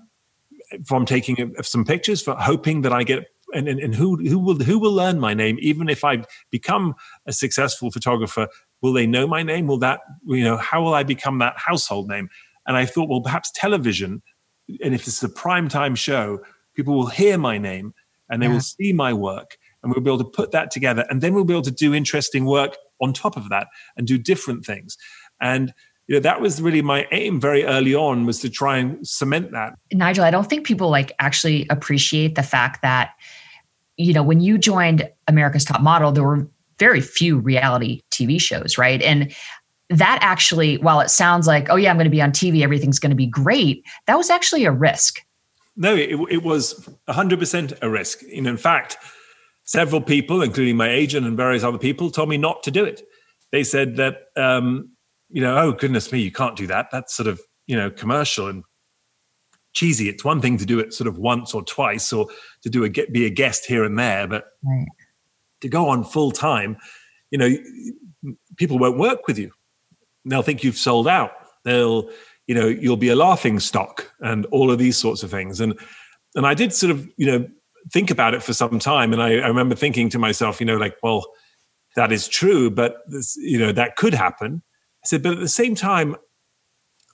from 0.86 1.06
taking 1.06 1.54
some 1.64 1.84
pictures, 1.84 2.22
for 2.22 2.36
hoping 2.36 2.82
that 2.84 2.94
I 2.94 3.04
get 3.04 3.26
and, 3.54 3.68
and, 3.68 3.80
and, 3.82 3.94
who 3.94 4.16
who 4.16 4.40
will 4.40 4.56
who 4.56 4.80
will 4.80 4.94
learn 4.94 5.20
my 5.20 5.34
name 5.34 5.58
even 5.60 5.90
if 5.90 6.06
I 6.06 6.24
become 6.52 6.96
a 7.26 7.34
successful 7.34 7.92
photographer? 7.92 8.48
Will 8.82 8.94
they 8.94 9.06
know 9.06 9.28
my 9.28 9.44
name? 9.44 9.68
Will 9.68 9.80
that 9.80 10.00
you 10.26 10.44
know 10.44 10.58
how 10.58 10.82
will 10.82 10.94
I 10.94 11.04
become 11.04 11.40
that 11.40 11.58
household 11.58 12.08
name? 12.08 12.30
And 12.66 12.78
I 12.78 12.86
thought, 12.86 13.10
well, 13.10 13.22
perhaps 13.22 13.52
television, 13.54 14.22
and 14.84 14.94
if 14.96 15.08
it's 15.08 15.22
a 15.24 15.30
prime 15.30 15.68
time 15.68 15.96
show, 15.96 16.40
people 16.76 16.96
will 16.96 17.08
hear 17.08 17.38
my 17.38 17.58
name 17.58 17.94
and 18.30 18.42
they 18.42 18.46
yeah. 18.48 18.54
will 18.54 18.62
see 18.62 18.94
my 18.94 19.12
work, 19.12 19.58
and 19.84 19.92
we'll 19.92 20.02
be 20.02 20.10
able 20.10 20.24
to 20.24 20.24
put 20.24 20.52
that 20.52 20.72
together, 20.72 21.06
and 21.10 21.22
then 21.22 21.34
we'll 21.34 21.44
be 21.44 21.54
able 21.54 21.62
to 21.64 21.72
do 21.72 21.94
interesting 21.94 22.46
work 22.46 22.78
on 23.02 23.12
top 23.12 23.36
of 23.36 23.50
that 23.50 23.68
and 23.98 24.08
do 24.08 24.18
different 24.18 24.66
things. 24.66 24.96
And 25.42 25.74
you 26.12 26.18
know 26.18 26.22
that 26.24 26.42
was 26.42 26.62
really 26.62 26.82
my 26.82 27.08
aim 27.12 27.40
very 27.40 27.64
early 27.64 27.96
on 27.96 28.26
was 28.26 28.40
to 28.40 28.50
try 28.50 28.78
and 28.78 29.08
cement 29.08 29.52
that. 29.52 29.76
Nigel 29.94 30.26
i 30.26 30.32
don't 30.32 30.50
think 30.50 30.68
people 30.68 30.90
like 30.90 31.14
actually 31.20 31.66
appreciate 31.70 32.36
the 32.36 32.44
fact 32.44 32.82
that 32.82 33.12
you 33.96 34.14
know 34.14 34.22
when 34.22 34.42
you 34.42 34.58
joined 34.58 35.10
america's 35.30 35.64
top 35.64 35.80
model 35.80 36.12
there 36.12 36.26
were 36.26 36.46
very 36.80 37.00
few 37.00 37.40
reality 37.40 38.02
tv 38.12 38.42
shows 38.42 38.78
right? 38.78 39.02
And 39.02 39.34
that 39.90 40.20
actually 40.22 40.78
while 40.80 41.00
it 41.00 41.10
sounds 41.10 41.48
like 41.48 41.70
oh 41.70 41.78
yeah 41.78 41.92
i'm 41.92 41.96
going 41.98 42.06
to 42.06 42.12
be 42.12 42.22
on 42.22 42.32
tv 42.32 42.62
everything's 42.62 43.00
going 43.00 43.10
to 43.10 43.16
be 43.16 43.28
great 43.28 43.86
that 44.08 44.18
was 44.18 44.30
actually 44.30 44.66
a 44.66 44.72
risk. 44.72 45.22
No 45.78 45.96
it, 45.96 46.20
it 46.30 46.44
was 46.44 46.90
100% 47.08 47.78
a 47.82 47.90
risk. 47.90 48.22
And 48.36 48.48
in 48.48 48.58
fact 48.58 48.98
several 49.64 50.02
people 50.02 50.42
including 50.42 50.76
my 50.76 50.90
agent 50.90 51.26
and 51.26 51.38
various 51.38 51.64
other 51.64 51.78
people 51.78 52.12
told 52.12 52.28
me 52.28 52.38
not 52.38 52.64
to 52.64 52.72
do 52.72 52.84
it. 52.84 53.04
They 53.54 53.64
said 53.64 53.98
that 53.98 54.28
um, 54.36 54.91
you 55.32 55.42
know, 55.42 55.58
oh 55.58 55.72
goodness 55.72 56.12
me, 56.12 56.20
you 56.20 56.32
can't 56.32 56.56
do 56.56 56.68
that. 56.68 56.88
That's 56.92 57.14
sort 57.14 57.28
of, 57.28 57.42
you 57.68 57.76
know, 57.76 57.90
commercial 57.90 58.48
and 58.48 58.64
cheesy. 59.74 60.10
It's 60.10 60.24
one 60.24 60.42
thing 60.42 60.58
to 60.58 60.66
do 60.66 60.80
it 60.80 60.94
sort 60.94 61.08
of 61.08 61.18
once 61.18 61.54
or 61.54 61.64
twice 61.64 62.12
or 62.12 62.28
to 62.64 62.70
do 62.70 62.84
a 62.84 62.90
get 62.90 63.14
be 63.14 63.26
a 63.26 63.30
guest 63.30 63.66
here 63.66 63.84
and 63.84 63.98
there, 63.98 64.28
but 64.28 64.46
right. 64.64 64.88
to 65.62 65.70
go 65.70 65.88
on 65.90 66.04
full 66.04 66.32
time, 66.32 66.78
you 67.30 67.38
know, 67.38 68.36
people 68.58 68.78
won't 68.78 68.98
work 68.98 69.28
with 69.28 69.38
you. 69.38 69.52
They'll 70.26 70.44
think 70.44 70.64
you've 70.64 70.78
sold 70.78 71.08
out. 71.08 71.32
They'll, 71.64 72.10
you 72.48 72.56
know, 72.56 72.68
you'll 72.68 72.98
be 72.98 73.10
a 73.10 73.16
laughing 73.16 73.60
stock 73.60 74.12
and 74.20 74.46
all 74.48 74.72
of 74.72 74.78
these 74.78 74.98
sorts 74.98 75.24
of 75.24 75.32
things. 75.32 75.62
And 75.62 75.80
and 76.36 76.46
I 76.46 76.54
did 76.54 76.74
sort 76.74 76.92
of, 76.92 77.10
you 77.18 77.26
know, 77.26 77.48
think 77.92 78.12
about 78.12 78.34
it 78.34 78.44
for 78.44 78.54
some 78.54 78.80
time. 78.80 79.14
And 79.14 79.22
I, 79.22 79.40
I 79.40 79.48
remember 79.48 79.76
thinking 79.76 80.10
to 80.10 80.20
myself, 80.20 80.60
you 80.60 80.66
know, 80.66 80.78
like, 80.78 80.96
well, 81.02 81.26
that 81.96 82.12
is 82.12 82.28
true, 82.28 82.70
but 82.70 82.98
this, 83.08 83.36
you 83.36 83.58
know, 83.58 83.72
that 83.74 83.96
could 83.98 84.14
happen 84.14 84.62
I 85.04 85.08
said, 85.08 85.24
but 85.24 85.34
at 85.34 85.40
the 85.40 85.48
same 85.48 85.76
time, 85.76 86.16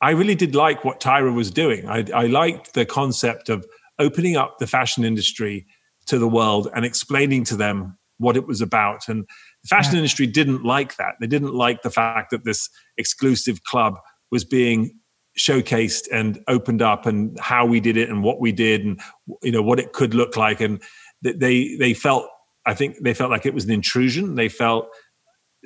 I 0.02 0.12
really 0.12 0.36
did 0.36 0.56
like 0.56 0.84
what 0.84 1.00
Tyra 1.00 1.34
was 1.34 1.52
doing. 1.52 1.88
I, 1.88 2.06
I 2.14 2.28
liked 2.28 2.74
the 2.74 2.86
concept 2.86 3.50
of 3.50 3.66
opening 4.00 4.36
up 4.38 4.60
the 4.60 4.68
fashion 4.68 5.04
industry 5.04 5.66
to 6.08 6.20
the 6.20 6.28
world 6.28 6.68
and 6.76 6.86
explaining 6.86 7.44
to 7.46 7.56
them 7.56 7.98
what 8.18 8.38
it 8.38 8.48
was 8.48 8.62
about. 8.62 9.08
And 9.08 9.24
the 9.64 9.68
fashion 9.68 9.94
yeah. 9.94 10.00
industry 10.00 10.28
didn't 10.28 10.64
like 10.64 10.98
that. 10.98 11.16
They 11.20 11.28
didn't 11.28 11.54
like 11.54 11.82
the 11.82 11.90
fact 11.90 12.32
that 12.32 12.46
this 12.46 12.70
exclusive 12.98 13.64
club 13.64 13.96
was 14.32 14.44
being 14.44 15.00
showcased 15.38 16.08
and 16.12 16.44
opened 16.48 16.82
up 16.82 17.06
and 17.06 17.40
how 17.40 17.66
we 17.66 17.80
did 17.80 17.96
it 17.96 18.10
and 18.10 18.24
what 18.24 18.40
we 18.40 18.52
did 18.52 18.84
and 18.84 19.00
you 19.44 19.52
know 19.52 19.62
what 19.62 19.80
it 19.80 19.94
could 19.94 20.16
look 20.16 20.36
like 20.36 20.60
and 20.60 20.82
they 21.22 21.76
they 21.76 21.94
felt 21.94 22.28
i 22.66 22.74
think 22.74 22.98
they 23.04 23.14
felt 23.14 23.30
like 23.30 23.46
it 23.46 23.54
was 23.54 23.64
an 23.64 23.70
intrusion 23.70 24.34
they 24.34 24.50
felt 24.50 24.90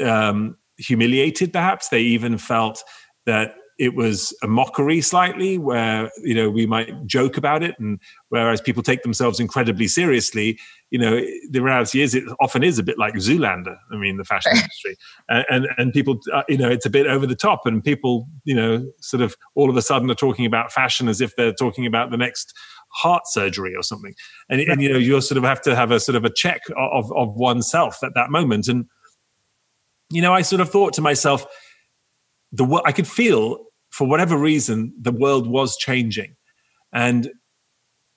um, 0.04 0.58
humiliated 0.86 1.54
perhaps. 1.54 1.90
They 1.90 2.02
even 2.02 2.38
felt 2.38 2.84
that 3.26 3.56
it 3.82 3.96
was 3.96 4.38
a 4.44 4.48
mockery 4.48 5.02
slightly 5.02 5.58
where 5.58 6.12
you 6.24 6.36
know 6.36 6.50
we 6.50 6.68
might 6.68 7.06
joke 7.08 7.36
about 7.36 7.64
it 7.64 7.74
and 7.80 8.00
whereas 8.30 8.62
people 8.62 8.84
take 8.84 9.02
themselves 9.02 9.40
incredibly 9.40 9.88
seriously 9.88 10.60
you 10.92 11.00
know 11.00 11.20
the 11.50 11.62
reality 11.62 12.02
is 12.02 12.14
it 12.14 12.24
often 12.40 12.64
is 12.64 12.78
a 12.78 12.84
bit 12.84 13.00
like 13.00 13.16
zoolander 13.16 13.76
i 13.92 13.96
mean 13.96 14.18
the 14.18 14.24
fashion 14.24 14.52
industry. 14.56 14.96
And, 15.30 15.46
and, 15.50 15.68
and 15.78 15.94
people 15.94 16.20
uh, 16.32 16.44
you 16.48 16.58
know 16.58 16.70
it's 16.70 16.86
a 16.86 16.92
bit 16.92 17.08
over 17.08 17.26
the 17.26 17.36
top 17.36 17.62
and 17.66 17.84
people 17.84 18.28
you 18.44 18.54
know 18.54 18.86
sort 19.00 19.22
of 19.22 19.36
all 19.56 19.70
of 19.70 19.76
a 19.76 19.82
sudden 19.82 20.12
are 20.12 20.16
talking 20.16 20.46
about 20.46 20.72
fashion 20.72 21.08
as 21.08 21.20
if 21.20 21.36
they're 21.36 21.54
talking 21.54 21.88
about 21.88 22.12
the 22.12 22.18
next 22.18 22.54
heart 22.94 23.26
surgery 23.26 23.74
or 23.76 23.84
something. 23.84 24.14
And, 24.50 24.62
and 24.62 24.82
you 24.82 24.92
know 24.92 24.98
you 24.98 25.20
sort 25.22 25.38
of 25.38 25.44
have 25.44 25.62
to 25.62 25.76
have 25.76 25.92
a 25.92 26.00
sort 26.00 26.16
of 26.16 26.26
a 26.26 26.30
check 26.30 26.62
of 26.78 27.12
of 27.14 27.36
oneself 27.36 28.04
at 28.04 28.14
that 28.16 28.30
moment. 28.30 28.68
And 28.68 28.86
you 30.12 30.22
know, 30.22 30.34
I 30.34 30.42
sort 30.42 30.62
of 30.62 30.70
thought 30.70 30.94
to 30.94 31.02
myself, 31.02 31.46
the 32.52 32.82
I 32.86 32.92
could 32.92 33.08
feel 33.08 33.66
for 33.90 34.08
whatever 34.08 34.38
reason 34.38 34.94
the 35.00 35.12
world 35.12 35.48
was 35.48 35.78
changing, 35.78 36.36
and 36.94 37.32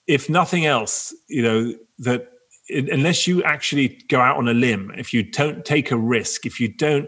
if 0.07 0.29
nothing 0.29 0.65
else, 0.65 1.13
you 1.27 1.41
know 1.41 1.73
that 1.99 2.29
unless 2.69 3.27
you 3.27 3.43
actually 3.43 4.01
go 4.09 4.19
out 4.19 4.37
on 4.37 4.47
a 4.47 4.53
limb, 4.53 4.91
if 4.97 5.13
you 5.13 5.23
don't 5.23 5.63
take 5.65 5.91
a 5.91 5.97
risk, 5.97 6.45
if 6.45 6.59
you 6.59 6.67
don't 6.67 7.07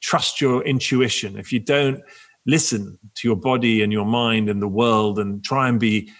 trust 0.00 0.40
your 0.40 0.62
intuition, 0.64 1.38
if 1.38 1.52
you 1.52 1.60
don't 1.60 2.00
listen 2.46 2.98
to 3.14 3.28
your 3.28 3.36
body 3.36 3.82
and 3.82 3.92
your 3.92 4.06
mind 4.06 4.48
and 4.48 4.62
the 4.62 4.68
world 4.68 5.18
and 5.18 5.44
try 5.44 5.68
and 5.68 5.80
be 5.80 6.10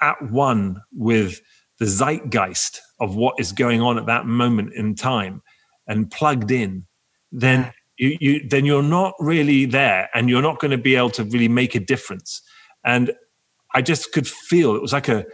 at 0.00 0.20
one 0.30 0.80
with 0.92 1.40
the 1.78 1.86
zeitgeist 1.86 2.80
of 3.00 3.14
what 3.14 3.38
is 3.38 3.52
going 3.52 3.80
on 3.80 3.98
at 3.98 4.06
that 4.06 4.26
moment 4.26 4.72
in 4.72 4.94
time 4.94 5.42
and 5.86 6.10
plugged 6.10 6.50
in 6.50 6.86
then 7.32 7.72
you, 7.96 8.16
you 8.20 8.48
then 8.48 8.64
you're 8.64 8.82
not 8.82 9.14
really 9.18 9.64
there 9.64 10.08
and 10.14 10.30
you're 10.30 10.42
not 10.42 10.60
going 10.60 10.70
to 10.70 10.78
be 10.78 10.96
able 10.96 11.10
to 11.10 11.24
really 11.24 11.48
make 11.48 11.74
a 11.74 11.80
difference 11.80 12.42
and 12.84 13.12
i 13.74 13.82
just 13.82 14.12
could 14.12 14.26
feel 14.26 14.74
it 14.74 14.82
was 14.82 14.92
like 14.92 15.08
a 15.08 15.24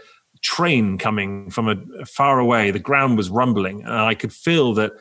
train 0.42 0.98
coming 0.98 1.50
from 1.50 1.68
a 1.68 2.04
far 2.06 2.38
away 2.38 2.70
the 2.70 2.78
ground 2.78 3.16
was 3.16 3.30
rumbling 3.30 3.82
and 3.82 3.92
i 3.92 4.14
could 4.14 4.32
feel 4.32 4.74
that 4.74 4.92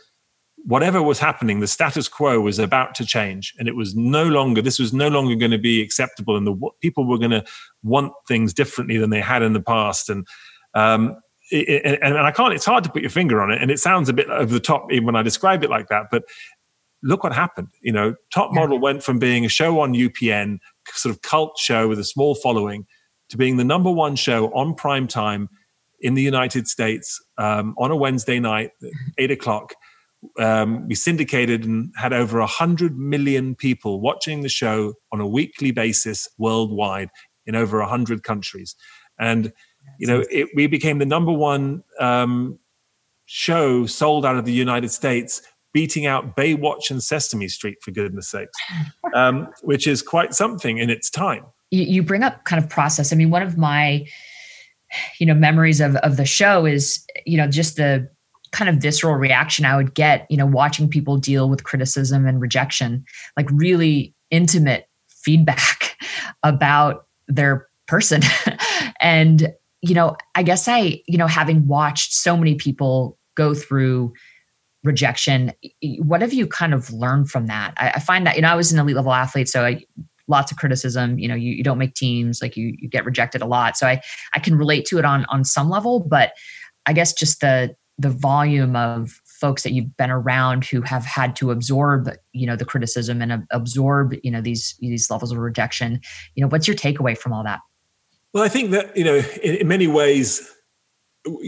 whatever 0.65 1.01
was 1.01 1.19
happening, 1.19 1.59
the 1.59 1.67
status 1.67 2.07
quo 2.07 2.39
was 2.39 2.57
about 2.59 2.95
to 2.95 3.05
change, 3.05 3.53
and 3.59 3.67
it 3.67 3.75
was 3.75 3.95
no 3.95 4.25
longer. 4.25 4.61
This 4.61 4.79
was 4.79 4.93
no 4.93 5.09
longer 5.09 5.35
going 5.35 5.51
to 5.51 5.57
be 5.57 5.81
acceptable, 5.81 6.37
and 6.37 6.47
the 6.47 6.55
people 6.81 7.07
were 7.07 7.17
going 7.17 7.31
to 7.31 7.43
want 7.83 8.13
things 8.27 8.53
differently 8.53 8.97
than 8.97 9.09
they 9.09 9.21
had 9.21 9.43
in 9.43 9.53
the 9.53 9.61
past. 9.61 10.09
And 10.09 10.25
um, 10.73 11.17
it, 11.51 11.99
and, 12.01 12.17
I 12.17 12.31
can't. 12.31 12.53
It's 12.53 12.65
hard 12.65 12.83
to 12.85 12.89
put 12.89 13.01
your 13.01 13.11
finger 13.11 13.41
on 13.41 13.51
it, 13.51 13.61
and 13.61 13.69
it 13.69 13.79
sounds 13.79 14.09
a 14.09 14.13
bit 14.13 14.29
over 14.29 14.51
the 14.51 14.59
top 14.59 14.91
even 14.91 15.05
when 15.05 15.15
I 15.15 15.21
describe 15.21 15.63
it 15.63 15.69
like 15.69 15.89
that. 15.89 16.07
But 16.09 16.23
look 17.04 17.24
what 17.24 17.34
happened. 17.34 17.70
You 17.82 17.91
know, 17.91 18.16
Top 18.34 18.51
yeah. 18.54 18.62
Model 18.62 18.80
went 18.80 19.04
from 19.04 19.20
being 19.20 19.45
a 19.45 19.49
show 19.49 19.80
on 19.82 19.93
UPN, 19.93 20.60
sort 20.93 21.14
of 21.14 21.22
cult 21.22 21.58
show 21.60 21.88
with 21.88 21.99
a 21.99 22.04
small 22.04 22.34
following, 22.36 22.86
to 23.30 23.38
being 23.38 23.58
the 23.58 23.64
number 23.64 23.91
one 23.91 24.16
show 24.16 24.47
on 24.54 24.74
prime 24.74 25.08
time 25.08 25.49
in 25.99 26.16
the 26.16 26.22
United 26.22 26.68
States 26.68 27.22
um, 27.38 27.76
on 27.78 27.91
a 27.91 27.95
Wednesday 27.95 28.39
night, 28.39 28.72
eight 29.18 29.32
o'clock. 29.32 29.74
Um, 30.39 30.88
we 30.88 30.95
syndicated 30.95 31.66
and 31.66 31.91
had 31.97 32.14
over 32.14 32.39
100 32.39 32.97
million 32.97 33.56
people 33.56 33.99
watching 33.99 34.41
the 34.41 34.49
show 34.49 34.93
on 35.12 35.20
a 35.20 35.28
weekly 35.28 35.72
basis 35.72 36.30
worldwide 36.38 37.10
in 37.45 37.56
over 37.56 37.80
100 37.80 38.24
countries. 38.24 38.76
And, 39.20 39.51
you 39.99 40.08
know, 40.08 40.24
it, 40.32 40.49
we 40.56 40.68
became 40.68 40.99
the 40.99 41.06
number 41.06 41.32
one 41.32 41.84
um, 41.99 42.60
show 43.26 43.86
sold 43.86 44.26
out 44.26 44.38
of 44.38 44.45
the 44.45 44.54
United 44.54 44.91
States, 44.91 45.41
beating 45.74 46.05
out 46.05 46.36
Baywatch 46.36 46.89
and 46.89 47.03
Sesame 47.03 47.47
Street, 47.47 47.78
for 47.82 47.91
goodness 47.91 48.30
sakes, 48.30 48.57
um, 49.13 49.47
which 49.63 49.88
is 49.88 50.01
quite 50.01 50.34
something 50.34 50.78
in 50.78 50.89
its 50.89 51.09
time. 51.09 51.45
You 51.71 52.03
bring 52.03 52.24
up 52.24 52.43
kind 52.45 52.63
of 52.63 52.69
process. 52.69 53.11
I 53.11 53.15
mean, 53.15 53.32
one 53.32 53.41
of 53.41 53.57
my 53.57 54.05
you 55.19 55.26
know 55.26 55.34
memories 55.34 55.82
of 55.82 55.95
of 55.97 56.17
the 56.17 56.26
show 56.26 56.65
is 56.67 57.03
you 57.26 57.36
know 57.36 57.47
just 57.47 57.78
the 57.78 58.07
kind 58.53 58.69
of 58.69 58.78
visceral 58.78 59.15
reaction 59.15 59.65
I 59.65 59.76
would 59.76 59.93
get, 59.93 60.26
you 60.30 60.38
know, 60.38 60.45
watching 60.45 60.88
people 60.88 61.17
deal 61.17 61.49
with 61.49 61.65
criticism 61.65 62.26
and 62.26 62.39
rejection, 62.39 63.03
like 63.36 63.49
really 63.51 64.13
intimate 64.32 64.88
feedback 65.09 65.97
about 66.43 67.07
their 67.28 67.67
person. 67.88 68.21
and, 69.01 69.51
you 69.82 69.95
know, 69.95 70.15
I 70.36 70.43
guess 70.43 70.67
I, 70.67 71.01
you 71.07 71.17
know, 71.17 71.28
having 71.28 71.67
watched 71.67 72.13
so 72.13 72.38
many 72.38 72.55
people 72.55 73.17
go 73.36 73.53
through 73.53 74.13
rejection, 74.84 75.51
what 75.99 76.21
have 76.21 76.34
you 76.34 76.47
kind 76.47 76.73
of 76.73 76.91
learned 76.91 77.29
from 77.29 77.47
that? 77.47 77.73
I, 77.77 77.91
I 77.91 77.99
find 77.99 78.27
that, 78.27 78.36
you 78.36 78.41
know, 78.41 78.49
I 78.49 78.55
was 78.55 78.71
an 78.71 78.79
elite 78.79 78.95
level 78.95 79.13
athlete, 79.13 79.49
so 79.49 79.65
I, 79.65 79.84
lots 80.27 80.51
of 80.51 80.57
criticism 80.57 81.19
you 81.19 81.27
know 81.27 81.36
you, 81.36 81.51
you 81.51 81.63
don't 81.63 81.77
make 81.77 81.93
teams 81.95 82.41
like 82.41 82.55
you 82.55 82.73
you 82.79 82.88
get 82.88 83.03
rejected 83.03 83.41
a 83.41 83.45
lot 83.45 83.75
so 83.75 83.86
i 83.86 84.01
i 84.34 84.39
can 84.39 84.55
relate 84.55 84.86
to 84.86 84.97
it 84.97 85.03
on 85.03 85.25
on 85.25 85.43
some 85.43 85.69
level 85.69 85.99
but 85.99 86.31
i 86.86 86.93
guess 86.93 87.11
just 87.11 87.41
the 87.41 87.75
the 87.97 88.09
volume 88.09 88.75
of 88.75 89.19
folks 89.25 89.63
that 89.63 89.73
you've 89.73 89.95
been 89.97 90.09
around 90.09 90.63
who 90.63 90.81
have 90.81 91.03
had 91.05 91.36
to 91.36 91.51
absorb 91.51 92.09
you 92.31 92.47
know 92.47 92.55
the 92.55 92.65
criticism 92.65 93.21
and 93.21 93.45
absorb 93.51 94.15
you 94.23 94.31
know 94.31 94.41
these 94.41 94.75
these 94.79 95.11
levels 95.11 95.31
of 95.31 95.38
rejection 95.38 95.99
you 96.36 96.41
know 96.41 96.47
what's 96.47 96.67
your 96.67 96.75
takeaway 96.75 97.17
from 97.17 97.34
all 97.34 97.43
that 97.43 97.59
well 98.31 98.43
i 98.43 98.47
think 98.47 98.71
that 98.71 98.95
you 98.95 99.03
know 99.03 99.21
in, 99.43 99.55
in 99.55 99.67
many 99.67 99.88
ways 99.88 100.49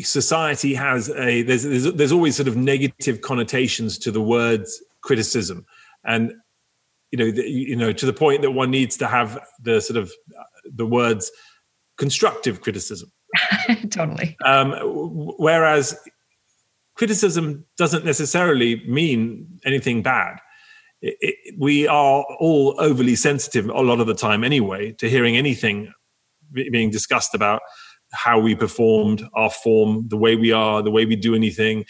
society 0.04 0.74
has 0.74 1.10
a 1.10 1.42
there's, 1.42 1.64
there's 1.64 1.94
there's 1.94 2.12
always 2.12 2.36
sort 2.36 2.48
of 2.48 2.56
negative 2.56 3.22
connotations 3.22 3.98
to 3.98 4.12
the 4.12 4.22
words 4.22 4.82
criticism 5.02 5.66
and 6.06 6.34
you 7.16 7.26
know, 7.26 7.32
the, 7.32 7.50
you 7.50 7.76
know, 7.78 7.94
to 7.94 8.06
the 8.06 8.12
point 8.12 8.42
that 8.42 8.52
one 8.52 8.72
needs 8.72 8.98
to 8.98 9.08
have 9.08 9.40
the 9.62 9.80
sort 9.80 9.98
of 9.98 10.12
the 10.66 10.86
words 10.86 11.32
constructive 11.98 12.60
criticism. 12.62 13.10
totally. 13.90 14.36
Um, 14.44 14.74
whereas 15.38 15.98
criticism 16.96 17.66
doesn't 17.78 18.04
necessarily 18.04 18.86
mean 18.86 19.48
anything 19.66 20.02
bad. 20.02 20.40
It, 21.02 21.16
it, 21.22 21.56
we 21.58 21.88
are 21.88 22.26
all 22.40 22.76
overly 22.80 23.16
sensitive 23.16 23.70
a 23.70 23.82
lot 23.82 24.02
of 24.02 24.08
the 24.08 24.14
time 24.14 24.44
anyway 24.44 24.92
to 24.94 25.10
hearing 25.10 25.38
anything 25.38 25.94
being 26.52 26.90
discussed 26.90 27.34
about 27.34 27.62
how 28.16 28.40
we 28.40 28.56
performed, 28.56 29.28
our 29.36 29.50
form, 29.50 30.08
the 30.08 30.18
way 30.18 30.36
we 30.36 30.52
are, 30.52 30.82
the 30.82 30.92
way 30.92 31.06
we 31.06 31.16
do 31.16 31.36
anything 31.36 31.86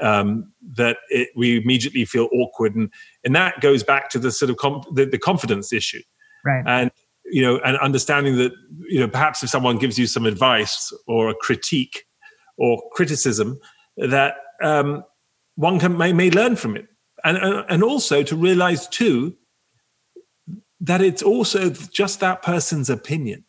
um, 0.00 0.52
that 0.74 0.98
it, 1.08 1.28
we 1.34 1.60
immediately 1.60 2.04
feel 2.04 2.28
awkward, 2.32 2.74
and 2.74 2.92
and 3.24 3.34
that 3.34 3.60
goes 3.60 3.82
back 3.82 4.10
to 4.10 4.18
the 4.18 4.30
sort 4.30 4.50
of 4.50 4.56
com- 4.56 4.82
the, 4.94 5.06
the 5.06 5.18
confidence 5.18 5.72
issue, 5.72 6.02
right? 6.44 6.64
And 6.66 6.90
you 7.24 7.42
know, 7.42 7.58
and 7.64 7.76
understanding 7.78 8.36
that 8.36 8.52
you 8.88 9.00
know 9.00 9.08
perhaps 9.08 9.42
if 9.42 9.50
someone 9.50 9.78
gives 9.78 9.98
you 9.98 10.06
some 10.06 10.26
advice 10.26 10.92
or 11.06 11.30
a 11.30 11.34
critique 11.34 12.04
or 12.56 12.82
criticism, 12.92 13.58
that 13.96 14.34
um, 14.62 15.04
one 15.56 15.78
can 15.78 15.96
may, 15.96 16.12
may 16.12 16.30
learn 16.30 16.56
from 16.56 16.76
it, 16.76 16.86
and 17.24 17.38
and 17.38 17.82
also 17.82 18.22
to 18.22 18.36
realize 18.36 18.86
too 18.88 19.36
that 20.80 21.00
it's 21.00 21.22
also 21.22 21.70
just 21.70 22.20
that 22.20 22.42
person's 22.42 22.88
opinion, 22.88 23.44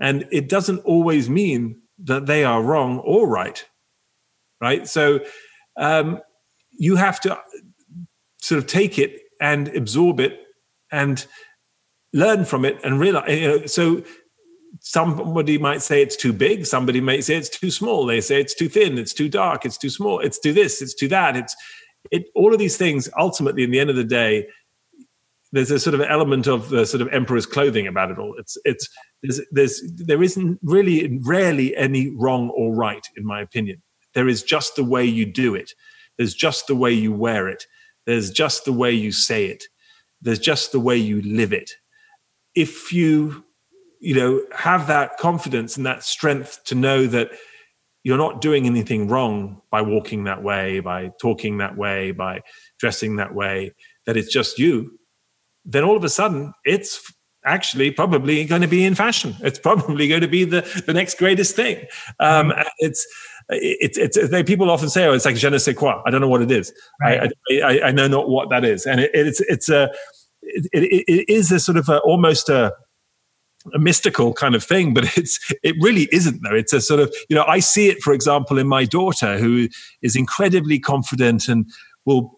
and 0.00 0.26
it 0.30 0.48
doesn't 0.48 0.78
always 0.80 1.28
mean 1.30 1.80
that 2.04 2.26
they 2.26 2.44
are 2.44 2.62
wrong 2.62 2.98
or 2.98 3.28
right, 3.28 3.64
right? 4.60 4.86
So 4.86 5.20
um, 5.76 6.20
you 6.72 6.96
have 6.96 7.20
to 7.20 7.38
sort 8.40 8.58
of 8.58 8.66
take 8.66 8.98
it 8.98 9.20
and 9.40 9.68
absorb 9.68 10.20
it 10.20 10.40
and 10.90 11.26
learn 12.12 12.44
from 12.44 12.64
it 12.64 12.78
and 12.84 13.00
realize. 13.00 13.30
You 13.30 13.48
know, 13.48 13.66
so 13.66 14.02
somebody 14.80 15.58
might 15.58 15.82
say 15.82 16.02
it's 16.02 16.16
too 16.16 16.32
big. 16.32 16.66
Somebody 16.66 17.00
might 17.00 17.24
say 17.24 17.36
it's 17.36 17.48
too 17.48 17.70
small. 17.70 18.06
They 18.06 18.20
say 18.20 18.40
it's 18.40 18.54
too 18.54 18.68
thin. 18.68 18.98
It's 18.98 19.14
too 19.14 19.28
dark. 19.28 19.64
It's 19.64 19.78
too 19.78 19.90
small. 19.90 20.20
It's 20.20 20.38
too 20.38 20.52
this. 20.52 20.82
It's 20.82 20.94
too 20.94 21.08
that. 21.08 21.36
It's 21.36 21.56
it. 22.10 22.26
All 22.34 22.52
of 22.52 22.58
these 22.58 22.76
things 22.76 23.08
ultimately, 23.18 23.64
in 23.64 23.70
the 23.70 23.80
end 23.80 23.90
of 23.90 23.96
the 23.96 24.04
day, 24.04 24.48
there's 25.52 25.70
a 25.70 25.78
sort 25.78 25.94
of 25.94 26.00
element 26.00 26.46
of 26.46 26.68
the 26.70 26.84
sort 26.84 27.00
of 27.00 27.08
emperor's 27.12 27.46
clothing 27.46 27.86
about 27.86 28.10
it 28.10 28.18
all. 28.18 28.34
It's 28.38 28.56
it's 28.64 28.88
there's 29.22 29.40
there's 29.52 29.82
there 29.94 30.22
isn't 30.22 30.58
really 30.62 31.18
rarely 31.24 31.76
any 31.76 32.10
wrong 32.10 32.50
or 32.50 32.74
right 32.74 33.06
in 33.16 33.24
my 33.24 33.40
opinion. 33.40 33.82
There 34.14 34.28
is 34.28 34.42
just 34.42 34.76
the 34.76 34.84
way 34.84 35.04
you 35.04 35.26
do 35.26 35.54
it. 35.54 35.72
There's 36.16 36.34
just 36.34 36.66
the 36.66 36.74
way 36.74 36.92
you 36.92 37.12
wear 37.12 37.48
it. 37.48 37.66
There's 38.06 38.30
just 38.30 38.64
the 38.64 38.72
way 38.72 38.92
you 38.92 39.12
say 39.12 39.46
it. 39.46 39.64
There's 40.22 40.38
just 40.38 40.72
the 40.72 40.80
way 40.80 40.96
you 40.96 41.20
live 41.22 41.52
it. 41.52 41.72
If 42.54 42.92
you, 42.92 43.44
you 44.00 44.14
know, 44.14 44.42
have 44.54 44.86
that 44.86 45.18
confidence 45.18 45.76
and 45.76 45.84
that 45.84 46.02
strength 46.02 46.64
to 46.64 46.74
know 46.74 47.06
that 47.06 47.30
you're 48.02 48.16
not 48.16 48.40
doing 48.40 48.66
anything 48.66 49.08
wrong 49.08 49.60
by 49.70 49.82
walking 49.82 50.24
that 50.24 50.42
way, 50.42 50.80
by 50.80 51.10
talking 51.20 51.58
that 51.58 51.76
way, 51.76 52.12
by 52.12 52.40
dressing 52.78 53.16
that 53.16 53.34
way, 53.34 53.72
that 54.06 54.16
it's 54.16 54.32
just 54.32 54.58
you, 54.58 54.95
then 55.66 55.84
all 55.84 55.96
of 55.96 56.04
a 56.04 56.08
sudden 56.08 56.52
it's 56.64 57.12
actually 57.44 57.90
probably 57.90 58.44
going 58.44 58.62
to 58.62 58.68
be 58.68 58.84
in 58.84 58.94
fashion. 58.94 59.36
It's 59.40 59.58
probably 59.58 60.08
going 60.08 60.22
to 60.22 60.28
be 60.28 60.44
the, 60.44 60.62
the 60.86 60.92
next 60.92 61.18
greatest 61.18 61.54
thing. 61.54 61.86
Um, 62.18 62.52
it's, 62.78 63.06
it's, 63.48 63.96
it's, 63.96 64.16
it's, 64.16 64.42
people 64.48 64.70
often 64.70 64.88
say, 64.88 65.06
oh, 65.06 65.12
it's 65.12 65.24
like 65.24 65.36
je 65.36 65.48
ne 65.48 65.58
sais 65.58 65.76
quoi. 65.76 66.02
I 66.04 66.10
don't 66.10 66.20
know 66.20 66.28
what 66.28 66.42
it 66.42 66.50
is. 66.50 66.72
Right. 67.00 67.30
I, 67.50 67.60
I, 67.60 67.80
I, 67.88 67.92
know 67.92 68.08
not 68.08 68.28
what 68.28 68.50
that 68.50 68.64
is. 68.64 68.84
And 68.84 69.00
it, 69.00 69.10
it's, 69.14 69.40
it's 69.42 69.68
a, 69.68 69.90
it, 70.42 70.66
it, 70.72 71.04
it 71.06 71.32
is 71.32 71.52
a 71.52 71.60
sort 71.60 71.78
of 71.78 71.88
a, 71.88 71.98
almost 72.00 72.48
a, 72.48 72.72
a 73.74 73.78
mystical 73.78 74.32
kind 74.32 74.54
of 74.54 74.62
thing, 74.62 74.94
but 74.94 75.16
it's 75.16 75.38
it 75.62 75.76
really 75.80 76.08
isn't 76.12 76.40
though. 76.42 76.54
It's 76.54 76.72
a 76.72 76.80
sort 76.80 77.00
of 77.00 77.14
you 77.28 77.34
know 77.36 77.44
I 77.46 77.58
see 77.58 77.88
it, 77.88 78.00
for 78.00 78.12
example, 78.12 78.58
in 78.58 78.68
my 78.68 78.84
daughter 78.84 79.38
who 79.38 79.68
is 80.02 80.14
incredibly 80.14 80.78
confident 80.78 81.48
and 81.48 81.66
will 82.04 82.35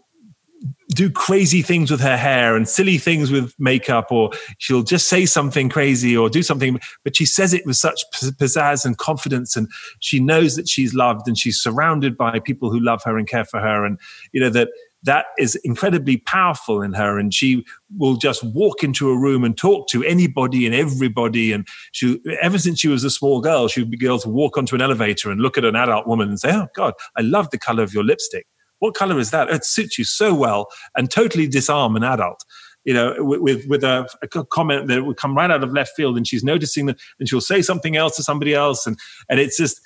do 0.88 1.10
crazy 1.10 1.62
things 1.62 1.90
with 1.90 2.00
her 2.00 2.16
hair 2.16 2.56
and 2.56 2.68
silly 2.68 2.98
things 2.98 3.30
with 3.30 3.54
makeup, 3.58 4.06
or 4.10 4.30
she'll 4.58 4.82
just 4.82 5.08
say 5.08 5.26
something 5.26 5.68
crazy 5.68 6.16
or 6.16 6.30
do 6.30 6.42
something, 6.42 6.80
but 7.04 7.16
she 7.16 7.26
says 7.26 7.52
it 7.52 7.66
with 7.66 7.76
such 7.76 8.02
pizzazz 8.14 8.84
and 8.84 8.96
confidence. 8.96 9.54
And 9.56 9.68
she 10.00 10.18
knows 10.18 10.56
that 10.56 10.68
she's 10.68 10.94
loved 10.94 11.28
and 11.28 11.36
she's 11.36 11.60
surrounded 11.60 12.16
by 12.16 12.40
people 12.40 12.70
who 12.70 12.80
love 12.80 13.02
her 13.04 13.18
and 13.18 13.28
care 13.28 13.44
for 13.44 13.60
her. 13.60 13.84
And, 13.84 13.98
you 14.32 14.40
know, 14.40 14.50
that 14.50 14.68
that 15.04 15.26
is 15.38 15.54
incredibly 15.62 16.16
powerful 16.16 16.82
in 16.82 16.94
her. 16.94 17.18
And 17.18 17.32
she 17.32 17.64
will 17.98 18.16
just 18.16 18.42
walk 18.42 18.82
into 18.82 19.10
a 19.10 19.16
room 19.16 19.44
and 19.44 19.56
talk 19.56 19.88
to 19.88 20.02
anybody 20.02 20.66
and 20.66 20.74
everybody. 20.74 21.52
And 21.52 21.68
she, 21.92 22.18
ever 22.40 22.58
since 22.58 22.80
she 22.80 22.88
was 22.88 23.04
a 23.04 23.10
small 23.10 23.40
girl, 23.40 23.68
she 23.68 23.80
would 23.80 23.90
be 23.90 24.06
able 24.06 24.18
to 24.20 24.28
walk 24.28 24.56
onto 24.56 24.74
an 24.74 24.82
elevator 24.82 25.30
and 25.30 25.40
look 25.40 25.58
at 25.58 25.64
an 25.64 25.76
adult 25.76 26.06
woman 26.06 26.28
and 26.28 26.40
say, 26.40 26.50
Oh 26.52 26.66
God, 26.74 26.94
I 27.16 27.20
love 27.20 27.50
the 27.50 27.58
color 27.58 27.82
of 27.82 27.94
your 27.94 28.04
lipstick 28.04 28.46
what 28.78 28.94
color 28.94 29.18
is 29.18 29.30
that? 29.30 29.50
It 29.50 29.64
suits 29.64 29.98
you 29.98 30.04
so 30.04 30.34
well 30.34 30.68
and 30.96 31.10
totally 31.10 31.46
disarm 31.46 31.96
an 31.96 32.04
adult. 32.04 32.44
You 32.84 32.94
know, 32.94 33.14
with 33.18 33.66
with 33.66 33.84
a, 33.84 34.08
a 34.22 34.44
comment 34.44 34.86
that 34.86 35.04
would 35.04 35.18
come 35.18 35.36
right 35.36 35.50
out 35.50 35.62
of 35.62 35.72
left 35.72 35.90
field, 35.94 36.16
and 36.16 36.26
she's 36.26 36.44
noticing 36.44 36.86
that, 36.86 36.98
and 37.18 37.28
she'll 37.28 37.40
say 37.40 37.60
something 37.60 37.96
else 37.96 38.16
to 38.16 38.22
somebody 38.22 38.54
else, 38.54 38.86
and 38.86 38.96
and 39.28 39.38
it's 39.40 39.58
just 39.58 39.80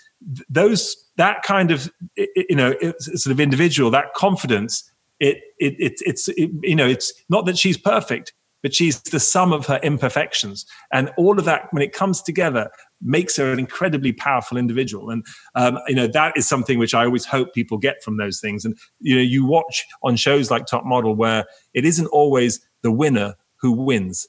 those 0.48 0.94
that 1.16 1.42
kind 1.42 1.72
of 1.72 1.90
you 2.16 2.54
know 2.54 2.74
sort 3.00 3.32
of 3.32 3.40
individual 3.40 3.90
that 3.90 4.14
confidence. 4.14 4.88
It 5.18 5.38
it, 5.58 5.74
it 5.78 5.92
it's 6.00 6.28
it, 6.28 6.50
you 6.62 6.76
know 6.76 6.86
it's 6.86 7.12
not 7.28 7.46
that 7.46 7.58
she's 7.58 7.76
perfect, 7.76 8.34
but 8.62 8.74
she's 8.74 9.00
the 9.02 9.18
sum 9.18 9.52
of 9.52 9.66
her 9.66 9.80
imperfections, 9.82 10.64
and 10.92 11.10
all 11.16 11.38
of 11.40 11.44
that 11.46 11.68
when 11.72 11.82
it 11.82 11.92
comes 11.92 12.22
together 12.22 12.70
makes 13.02 13.36
her 13.36 13.52
an 13.52 13.58
incredibly 13.58 14.12
powerful 14.12 14.56
individual. 14.56 15.10
And 15.10 15.24
um, 15.54 15.78
you 15.88 15.94
know 15.94 16.06
that 16.06 16.36
is 16.36 16.48
something 16.48 16.78
which 16.78 16.94
I 16.94 17.04
always 17.04 17.24
hope 17.24 17.54
people 17.54 17.78
get 17.78 18.02
from 18.02 18.16
those 18.16 18.40
things. 18.40 18.64
And 18.64 18.76
you 19.00 19.16
know, 19.16 19.22
you 19.22 19.46
watch 19.46 19.84
on 20.02 20.16
shows 20.16 20.50
like 20.50 20.66
Top 20.66 20.84
Model 20.84 21.14
where 21.14 21.44
it 21.74 21.84
isn't 21.84 22.06
always 22.08 22.60
the 22.82 22.92
winner 22.92 23.34
who 23.60 23.72
wins, 23.72 24.28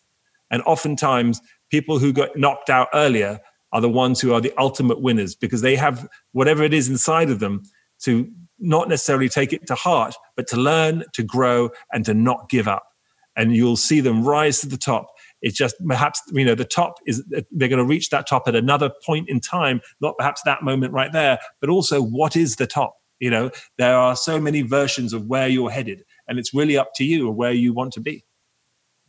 and 0.52 0.62
oftentimes 0.64 1.42
people 1.70 2.00
who 2.00 2.14
got 2.14 2.38
knocked 2.38 2.70
out 2.70 2.88
earlier 2.94 3.40
are 3.72 3.82
the 3.82 3.90
ones 3.90 4.22
who 4.22 4.34
are 4.34 4.42
the 4.42 4.54
ultimate 4.58 5.02
winners 5.02 5.36
because 5.36 5.62
they 5.62 5.76
have 5.76 6.08
whatever 6.32 6.64
it 6.64 6.74
is 6.74 6.88
inside 6.88 7.32
of 7.32 7.40
them 7.40 7.64
to 8.00 8.32
not 8.60 8.88
necessarily 8.88 9.28
take 9.28 9.52
it 9.52 9.68
to 9.68 9.76
heart, 9.76 10.16
but 10.36 10.48
to 10.48 10.58
learn, 10.58 11.04
to 11.14 11.24
grow, 11.24 11.70
and 11.92 12.06
to 12.06 12.14
not 12.14 12.50
give 12.50 12.68
up. 12.68 12.88
And 13.36 13.56
you'll 13.56 13.78
see 13.78 14.00
them 14.00 14.24
rise 14.24 14.62
to 14.62 14.68
the 14.68 14.78
top. 14.78 15.08
It's 15.44 15.58
just 15.58 15.76
perhaps, 15.86 16.22
you 16.32 16.46
know, 16.46 16.56
the 16.56 16.66
top 16.66 16.96
is, 17.06 17.24
they're 17.28 17.68
going 17.68 17.78
to 17.78 17.86
reach 17.86 18.10
that 18.10 18.28
top 18.28 18.48
at 18.48 18.56
another 18.56 18.90
point 19.06 19.30
in 19.30 19.42
time, 19.42 19.82
not 20.02 20.18
perhaps 20.18 20.42
that 20.46 20.64
moment 20.64 20.94
right 20.94 21.12
there, 21.12 21.38
but 21.60 21.70
also 21.70 22.02
what 22.02 22.36
is 22.36 22.56
the 22.56 22.66
top? 22.66 22.96
You 23.20 23.30
know, 23.30 23.52
there 23.78 23.96
are 23.96 24.16
so 24.16 24.40
many 24.40 24.62
versions 24.62 25.14
of 25.14 25.28
where 25.28 25.48
you're 25.48 25.70
headed, 25.70 26.04
and 26.28 26.40
it's 26.40 26.54
really 26.54 26.78
up 26.78 26.92
to 26.96 27.04
you 27.04 27.30
where 27.30 27.52
you 27.52 27.74
want 27.74 27.94
to 27.94 28.02
be. 28.02 28.26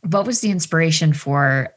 What 0.01 0.27
was 0.27 0.41
the 0.41 0.51
inspiration 0.51 1.13
for 1.13 1.73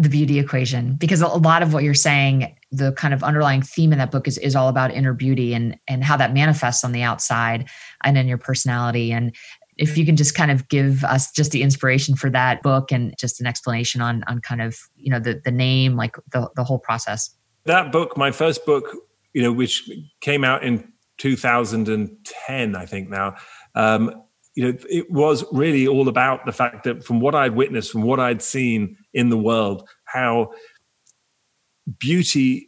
the 0.00 0.08
beauty 0.08 0.38
equation 0.38 0.94
because 0.94 1.20
a 1.20 1.26
lot 1.26 1.62
of 1.62 1.74
what 1.74 1.84
you're 1.84 1.92
saying 1.92 2.56
the 2.72 2.90
kind 2.92 3.12
of 3.12 3.22
underlying 3.22 3.60
theme 3.60 3.92
in 3.92 3.98
that 3.98 4.10
book 4.10 4.26
is, 4.26 4.38
is 4.38 4.56
all 4.56 4.70
about 4.70 4.90
inner 4.90 5.12
beauty 5.12 5.52
and 5.52 5.76
and 5.88 6.02
how 6.02 6.16
that 6.16 6.32
manifests 6.32 6.84
on 6.84 6.92
the 6.92 7.02
outside 7.02 7.68
and 8.02 8.16
in 8.16 8.26
your 8.26 8.38
personality 8.38 9.12
and 9.12 9.36
if 9.80 9.96
you 9.96 10.04
can 10.04 10.14
just 10.14 10.34
kind 10.34 10.50
of 10.50 10.68
give 10.68 11.02
us 11.04 11.32
just 11.32 11.52
the 11.52 11.62
inspiration 11.62 12.14
for 12.14 12.28
that 12.30 12.62
book 12.62 12.92
and 12.92 13.14
just 13.18 13.40
an 13.40 13.46
explanation 13.46 14.00
on 14.00 14.22
on 14.28 14.40
kind 14.40 14.60
of 14.60 14.78
you 14.94 15.10
know 15.10 15.18
the 15.18 15.40
the 15.44 15.50
name 15.50 15.96
like 15.96 16.16
the 16.32 16.48
the 16.54 16.62
whole 16.62 16.78
process. 16.78 17.30
That 17.64 17.90
book 17.90 18.16
my 18.16 18.30
first 18.30 18.64
book 18.66 18.94
you 19.32 19.42
know 19.42 19.52
which 19.52 19.90
came 20.20 20.44
out 20.44 20.64
in 20.64 20.92
2010 21.18 22.74
i 22.74 22.86
think 22.86 23.08
now 23.08 23.36
um, 23.76 24.24
you 24.54 24.64
know, 24.64 24.78
it 24.88 25.10
was 25.10 25.44
really 25.52 25.86
all 25.86 26.08
about 26.08 26.44
the 26.44 26.52
fact 26.52 26.82
that 26.84 27.04
from 27.04 27.20
what 27.20 27.36
I'd 27.36 27.54
witnessed, 27.54 27.92
from 27.92 28.02
what 28.02 28.18
I'd 28.18 28.42
seen 28.42 28.96
in 29.14 29.28
the 29.28 29.38
world, 29.38 29.88
how 30.04 30.50
beauty 31.98 32.66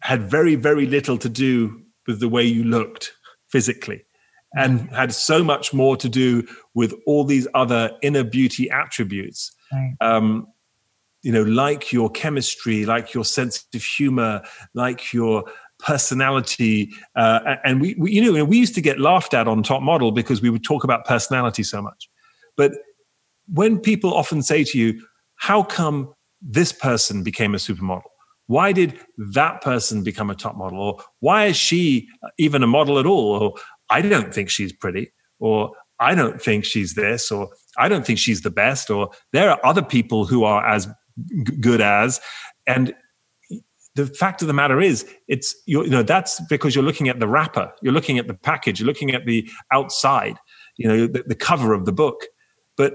had 0.00 0.22
very, 0.22 0.54
very 0.54 0.86
little 0.86 1.16
to 1.16 1.30
do 1.30 1.82
with 2.06 2.20
the 2.20 2.28
way 2.28 2.44
you 2.44 2.62
looked 2.64 3.14
physically 3.48 4.04
and 4.54 4.90
had 4.90 5.12
so 5.12 5.42
much 5.42 5.72
more 5.72 5.96
to 5.96 6.08
do 6.08 6.46
with 6.74 6.94
all 7.06 7.24
these 7.24 7.46
other 7.54 7.90
inner 8.02 8.24
beauty 8.24 8.70
attributes. 8.70 9.52
Right. 9.72 9.94
Um, 10.00 10.46
you 11.22 11.32
know, 11.32 11.42
like 11.42 11.92
your 11.92 12.10
chemistry, 12.10 12.84
like 12.84 13.14
your 13.14 13.24
sense 13.24 13.64
of 13.74 13.82
humor, 13.82 14.42
like 14.74 15.12
your 15.12 15.44
personality. 15.78 16.90
Uh, 17.14 17.56
and 17.64 17.80
we, 17.80 17.94
we, 17.98 18.12
you 18.12 18.32
know, 18.32 18.44
we 18.44 18.58
used 18.58 18.74
to 18.74 18.80
get 18.80 18.98
laughed 18.98 19.34
at 19.34 19.48
on 19.48 19.62
Top 19.62 19.82
Model 19.82 20.12
because 20.12 20.42
we 20.42 20.50
would 20.50 20.64
talk 20.64 20.84
about 20.84 21.04
personality 21.04 21.62
so 21.62 21.80
much. 21.80 22.08
But 22.56 22.72
when 23.46 23.78
people 23.78 24.12
often 24.12 24.42
say 24.42 24.64
to 24.64 24.78
you, 24.78 25.02
how 25.36 25.62
come 25.62 26.12
this 26.40 26.72
person 26.72 27.22
became 27.22 27.54
a 27.54 27.58
supermodel? 27.58 28.02
Why 28.46 28.72
did 28.72 28.98
that 29.32 29.62
person 29.62 30.02
become 30.02 30.28
a 30.28 30.34
top 30.34 30.56
model? 30.56 30.80
Or 30.80 31.00
why 31.20 31.46
is 31.46 31.56
she 31.56 32.08
even 32.38 32.62
a 32.62 32.66
model 32.66 32.98
at 32.98 33.06
all? 33.06 33.42
Or 33.42 33.54
I 33.92 34.00
don't 34.00 34.32
think 34.32 34.48
she's 34.48 34.72
pretty. 34.72 35.12
Or 35.38 35.72
I 36.00 36.14
don't 36.14 36.40
think 36.40 36.64
she's 36.64 36.94
this. 36.94 37.30
Or 37.30 37.50
I 37.76 37.88
don't 37.88 38.06
think 38.06 38.18
she's 38.18 38.40
the 38.40 38.50
best. 38.50 38.90
Or 38.90 39.10
there 39.32 39.50
are 39.50 39.60
other 39.64 39.82
people 39.82 40.24
who 40.24 40.44
are 40.44 40.66
as 40.66 40.88
good 41.60 41.80
as. 41.80 42.20
And 42.66 42.94
the 43.94 44.06
fact 44.06 44.40
of 44.40 44.48
the 44.48 44.54
matter 44.54 44.80
is 44.80 45.06
it's 45.28 45.54
you 45.66 45.86
know 45.86 46.02
that's 46.02 46.40
because 46.48 46.74
you're 46.74 46.84
looking 46.84 47.08
at 47.10 47.20
the 47.20 47.28
wrapper 47.28 47.70
you're 47.82 47.92
looking 47.92 48.18
at 48.18 48.26
the 48.26 48.32
package 48.32 48.80
you're 48.80 48.86
looking 48.86 49.14
at 49.14 49.26
the 49.26 49.46
outside 49.70 50.38
you 50.78 50.88
know 50.88 51.06
the, 51.06 51.22
the, 51.26 51.34
cover 51.34 51.74
of 51.74 51.84
the 51.84 51.92
book 51.92 52.24
but 52.76 52.94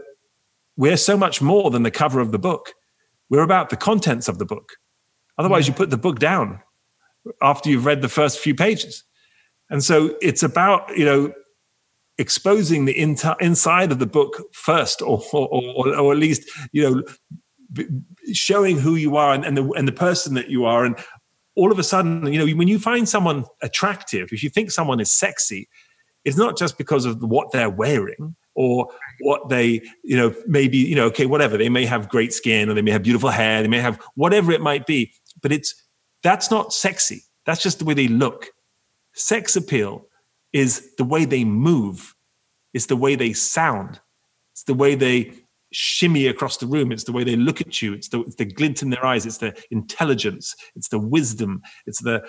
we're 0.76 0.98
so 0.98 1.16
much 1.16 1.40
more 1.40 1.70
than 1.70 1.84
the 1.84 1.92
cover 1.92 2.20
of 2.20 2.32
the 2.32 2.40
book 2.40 2.74
we're 3.30 3.44
about 3.44 3.70
the 3.70 3.78
contents 3.78 4.28
of 4.28 4.40
the 4.40 4.46
book 4.46 4.74
otherwise 5.38 5.68
yeah. 5.68 5.74
you 5.74 5.78
put 5.78 5.92
the 5.92 5.98
book 5.98 6.18
down 6.18 6.60
after 7.44 7.70
you've 7.70 7.86
read 7.86 8.02
the 8.02 8.10
first 8.10 8.40
few 8.40 8.56
pages 8.56 9.04
and 9.70 9.84
so 9.84 10.16
it's 10.22 10.44
about 10.44 10.96
you 10.98 11.06
know 11.06 11.34
exposing 12.18 12.86
the 12.86 12.98
inside 12.98 13.92
of 13.92 14.00
the 14.00 14.08
book 14.08 14.42
first 14.52 15.04
or, 15.04 15.22
or, 15.32 15.48
or, 15.52 15.96
or 15.96 16.14
at 16.14 16.20
least 16.20 16.50
you 16.72 16.84
know 16.84 17.04
showing 18.34 18.80
who 18.80 18.96
you 18.96 19.18
are 19.18 19.34
and, 19.34 19.46
and, 19.46 19.58
the 19.58 19.70
and 19.72 19.88
the 19.88 19.92
person 19.92 20.34
that 20.34 20.50
you 20.50 20.66
are. 20.66 20.84
And 20.84 20.98
all 21.56 21.72
of 21.72 21.78
a 21.78 21.84
sudden 21.84 22.32
you 22.32 22.40
know 22.40 22.56
when 22.56 22.68
you 22.68 22.80
find 22.80 23.08
someone 23.08 23.46
attractive 23.62 24.30
if 24.32 24.44
you 24.44 24.50
think 24.50 24.72
someone 24.72 25.00
is 25.00 25.12
sexy 25.12 25.68
it's 26.24 26.38
not 26.38 26.58
just 26.58 26.78
because 26.78 27.06
of 27.06 27.22
what 27.22 27.52
they're 27.52 27.70
wearing 27.70 28.36
or 28.54 28.88
what 29.22 29.50
they 29.50 29.82
you 30.04 30.16
know 30.16 30.34
maybe 30.46 30.78
you 30.78 30.96
know 30.96 31.06
okay 31.06 31.26
whatever 31.26 31.58
they 31.58 31.70
may 31.70 31.84
have 31.84 32.10
great 32.10 32.32
skin 32.32 32.70
or 32.70 32.76
they 32.76 32.82
may 32.82 32.92
have 32.92 33.02
beautiful 33.02 33.32
hair 33.32 33.64
they 33.64 33.68
may 33.68 33.80
have 33.80 34.00
whatever 34.14 34.52
it 34.52 34.62
might 34.62 34.86
be 34.86 35.12
but 35.42 35.52
it's 35.52 35.74
that's 36.24 36.52
not 36.52 36.74
sexy. 36.74 37.24
That's 37.46 37.62
just 37.62 37.80
the 37.80 37.86
way 37.86 37.94
they 37.94 38.08
look 38.08 38.48
sex 39.18 39.56
appeal 39.56 40.06
is 40.54 40.96
the 40.98 41.04
way 41.04 41.26
they 41.26 41.44
move 41.44 42.16
it's 42.74 42.86
the 42.86 42.96
way 42.96 43.16
they 43.16 43.34
sound 43.34 44.00
it's 44.54 44.64
the 44.64 44.74
way 44.74 44.96
they 44.96 45.34
shimmy 45.72 46.28
across 46.28 46.58
the 46.58 46.68
room. 46.68 46.92
It's 46.92 47.04
the 47.04 47.12
way 47.12 47.24
they 47.24 47.36
look 47.36 47.62
at 47.62 47.82
you. 47.82 47.94
It's 47.94 48.10
the, 48.10 48.22
it's 48.22 48.36
the 48.36 48.46
glint 48.46 48.82
in 48.82 48.90
their 48.90 49.06
eyes. 49.06 49.26
It's 49.26 49.38
the 49.38 49.56
intelligence. 49.72 50.56
It's 50.76 50.90
the 50.90 51.00
wisdom. 51.00 51.62
It's 51.86 52.02
the 52.02 52.28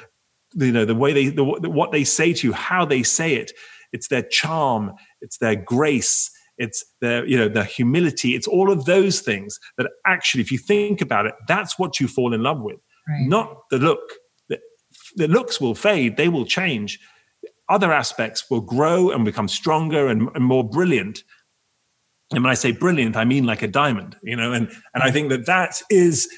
you 0.55 0.73
know 0.73 0.87
the 0.87 0.95
way 0.95 1.13
they 1.13 1.29
the, 1.29 1.45
what 1.45 1.93
they 1.93 2.05
say 2.05 2.33
to 2.33 2.47
you, 2.47 2.53
how 2.53 2.85
they 2.85 3.03
say 3.03 3.35
it. 3.35 3.53
It's 3.93 4.09
their 4.09 4.23
charm. 4.23 4.93
It's 5.21 5.39
their 5.39 5.57
grace. 5.57 6.31
It's 6.57 6.85
their 7.01 7.27
you 7.27 7.37
know 7.37 7.49
their 7.49 7.65
humility. 7.65 8.35
It's 8.35 8.49
all 8.49 8.73
of 8.73 8.87
those 8.87 9.21
things 9.21 9.59
that 9.77 9.89
actually, 10.07 10.41
if 10.41 10.51
you 10.51 10.59
think 10.59 11.01
about 11.01 11.27
it, 11.27 11.35
that's 11.47 11.79
what 11.79 12.01
you 12.01 12.09
fall 12.09 12.35
in 12.35 12.43
love 12.43 12.61
with, 12.61 12.79
right. 13.09 13.29
not 13.29 13.57
the 13.71 13.79
look. 13.79 14.01
The, 15.17 15.29
looks 15.29 15.61
will 15.61 15.75
fade. 15.75 16.17
They 16.17 16.29
will 16.29 16.47
change. 16.47 16.99
Other 17.69 17.93
aspects 17.93 18.51
will 18.51 18.61
grow 18.61 19.11
and 19.11 19.25
become 19.25 19.49
stronger 19.49 20.09
and, 20.09 20.29
and 20.35 20.45
more 20.45 20.69
brilliant 20.69 21.23
and 22.33 22.45
when 22.45 22.51
I 22.51 22.55
say 22.55 22.73
brilliant, 22.73 23.17
I 23.17 23.25
mean 23.25 23.45
like 23.45 23.63
a 23.63 23.69
diamond, 23.69 24.17
you 24.23 24.37
know, 24.37 24.53
and, 24.53 24.69
and 24.95 25.03
I 25.03 25.11
think 25.11 25.31
that 25.31 25.47
that 25.47 25.81
is, 25.91 26.29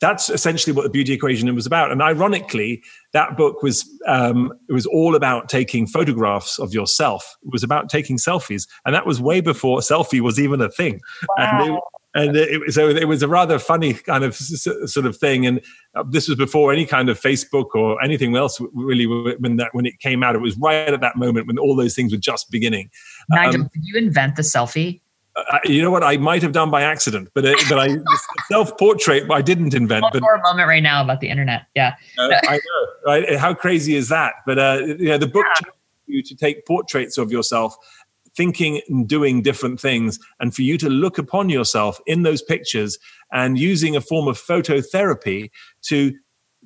that's 0.00 0.30
essentially 0.30 0.74
what 0.74 0.84
the 0.84 0.90
beauty 0.90 1.12
equation 1.12 1.52
was 1.54 1.66
about. 1.66 1.90
And 1.90 2.00
ironically, 2.00 2.82
that 3.12 3.36
book 3.36 3.62
was, 3.62 3.88
um, 4.06 4.52
it 4.68 4.72
was 4.72 4.86
all 4.86 5.16
about 5.16 5.48
taking 5.48 5.86
photographs 5.86 6.58
of 6.58 6.72
yourself. 6.72 7.36
It 7.42 7.52
was 7.52 7.64
about 7.64 7.88
taking 7.90 8.16
selfies. 8.16 8.68
And 8.86 8.94
that 8.94 9.06
was 9.06 9.20
way 9.20 9.40
before 9.40 9.80
selfie 9.80 10.20
was 10.20 10.38
even 10.38 10.60
a 10.60 10.70
thing. 10.70 11.00
Wow. 11.36 11.60
And, 11.62 11.78
and 12.14 12.36
it, 12.36 12.72
so 12.72 12.88
it 12.88 13.06
was 13.06 13.22
a 13.22 13.28
rather 13.28 13.58
funny 13.58 13.94
kind 13.94 14.24
of 14.24 14.34
sort 14.34 15.06
of 15.06 15.16
thing. 15.16 15.46
And 15.46 15.60
uh, 15.94 16.02
this 16.08 16.28
was 16.28 16.36
before 16.36 16.72
any 16.72 16.84
kind 16.84 17.08
of 17.08 17.20
Facebook 17.20 17.74
or 17.74 18.02
anything 18.02 18.34
else 18.36 18.60
really 18.72 19.06
when 19.06 19.56
that, 19.56 19.68
when 19.72 19.86
it 19.86 19.98
came 20.00 20.22
out, 20.22 20.34
it 20.34 20.40
was 20.40 20.56
right 20.58 20.92
at 20.92 21.00
that 21.00 21.16
moment 21.16 21.46
when 21.46 21.58
all 21.58 21.76
those 21.76 21.94
things 21.94 22.12
were 22.12 22.18
just 22.18 22.50
beginning. 22.50 22.90
Nigel, 23.28 23.62
um, 23.62 23.70
did 23.72 23.84
you 23.84 23.96
invent 23.96 24.36
the 24.36 24.42
selfie? 24.42 25.00
Uh, 25.36 25.58
you 25.64 25.80
know 25.80 25.90
what? 25.90 26.02
I 26.02 26.16
might 26.16 26.42
have 26.42 26.52
done 26.52 26.70
by 26.70 26.82
accident, 26.82 27.28
but 27.34 27.46
uh, 27.46 27.54
but 27.68 27.78
I 27.78 27.96
self 28.48 28.76
portrait 28.76 29.30
I 29.30 29.40
didn't 29.40 29.74
invent. 29.74 30.04
But, 30.12 30.18
for 30.18 30.34
a 30.34 30.42
moment 30.42 30.66
right 30.66 30.82
now 30.82 31.02
about 31.02 31.20
the 31.20 31.28
internet, 31.28 31.66
yeah. 31.76 31.94
Uh, 32.18 32.30
I 32.48 32.56
know, 32.56 32.86
right? 33.06 33.36
How 33.36 33.54
crazy 33.54 33.94
is 33.94 34.08
that? 34.08 34.34
But 34.44 34.58
uh, 34.58 34.80
you 34.84 35.06
know, 35.06 35.18
the 35.18 35.28
book 35.28 35.46
yeah. 35.62 35.70
you 36.06 36.22
to 36.24 36.34
take 36.34 36.66
portraits 36.66 37.16
of 37.16 37.30
yourself, 37.30 37.76
thinking 38.40 38.80
and 38.88 39.08
doing 39.08 39.42
different 39.42 39.80
things, 39.80 40.18
and 40.38 40.54
for 40.54 40.62
you 40.62 40.78
to 40.78 40.88
look 40.88 41.18
upon 41.18 41.50
yourself 41.50 42.00
in 42.06 42.22
those 42.22 42.42
pictures 42.42 42.98
and 43.32 43.58
using 43.58 43.96
a 43.96 44.00
form 44.00 44.28
of 44.28 44.38
phototherapy 44.38 45.50
to 45.82 46.14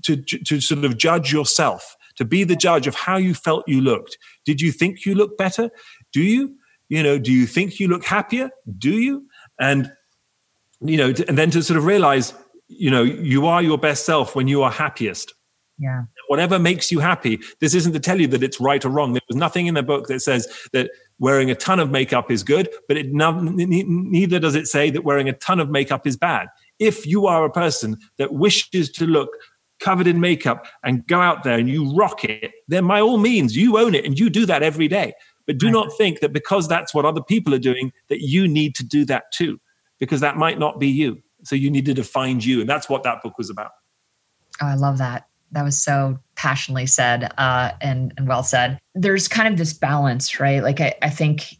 to 0.02 0.16
to 0.22 0.60
sort 0.60 0.84
of 0.84 0.96
judge 0.96 1.32
yourself, 1.32 1.96
to 2.16 2.24
be 2.24 2.44
the 2.44 2.56
judge 2.56 2.86
of 2.86 2.94
how 2.94 3.16
you 3.16 3.34
felt 3.34 3.64
you 3.66 3.80
looked. 3.80 4.18
Did 4.44 4.60
you 4.60 4.72
think 4.72 5.04
you 5.04 5.14
looked 5.14 5.38
better? 5.38 5.70
Do 6.12 6.22
you? 6.22 6.54
you 6.88 7.02
know 7.02 7.18
do 7.18 7.32
you 7.32 7.46
think 7.46 7.80
you 7.80 7.88
look 7.88 8.04
happier 8.04 8.50
do 8.78 8.90
you 8.90 9.26
and 9.60 9.90
you 10.80 10.96
know 10.96 11.08
and 11.28 11.38
then 11.38 11.50
to 11.50 11.62
sort 11.62 11.78
of 11.78 11.84
realize 11.84 12.34
you 12.68 12.90
know 12.90 13.02
you 13.02 13.46
are 13.46 13.62
your 13.62 13.78
best 13.78 14.04
self 14.04 14.34
when 14.36 14.48
you 14.48 14.62
are 14.62 14.70
happiest 14.70 15.34
yeah 15.78 16.02
whatever 16.28 16.58
makes 16.58 16.92
you 16.92 17.00
happy 17.00 17.40
this 17.60 17.74
isn't 17.74 17.92
to 17.92 18.00
tell 18.00 18.20
you 18.20 18.26
that 18.26 18.42
it's 18.42 18.60
right 18.60 18.84
or 18.84 18.90
wrong 18.90 19.12
there 19.12 19.22
was 19.28 19.36
nothing 19.36 19.66
in 19.66 19.74
the 19.74 19.82
book 19.82 20.06
that 20.06 20.20
says 20.20 20.46
that 20.72 20.90
wearing 21.18 21.50
a 21.50 21.54
ton 21.54 21.80
of 21.80 21.90
makeup 21.90 22.30
is 22.30 22.42
good 22.42 22.68
but 22.88 22.96
it 22.96 23.06
neither 23.12 24.38
does 24.38 24.54
it 24.54 24.66
say 24.66 24.90
that 24.90 25.04
wearing 25.04 25.28
a 25.28 25.32
ton 25.34 25.60
of 25.60 25.70
makeup 25.70 26.06
is 26.06 26.16
bad 26.16 26.48
if 26.78 27.06
you 27.06 27.26
are 27.26 27.44
a 27.44 27.50
person 27.50 27.96
that 28.18 28.32
wishes 28.32 28.90
to 28.90 29.06
look 29.06 29.30
covered 29.80 30.06
in 30.06 30.20
makeup 30.20 30.66
and 30.82 31.06
go 31.06 31.20
out 31.20 31.42
there 31.42 31.58
and 31.58 31.68
you 31.68 31.94
rock 31.94 32.24
it 32.24 32.52
then 32.68 32.86
by 32.86 33.00
all 33.00 33.18
means 33.18 33.56
you 33.56 33.78
own 33.78 33.94
it 33.94 34.04
and 34.04 34.18
you 34.18 34.30
do 34.30 34.46
that 34.46 34.62
every 34.62 34.88
day 34.88 35.12
but 35.46 35.58
do 35.58 35.70
not 35.70 35.96
think 35.96 36.20
that 36.20 36.32
because 36.32 36.68
that's 36.68 36.94
what 36.94 37.04
other 37.04 37.22
people 37.22 37.54
are 37.54 37.58
doing, 37.58 37.92
that 38.08 38.20
you 38.22 38.48
need 38.48 38.74
to 38.76 38.84
do 38.84 39.04
that 39.06 39.30
too, 39.32 39.60
because 39.98 40.20
that 40.20 40.36
might 40.36 40.58
not 40.58 40.80
be 40.80 40.88
you. 40.88 41.22
So 41.44 41.54
you 41.54 41.70
needed 41.70 41.96
to 41.96 42.04
find 42.04 42.44
you. 42.44 42.60
And 42.60 42.68
that's 42.68 42.88
what 42.88 43.02
that 43.02 43.22
book 43.22 43.36
was 43.36 43.50
about. 43.50 43.72
Oh, 44.62 44.66
I 44.66 44.74
love 44.74 44.98
that. 44.98 45.28
That 45.54 45.64
was 45.64 45.80
so 45.82 46.18
passionately 46.34 46.86
said 46.86 47.32
uh, 47.38 47.72
and, 47.80 48.12
and 48.16 48.28
well 48.28 48.42
said. 48.42 48.78
There's 48.94 49.28
kind 49.28 49.48
of 49.48 49.56
this 49.56 49.72
balance, 49.72 50.38
right? 50.40 50.62
Like 50.62 50.80
I, 50.80 50.94
I 51.00 51.10
think, 51.10 51.56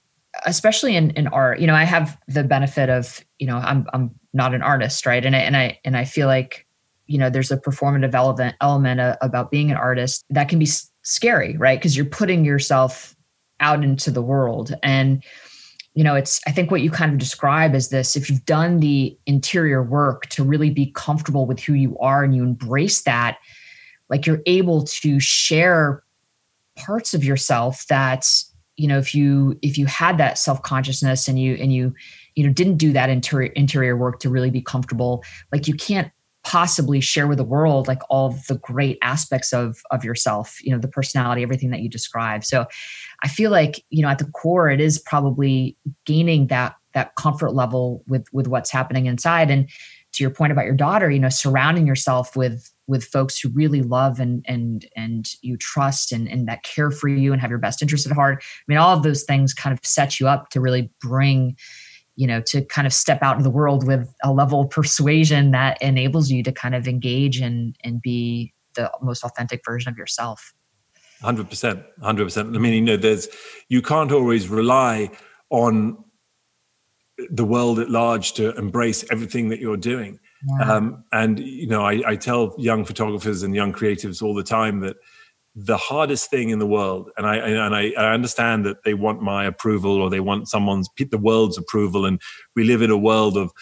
especially 0.46 0.96
in, 0.96 1.10
in 1.10 1.28
art, 1.28 1.60
you 1.60 1.66
know, 1.66 1.74
I 1.74 1.84
have 1.84 2.18
the 2.28 2.44
benefit 2.44 2.90
of, 2.90 3.24
you 3.38 3.46
know, 3.46 3.56
I'm 3.56 3.86
I'm 3.92 4.10
not 4.32 4.54
an 4.54 4.62
artist, 4.62 5.06
right? 5.06 5.24
And 5.24 5.34
I 5.34 5.38
and 5.40 5.56
I 5.56 5.78
and 5.84 5.96
I 5.96 6.04
feel 6.04 6.26
like, 6.26 6.66
you 7.06 7.18
know, 7.18 7.30
there's 7.30 7.52
a 7.52 7.56
performative 7.56 8.14
element 8.14 8.56
element 8.60 9.16
about 9.20 9.50
being 9.50 9.70
an 9.70 9.76
artist 9.76 10.24
that 10.30 10.48
can 10.48 10.58
be 10.58 10.68
scary, 11.02 11.56
right? 11.56 11.78
Because 11.78 11.96
you're 11.96 12.06
putting 12.06 12.44
yourself 12.44 13.14
out 13.60 13.84
into 13.84 14.10
the 14.10 14.22
world 14.22 14.74
and 14.82 15.24
you 15.94 16.02
know 16.02 16.14
it's 16.14 16.40
i 16.46 16.50
think 16.50 16.70
what 16.70 16.82
you 16.82 16.90
kind 16.90 17.12
of 17.12 17.18
describe 17.18 17.74
is 17.74 17.88
this 17.88 18.16
if 18.16 18.28
you've 18.28 18.44
done 18.44 18.80
the 18.80 19.16
interior 19.26 19.82
work 19.82 20.26
to 20.26 20.42
really 20.42 20.70
be 20.70 20.90
comfortable 20.92 21.46
with 21.46 21.60
who 21.60 21.72
you 21.72 21.96
are 21.98 22.24
and 22.24 22.34
you 22.34 22.42
embrace 22.42 23.02
that 23.02 23.38
like 24.10 24.26
you're 24.26 24.42
able 24.46 24.84
to 24.84 25.18
share 25.20 26.02
parts 26.76 27.14
of 27.14 27.24
yourself 27.24 27.86
that 27.88 28.26
you 28.76 28.88
know 28.88 28.98
if 28.98 29.14
you 29.14 29.58
if 29.62 29.78
you 29.78 29.86
had 29.86 30.18
that 30.18 30.38
self-consciousness 30.38 31.28
and 31.28 31.38
you 31.38 31.54
and 31.54 31.72
you 31.72 31.94
you 32.34 32.44
know 32.46 32.52
didn't 32.52 32.76
do 32.76 32.92
that 32.92 33.08
interior 33.08 33.52
interior 33.52 33.96
work 33.96 34.18
to 34.20 34.28
really 34.28 34.50
be 34.50 34.60
comfortable 34.60 35.22
like 35.52 35.68
you 35.68 35.74
can't 35.74 36.10
possibly 36.44 37.00
share 37.00 37.26
with 37.26 37.38
the 37.38 37.44
world 37.44 37.88
like 37.88 38.02
all 38.10 38.36
the 38.48 38.56
great 38.56 38.98
aspects 39.02 39.52
of 39.52 39.80
of 39.90 40.04
yourself 40.04 40.62
you 40.62 40.70
know 40.70 40.78
the 40.78 40.88
personality 40.88 41.42
everything 41.42 41.70
that 41.70 41.80
you 41.80 41.88
describe. 41.88 42.44
So 42.44 42.66
i 43.22 43.28
feel 43.28 43.50
like 43.50 43.82
you 43.90 44.02
know 44.02 44.08
at 44.08 44.18
the 44.18 44.30
core 44.30 44.68
it 44.70 44.80
is 44.80 44.98
probably 44.98 45.76
gaining 46.04 46.48
that 46.48 46.76
that 46.92 47.14
comfort 47.16 47.54
level 47.54 48.04
with 48.06 48.26
with 48.32 48.46
what's 48.46 48.70
happening 48.70 49.06
inside. 49.06 49.50
And 49.50 49.68
to 50.12 50.22
your 50.22 50.30
point 50.30 50.52
about 50.52 50.66
your 50.66 50.74
daughter 50.74 51.10
you 51.10 51.18
know 51.18 51.30
surrounding 51.30 51.86
yourself 51.86 52.36
with 52.36 52.70
with 52.86 53.04
folks 53.04 53.38
who 53.38 53.48
really 53.50 53.82
love 53.82 54.20
and 54.20 54.44
and 54.46 54.86
and 54.96 55.26
you 55.42 55.56
trust 55.56 56.12
and 56.12 56.28
and 56.28 56.46
that 56.48 56.62
care 56.62 56.90
for 56.90 57.08
you 57.08 57.32
and 57.32 57.40
have 57.40 57.50
your 57.50 57.58
best 57.58 57.82
interest 57.82 58.06
at 58.06 58.12
heart. 58.12 58.42
I 58.42 58.62
mean 58.68 58.78
all 58.78 58.96
of 58.96 59.02
those 59.02 59.22
things 59.24 59.54
kind 59.54 59.76
of 59.76 59.84
set 59.84 60.20
you 60.20 60.28
up 60.28 60.50
to 60.50 60.60
really 60.60 60.90
bring 61.00 61.56
you 62.16 62.26
know 62.26 62.40
to 62.42 62.64
kind 62.66 62.86
of 62.86 62.92
step 62.92 63.22
out 63.22 63.36
in 63.36 63.42
the 63.42 63.50
world 63.50 63.86
with 63.86 64.12
a 64.22 64.32
level 64.32 64.62
of 64.62 64.70
persuasion 64.70 65.50
that 65.52 65.80
enables 65.80 66.30
you 66.30 66.42
to 66.42 66.52
kind 66.52 66.74
of 66.74 66.86
engage 66.86 67.40
and 67.40 67.76
and 67.84 68.02
be 68.02 68.52
the 68.74 68.90
most 69.02 69.24
authentic 69.24 69.62
version 69.64 69.90
of 69.90 69.96
yourself. 69.96 70.52
100% 71.22 71.84
100% 72.02 72.56
i 72.56 72.58
mean 72.58 72.74
you 72.74 72.80
know 72.82 72.96
there's 72.96 73.28
you 73.68 73.80
can't 73.80 74.12
always 74.12 74.48
rely 74.48 75.10
on 75.48 75.96
the 77.30 77.44
world 77.44 77.78
at 77.78 77.88
large 77.88 78.32
to 78.32 78.52
embrace 78.56 79.04
everything 79.10 79.48
that 79.48 79.60
you're 79.60 79.76
doing 79.76 80.18
yeah. 80.46 80.72
um, 80.72 81.04
and 81.12 81.38
you 81.38 81.66
know 81.66 81.82
I, 81.82 82.02
I 82.06 82.16
tell 82.16 82.54
young 82.58 82.84
photographers 82.84 83.42
and 83.42 83.54
young 83.54 83.72
creatives 83.72 84.22
all 84.22 84.34
the 84.34 84.42
time 84.42 84.80
that 84.80 84.96
the 85.56 85.76
hardest 85.76 86.30
thing 86.30 86.50
in 86.50 86.58
the 86.58 86.66
world 86.66 87.10
and 87.16 87.26
i 87.26 87.36
and 87.36 87.76
I, 87.76 87.92
I, 87.96 88.12
understand 88.12 88.66
that 88.66 88.82
they 88.84 88.92
want 88.92 89.22
my 89.22 89.44
approval 89.44 90.02
or 90.02 90.10
they 90.10 90.18
want 90.18 90.48
someone's 90.48 90.88
the 90.98 91.16
world's 91.16 91.56
approval 91.56 92.04
and 92.04 92.20
we 92.56 92.64
live 92.64 92.82
in 92.82 92.90
a 92.90 92.98
world 92.98 93.36
of 93.36 93.52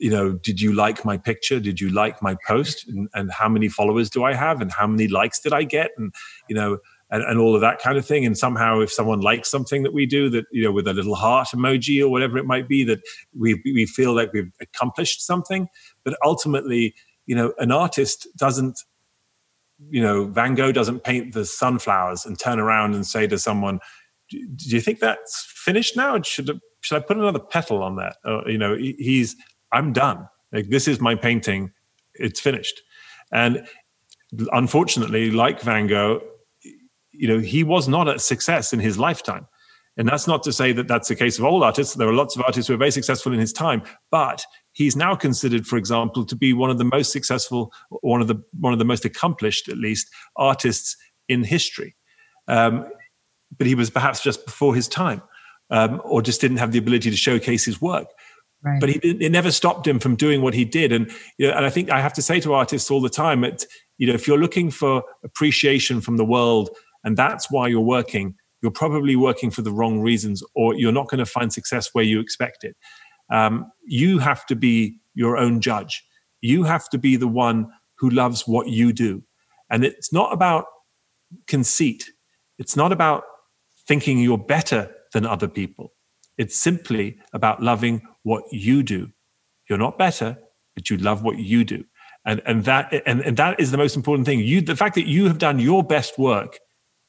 you 0.00 0.10
know 0.10 0.32
did 0.32 0.60
you 0.60 0.72
like 0.72 1.04
my 1.04 1.16
picture? 1.16 1.60
Did 1.60 1.80
you 1.80 1.90
like 1.90 2.20
my 2.22 2.36
post? 2.46 2.88
And, 2.88 3.08
and 3.14 3.30
how 3.30 3.48
many 3.48 3.68
followers 3.68 4.10
do 4.10 4.24
i 4.24 4.34
have? 4.34 4.60
And 4.60 4.72
how 4.72 4.86
many 4.86 5.06
likes 5.06 5.38
did 5.38 5.52
i 5.52 5.62
get? 5.62 5.90
And 5.96 6.12
you 6.48 6.56
know 6.56 6.78
and, 7.10 7.22
and 7.24 7.38
all 7.38 7.54
of 7.54 7.60
that 7.60 7.80
kind 7.80 7.98
of 7.98 8.06
thing 8.06 8.24
and 8.24 8.38
somehow 8.38 8.80
if 8.80 8.92
someone 8.92 9.20
likes 9.20 9.50
something 9.50 9.82
that 9.82 9.92
we 9.92 10.06
do 10.06 10.28
that 10.30 10.44
you 10.52 10.62
know 10.62 10.72
with 10.72 10.86
a 10.86 10.92
little 10.92 11.14
heart 11.14 11.48
emoji 11.54 12.00
or 12.02 12.08
whatever 12.08 12.38
it 12.38 12.46
might 12.46 12.68
be 12.68 12.84
that 12.84 13.00
we 13.36 13.60
we 13.64 13.86
feel 13.86 14.14
like 14.14 14.32
we've 14.32 14.52
accomplished 14.60 15.24
something 15.24 15.68
but 16.04 16.16
ultimately 16.24 16.94
you 17.26 17.34
know 17.34 17.52
an 17.58 17.72
artist 17.72 18.26
doesn't 18.36 18.80
you 19.88 20.02
know, 20.02 20.24
Van 20.26 20.54
Gogh 20.54 20.72
doesn't 20.72 21.04
paint 21.04 21.32
the 21.32 21.44
sunflowers 21.44 22.26
and 22.26 22.38
turn 22.38 22.58
around 22.58 22.94
and 22.94 23.06
say 23.06 23.26
to 23.26 23.38
someone, 23.38 23.80
"Do 24.30 24.38
you 24.56 24.80
think 24.80 24.98
that's 24.98 25.46
finished 25.56 25.96
now? 25.96 26.20
Should 26.20 26.60
should 26.80 26.96
I 26.96 27.00
put 27.00 27.16
another 27.16 27.38
petal 27.38 27.82
on 27.82 27.96
that?" 27.96 28.16
Uh, 28.24 28.44
you 28.46 28.58
know, 28.58 28.76
he's 28.76 29.36
I'm 29.72 29.92
done. 29.92 30.28
Like 30.52 30.68
this 30.68 30.86
is 30.86 31.00
my 31.00 31.14
painting. 31.14 31.72
It's 32.14 32.40
finished. 32.40 32.82
And 33.32 33.66
unfortunately, 34.52 35.30
like 35.30 35.60
Van 35.62 35.86
Gogh, 35.86 36.20
you 37.20 37.28
know, 37.28 37.38
he 37.38 37.62
was 37.62 37.86
not 37.86 38.08
a 38.08 38.18
success 38.18 38.72
in 38.72 38.80
his 38.80 38.98
lifetime. 38.98 39.46
And 39.96 40.08
that's 40.08 40.26
not 40.26 40.42
to 40.44 40.52
say 40.52 40.72
that 40.72 40.88
that's 40.88 41.08
the 41.08 41.14
case 41.14 41.38
of 41.38 41.44
all 41.44 41.62
artists. 41.62 41.94
There 41.94 42.08
are 42.08 42.14
lots 42.14 42.34
of 42.34 42.42
artists 42.42 42.68
who 42.68 42.74
are 42.74 42.78
very 42.78 42.90
successful 42.90 43.34
in 43.34 43.38
his 43.38 43.52
time, 43.52 43.82
but 44.10 44.42
he's 44.72 44.96
now 44.96 45.14
considered, 45.14 45.66
for 45.66 45.76
example, 45.76 46.24
to 46.24 46.34
be 46.34 46.54
one 46.54 46.70
of 46.70 46.78
the 46.78 46.84
most 46.84 47.12
successful, 47.12 47.72
one 47.90 48.22
of 48.22 48.28
the 48.28 48.42
one 48.58 48.72
of 48.72 48.78
the 48.78 48.84
most 48.86 49.04
accomplished, 49.04 49.68
at 49.68 49.76
least, 49.76 50.08
artists 50.36 50.96
in 51.28 51.44
history. 51.44 51.94
Um, 52.48 52.86
but 53.58 53.66
he 53.66 53.74
was 53.74 53.90
perhaps 53.90 54.22
just 54.22 54.46
before 54.46 54.74
his 54.74 54.88
time, 54.88 55.20
um, 55.68 56.00
or 56.04 56.22
just 56.22 56.40
didn't 56.40 56.58
have 56.58 56.72
the 56.72 56.78
ability 56.78 57.10
to 57.10 57.16
showcase 57.16 57.66
his 57.66 57.82
work. 57.82 58.06
Right. 58.62 58.80
But 58.80 58.88
he, 58.90 58.98
it 58.98 59.32
never 59.32 59.50
stopped 59.50 59.86
him 59.86 59.98
from 59.98 60.16
doing 60.16 60.40
what 60.40 60.54
he 60.54 60.64
did, 60.64 60.92
and 60.92 61.10
you 61.36 61.48
know, 61.48 61.54
and 61.54 61.66
I 61.66 61.70
think 61.70 61.90
I 61.90 62.00
have 62.00 62.14
to 62.14 62.22
say 62.22 62.40
to 62.40 62.54
artists 62.54 62.90
all 62.90 63.02
the 63.02 63.10
time, 63.10 63.42
that 63.42 63.66
you 63.98 64.06
know, 64.06 64.14
if 64.14 64.26
you're 64.26 64.38
looking 64.38 64.70
for 64.70 65.02
appreciation 65.24 66.00
from 66.00 66.16
the 66.16 66.24
world, 66.24 66.70
and 67.04 67.16
that's 67.16 67.50
why 67.50 67.68
you're 67.68 67.80
working, 67.80 68.34
you're 68.62 68.70
probably 68.70 69.16
working 69.16 69.50
for 69.50 69.62
the 69.62 69.72
wrong 69.72 70.00
reasons, 70.00 70.42
or 70.54 70.74
you're 70.74 70.92
not 70.92 71.08
going 71.08 71.18
to 71.18 71.26
find 71.26 71.52
success 71.52 71.90
where 71.92 72.04
you 72.04 72.20
expect 72.20 72.64
it. 72.64 72.76
Um, 73.32 73.70
you 73.84 74.18
have 74.18 74.44
to 74.46 74.56
be 74.56 74.98
your 75.14 75.36
own 75.36 75.60
judge. 75.60 76.04
You 76.40 76.64
have 76.64 76.88
to 76.90 76.98
be 76.98 77.16
the 77.16 77.28
one 77.28 77.68
who 77.98 78.10
loves 78.10 78.46
what 78.46 78.68
you 78.68 78.92
do. 78.92 79.22
And 79.70 79.84
it's 79.84 80.12
not 80.12 80.32
about 80.32 80.64
conceit. 81.46 82.10
It's 82.58 82.76
not 82.76 82.92
about 82.92 83.24
thinking 83.86 84.18
you're 84.18 84.38
better 84.38 84.90
than 85.12 85.26
other 85.26 85.48
people. 85.48 85.92
It's 86.38 86.56
simply 86.56 87.18
about 87.32 87.62
loving 87.62 88.02
what 88.22 88.44
you 88.50 88.82
do. 88.82 89.08
You're 89.68 89.78
not 89.78 89.98
better, 89.98 90.38
but 90.74 90.90
you 90.90 90.96
love 90.96 91.22
what 91.22 91.38
you 91.38 91.64
do. 91.64 91.84
And, 92.26 92.42
and 92.44 92.64
that 92.64 92.92
and, 93.06 93.20
and 93.20 93.36
that 93.36 93.60
is 93.60 93.70
the 93.70 93.78
most 93.78 93.96
important 93.96 94.26
thing. 94.26 94.40
You 94.40 94.60
the 94.60 94.76
fact 94.76 94.94
that 94.96 95.06
you 95.06 95.26
have 95.26 95.38
done 95.38 95.58
your 95.58 95.82
best 95.82 96.18
work 96.18 96.58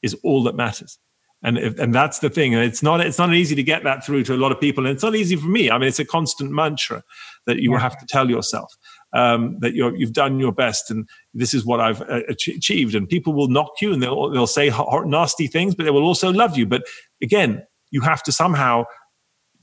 is 0.02 0.14
all 0.22 0.42
that 0.44 0.54
matters. 0.54 0.98
And 1.44 1.58
if, 1.58 1.78
and 1.78 1.92
that's 1.92 2.20
the 2.20 2.30
thing. 2.30 2.54
And 2.54 2.62
it's 2.62 2.82
not 2.82 3.00
it's 3.00 3.18
not 3.18 3.34
easy 3.34 3.54
to 3.56 3.62
get 3.62 3.82
that 3.84 4.04
through 4.04 4.24
to 4.24 4.34
a 4.34 4.36
lot 4.36 4.52
of 4.52 4.60
people. 4.60 4.86
And 4.86 4.94
it's 4.94 5.02
not 5.02 5.16
easy 5.16 5.36
for 5.36 5.48
me. 5.48 5.70
I 5.70 5.78
mean 5.78 5.88
it's 5.88 5.98
a 5.98 6.04
constant 6.04 6.52
mantra 6.52 7.02
that 7.46 7.58
you 7.58 7.72
yeah. 7.72 7.80
have 7.80 7.98
to 7.98 8.06
tell 8.06 8.30
yourself 8.30 8.72
um, 9.12 9.58
that 9.58 9.74
you 9.74 9.84
have 9.84 10.12
done 10.12 10.38
your 10.38 10.52
best 10.52 10.90
and 10.90 11.08
this 11.34 11.52
is 11.52 11.66
what 11.66 11.80
i've 11.80 12.00
uh, 12.02 12.20
achieved. 12.28 12.94
And 12.94 13.08
people 13.08 13.32
will 13.32 13.48
knock 13.48 13.72
you 13.80 13.92
and 13.92 14.02
they'll, 14.02 14.30
they'll 14.30 14.46
say 14.46 14.72
nasty 15.04 15.48
things 15.48 15.74
but 15.74 15.84
they 15.84 15.90
will 15.90 16.04
also 16.04 16.32
love 16.32 16.56
you. 16.56 16.66
But 16.66 16.84
again 17.20 17.66
you 17.90 18.00
have 18.02 18.22
to 18.22 18.32
somehow 18.32 18.84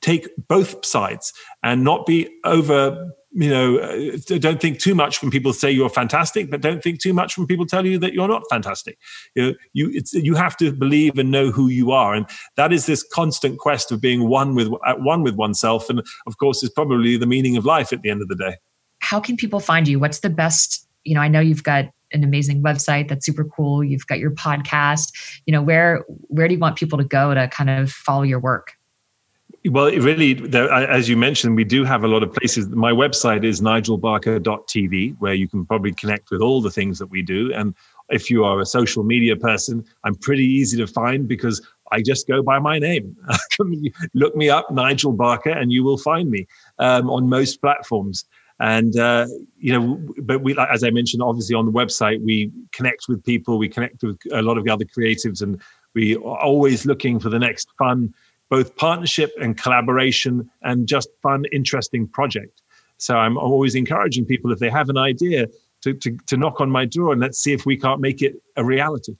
take 0.02 0.30
both 0.47 0.86
sides 0.86 1.34
and 1.64 1.84
not 1.84 2.06
be 2.06 2.30
over 2.43 3.12
you 3.32 3.50
know, 3.50 3.78
uh, 3.78 4.38
don't 4.39 4.60
think 4.60 4.80
too 4.80 4.95
much 4.95 5.22
when 5.22 5.30
people 5.30 5.54
say 5.54 5.70
you're 5.70 5.89
fantastic, 5.89 6.50
but 6.50 6.62
don't 6.62 6.82
think 6.82 7.00
too 7.00 7.14
much 7.14 7.38
when 7.38 7.45
people 7.45 7.66
tell 7.66 7.86
you 7.86 8.00
that 8.00 8.14
you're 8.14 8.28
not 8.28 8.41
fantastic. 8.50 8.97
You 9.36 9.43
know, 9.43 9.54
you 9.74 9.91
it's 9.93 10.14
you 10.14 10.34
have 10.34 10.58
to 10.58 10.72
believe 10.72 11.18
and 11.20 11.30
know 11.30 11.52
who 11.52 11.68
you 11.68 11.91
are, 11.91 12.16
and 12.16 12.26
that 12.58 12.74
is 12.74 12.88
this 12.88 13.04
constant 13.14 13.60
quest 13.60 13.91
of 13.91 14.02
being 14.02 14.28
one 14.28 14.56
with 14.56 14.70
at 14.86 15.02
one 15.02 15.22
with 15.22 15.36
oneself, 15.36 15.89
and 15.89 16.02
of 16.26 16.38
course, 16.38 16.64
is 16.64 16.72
probably 16.72 17.18
the 17.18 17.28
meaning 17.28 17.56
of 17.56 17.66
life 17.66 17.93
at 17.93 18.02
the 18.02 18.10
end 18.10 18.22
of 18.22 18.30
the 18.30 18.36
day. 18.36 18.56
How 19.00 19.20
can 19.20 19.38
people 19.38 19.60
find 19.60 19.88
you? 19.88 20.00
What's 20.00 20.22
the 20.22 20.30
best? 20.30 20.88
You 21.04 21.14
know, 21.14 21.22
I 21.22 21.28
know 21.28 21.39
you've 21.39 21.64
got 21.64 21.86
an 22.12 22.24
amazing 22.24 22.64
website 22.64 23.10
that's 23.10 23.28
super 23.28 23.45
cool. 23.45 23.84
You've 23.84 24.08
got 24.08 24.18
your 24.18 24.32
podcast. 24.32 25.12
You 25.45 25.52
know, 25.52 25.62
where 25.62 26.04
where 26.08 26.47
do 26.47 26.56
you 26.56 26.60
want 26.60 26.78
people 26.78 26.97
to 26.97 27.04
go 27.04 27.36
to 27.36 27.47
kind 27.47 27.70
of 27.70 27.91
follow 27.91 28.24
your 28.24 28.39
work? 28.39 28.79
Well, 29.66 29.91
really, 29.91 30.34
there, 30.34 30.72
as 30.72 31.10
you 31.10 31.18
mentioned, 31.18 31.56
we 31.56 31.64
do 31.64 31.84
have 31.84 32.04
a 32.04 32.08
lot 32.08 32.24
of 32.24 32.34
places. 32.34 32.70
My 32.70 32.91
website 32.91 33.43
is 33.43 33.62
nigelbarker.tv, 33.62 35.18
where 35.20 35.34
you 35.34 35.47
can 35.47 35.66
probably 35.66 35.91
connect 35.93 36.32
with 36.32 36.41
all 36.41 36.62
the 36.62 36.72
things 36.72 36.97
that 37.00 37.08
we 37.08 37.22
do. 37.22 37.54
And 37.54 37.76
if 38.10 38.30
you 38.30 38.45
are 38.45 38.60
a 38.60 38.66
social 38.66 39.04
media 39.04 39.36
person, 39.36 39.84
I'm 40.04 40.16
pretty 40.16 40.45
easy 40.45 40.78
to 40.78 40.88
find 40.88 41.28
because 41.28 41.62
I 41.91 42.02
just 42.02 42.28
go 42.28 42.41
by 42.41 42.60
my 42.60 42.80
name. 42.80 43.18
Look 44.14 44.36
me 44.36 44.50
up, 44.50 44.72
Nigel 44.72 45.12
Barker, 45.12 45.52
and 45.52 45.72
you 45.72 45.84
will 45.84 45.97
find 45.97 46.30
me 46.30 46.47
um, 46.78 47.10
on 47.10 47.28
most 47.28 47.60
platforms. 47.60 48.26
And 48.62 48.97
uh, 48.97 49.28
you 49.58 49.74
know, 49.74 50.00
but 50.22 50.41
we, 50.41 50.58
as 50.58 50.84
I 50.84 50.89
mentioned, 50.89 51.24
obviously 51.24 51.56
on 51.56 51.66
the 51.66 51.72
website, 51.72 52.22
we 52.24 52.52
connect 52.72 53.08
with 53.08 53.24
people, 53.24 53.58
we 53.58 53.70
connect 53.70 54.04
with 54.04 54.20
a 54.32 54.41
lot 54.41 54.58
of 54.58 54.66
the 54.66 54.72
other 54.72 54.86
creatives, 54.86 55.41
and 55.41 55.62
we 55.93 56.16
are 56.18 56.39
always 56.39 56.86
looking 56.86 57.20
for 57.20 57.30
the 57.30 57.39
next 57.39 57.70
fun 57.78 58.14
both 58.50 58.76
partnership 58.76 59.32
and 59.39 59.58
collaboration 59.58 60.50
and 60.62 60.88
just 60.88 61.10
fun, 61.22 61.45
interesting 61.52 62.08
project. 62.08 62.62
So 62.97 63.16
I'm 63.16 63.38
always 63.38 63.76
encouraging 63.76 64.26
people 64.26 64.52
if 64.52 64.60
they 64.60 64.70
have 64.70 64.89
an 64.89 64.97
idea 64.97 65.47
to, 65.82 65.93
to, 65.93 66.18
to 66.28 66.38
knock 66.38 66.60
on 66.60 66.70
my 66.70 66.86
door 66.86 67.14
and 67.14 67.22
let's 67.22 67.39
see 67.39 67.54
if 67.54 67.66
we 67.66 67.78
can't 67.78 68.02
make 68.02 68.22
it 68.22 68.36
a 68.58 68.66
reality. 68.66 69.16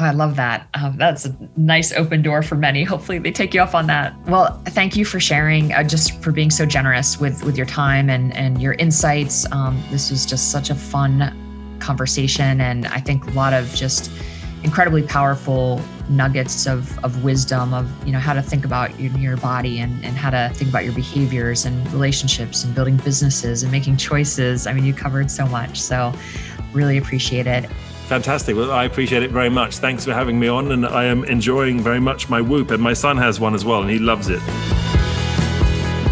Oh, 0.00 0.04
I 0.04 0.12
love 0.12 0.36
that. 0.36 0.68
Um, 0.74 0.96
that's 0.96 1.24
a 1.24 1.36
nice 1.56 1.92
open 1.92 2.22
door 2.22 2.40
for 2.42 2.54
many. 2.54 2.84
Hopefully, 2.84 3.18
they 3.18 3.32
take 3.32 3.52
you 3.52 3.60
up 3.60 3.74
on 3.74 3.88
that. 3.88 4.14
Well, 4.26 4.62
thank 4.66 4.94
you 4.94 5.04
for 5.04 5.18
sharing, 5.18 5.72
uh, 5.72 5.82
just 5.82 6.22
for 6.22 6.30
being 6.30 6.50
so 6.50 6.64
generous 6.64 7.18
with 7.18 7.42
with 7.42 7.56
your 7.56 7.66
time 7.66 8.08
and 8.08 8.32
and 8.36 8.62
your 8.62 8.74
insights. 8.74 9.44
Um, 9.50 9.82
this 9.90 10.12
was 10.12 10.24
just 10.24 10.52
such 10.52 10.70
a 10.70 10.76
fun 10.76 11.34
conversation. 11.80 12.60
And 12.60 12.86
I 12.86 13.00
think 13.00 13.26
a 13.26 13.30
lot 13.30 13.52
of 13.52 13.74
just 13.74 14.12
incredibly 14.62 15.02
powerful 15.02 15.80
nuggets 16.08 16.66
of, 16.66 16.98
of 17.04 17.22
wisdom 17.22 17.74
of 17.74 17.88
you 18.06 18.12
know 18.12 18.18
how 18.18 18.32
to 18.32 18.42
think 18.42 18.64
about 18.64 18.98
your, 18.98 19.12
your 19.18 19.36
body 19.36 19.78
and, 19.78 20.04
and 20.04 20.16
how 20.16 20.30
to 20.30 20.50
think 20.54 20.70
about 20.70 20.84
your 20.84 20.94
behaviors 20.94 21.64
and 21.64 21.92
relationships 21.92 22.64
and 22.64 22.74
building 22.74 22.96
businesses 22.98 23.62
and 23.62 23.70
making 23.70 23.96
choices. 23.96 24.66
I 24.66 24.72
mean 24.72 24.84
you 24.84 24.94
covered 24.94 25.30
so 25.30 25.46
much 25.46 25.80
so 25.80 26.12
really 26.72 26.98
appreciate 26.98 27.46
it. 27.46 27.66
Fantastic. 28.08 28.56
Well 28.56 28.72
i 28.72 28.84
appreciate 28.84 29.22
it 29.22 29.30
very 29.30 29.50
much. 29.50 29.76
Thanks 29.76 30.04
for 30.04 30.14
having 30.14 30.38
me 30.38 30.48
on 30.48 30.72
and 30.72 30.86
i 30.86 31.04
am 31.04 31.24
enjoying 31.24 31.80
very 31.80 32.00
much 32.00 32.28
my 32.28 32.40
whoop 32.40 32.70
and 32.70 32.82
my 32.82 32.94
son 32.94 33.16
has 33.16 33.38
one 33.38 33.54
as 33.54 33.64
well 33.64 33.82
and 33.82 33.90
he 33.90 33.98
loves 33.98 34.28
it 34.28 34.40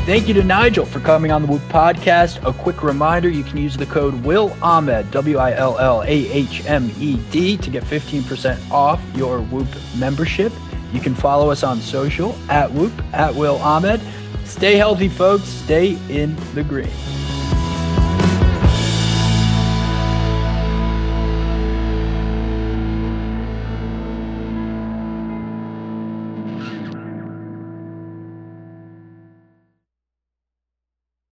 Thank 0.07 0.29
you 0.29 0.35
to 0.35 0.45
Nigel 0.45 0.87
for 0.87 1.01
coming 1.01 1.33
on 1.33 1.43
the 1.43 1.49
Whoop 1.49 1.63
podcast. 1.63 2.41
A 2.49 2.53
quick 2.53 2.85
reminder 2.85 3.29
you 3.29 3.43
can 3.43 3.57
use 3.57 3.77
the 3.77 3.87
code 3.87 4.15
Will 4.23 4.57
Ahmed, 4.63 5.11
W 5.11 5.37
I 5.37 5.53
L 5.55 5.77
L 5.81 6.03
A 6.03 6.07
H 6.07 6.65
M 6.65 6.93
E 7.01 7.17
D, 7.33 7.57
to 7.57 7.71
get 7.71 7.83
15% 7.83 8.71
off 8.71 9.03
your 9.17 9.41
Whoop 9.41 9.67
membership. 9.97 10.53
You 10.93 11.01
can 11.01 11.13
follow 11.13 11.51
us 11.51 11.65
on 11.65 11.81
social 11.81 12.39
at 12.49 12.71
Whoop, 12.71 12.93
at 13.13 13.35
Will 13.35 13.57
Ahmed. 13.57 14.01
Stay 14.45 14.77
healthy, 14.77 15.09
folks. 15.09 15.43
Stay 15.43 15.99
in 16.09 16.37
the 16.55 16.63
green. 16.63 16.87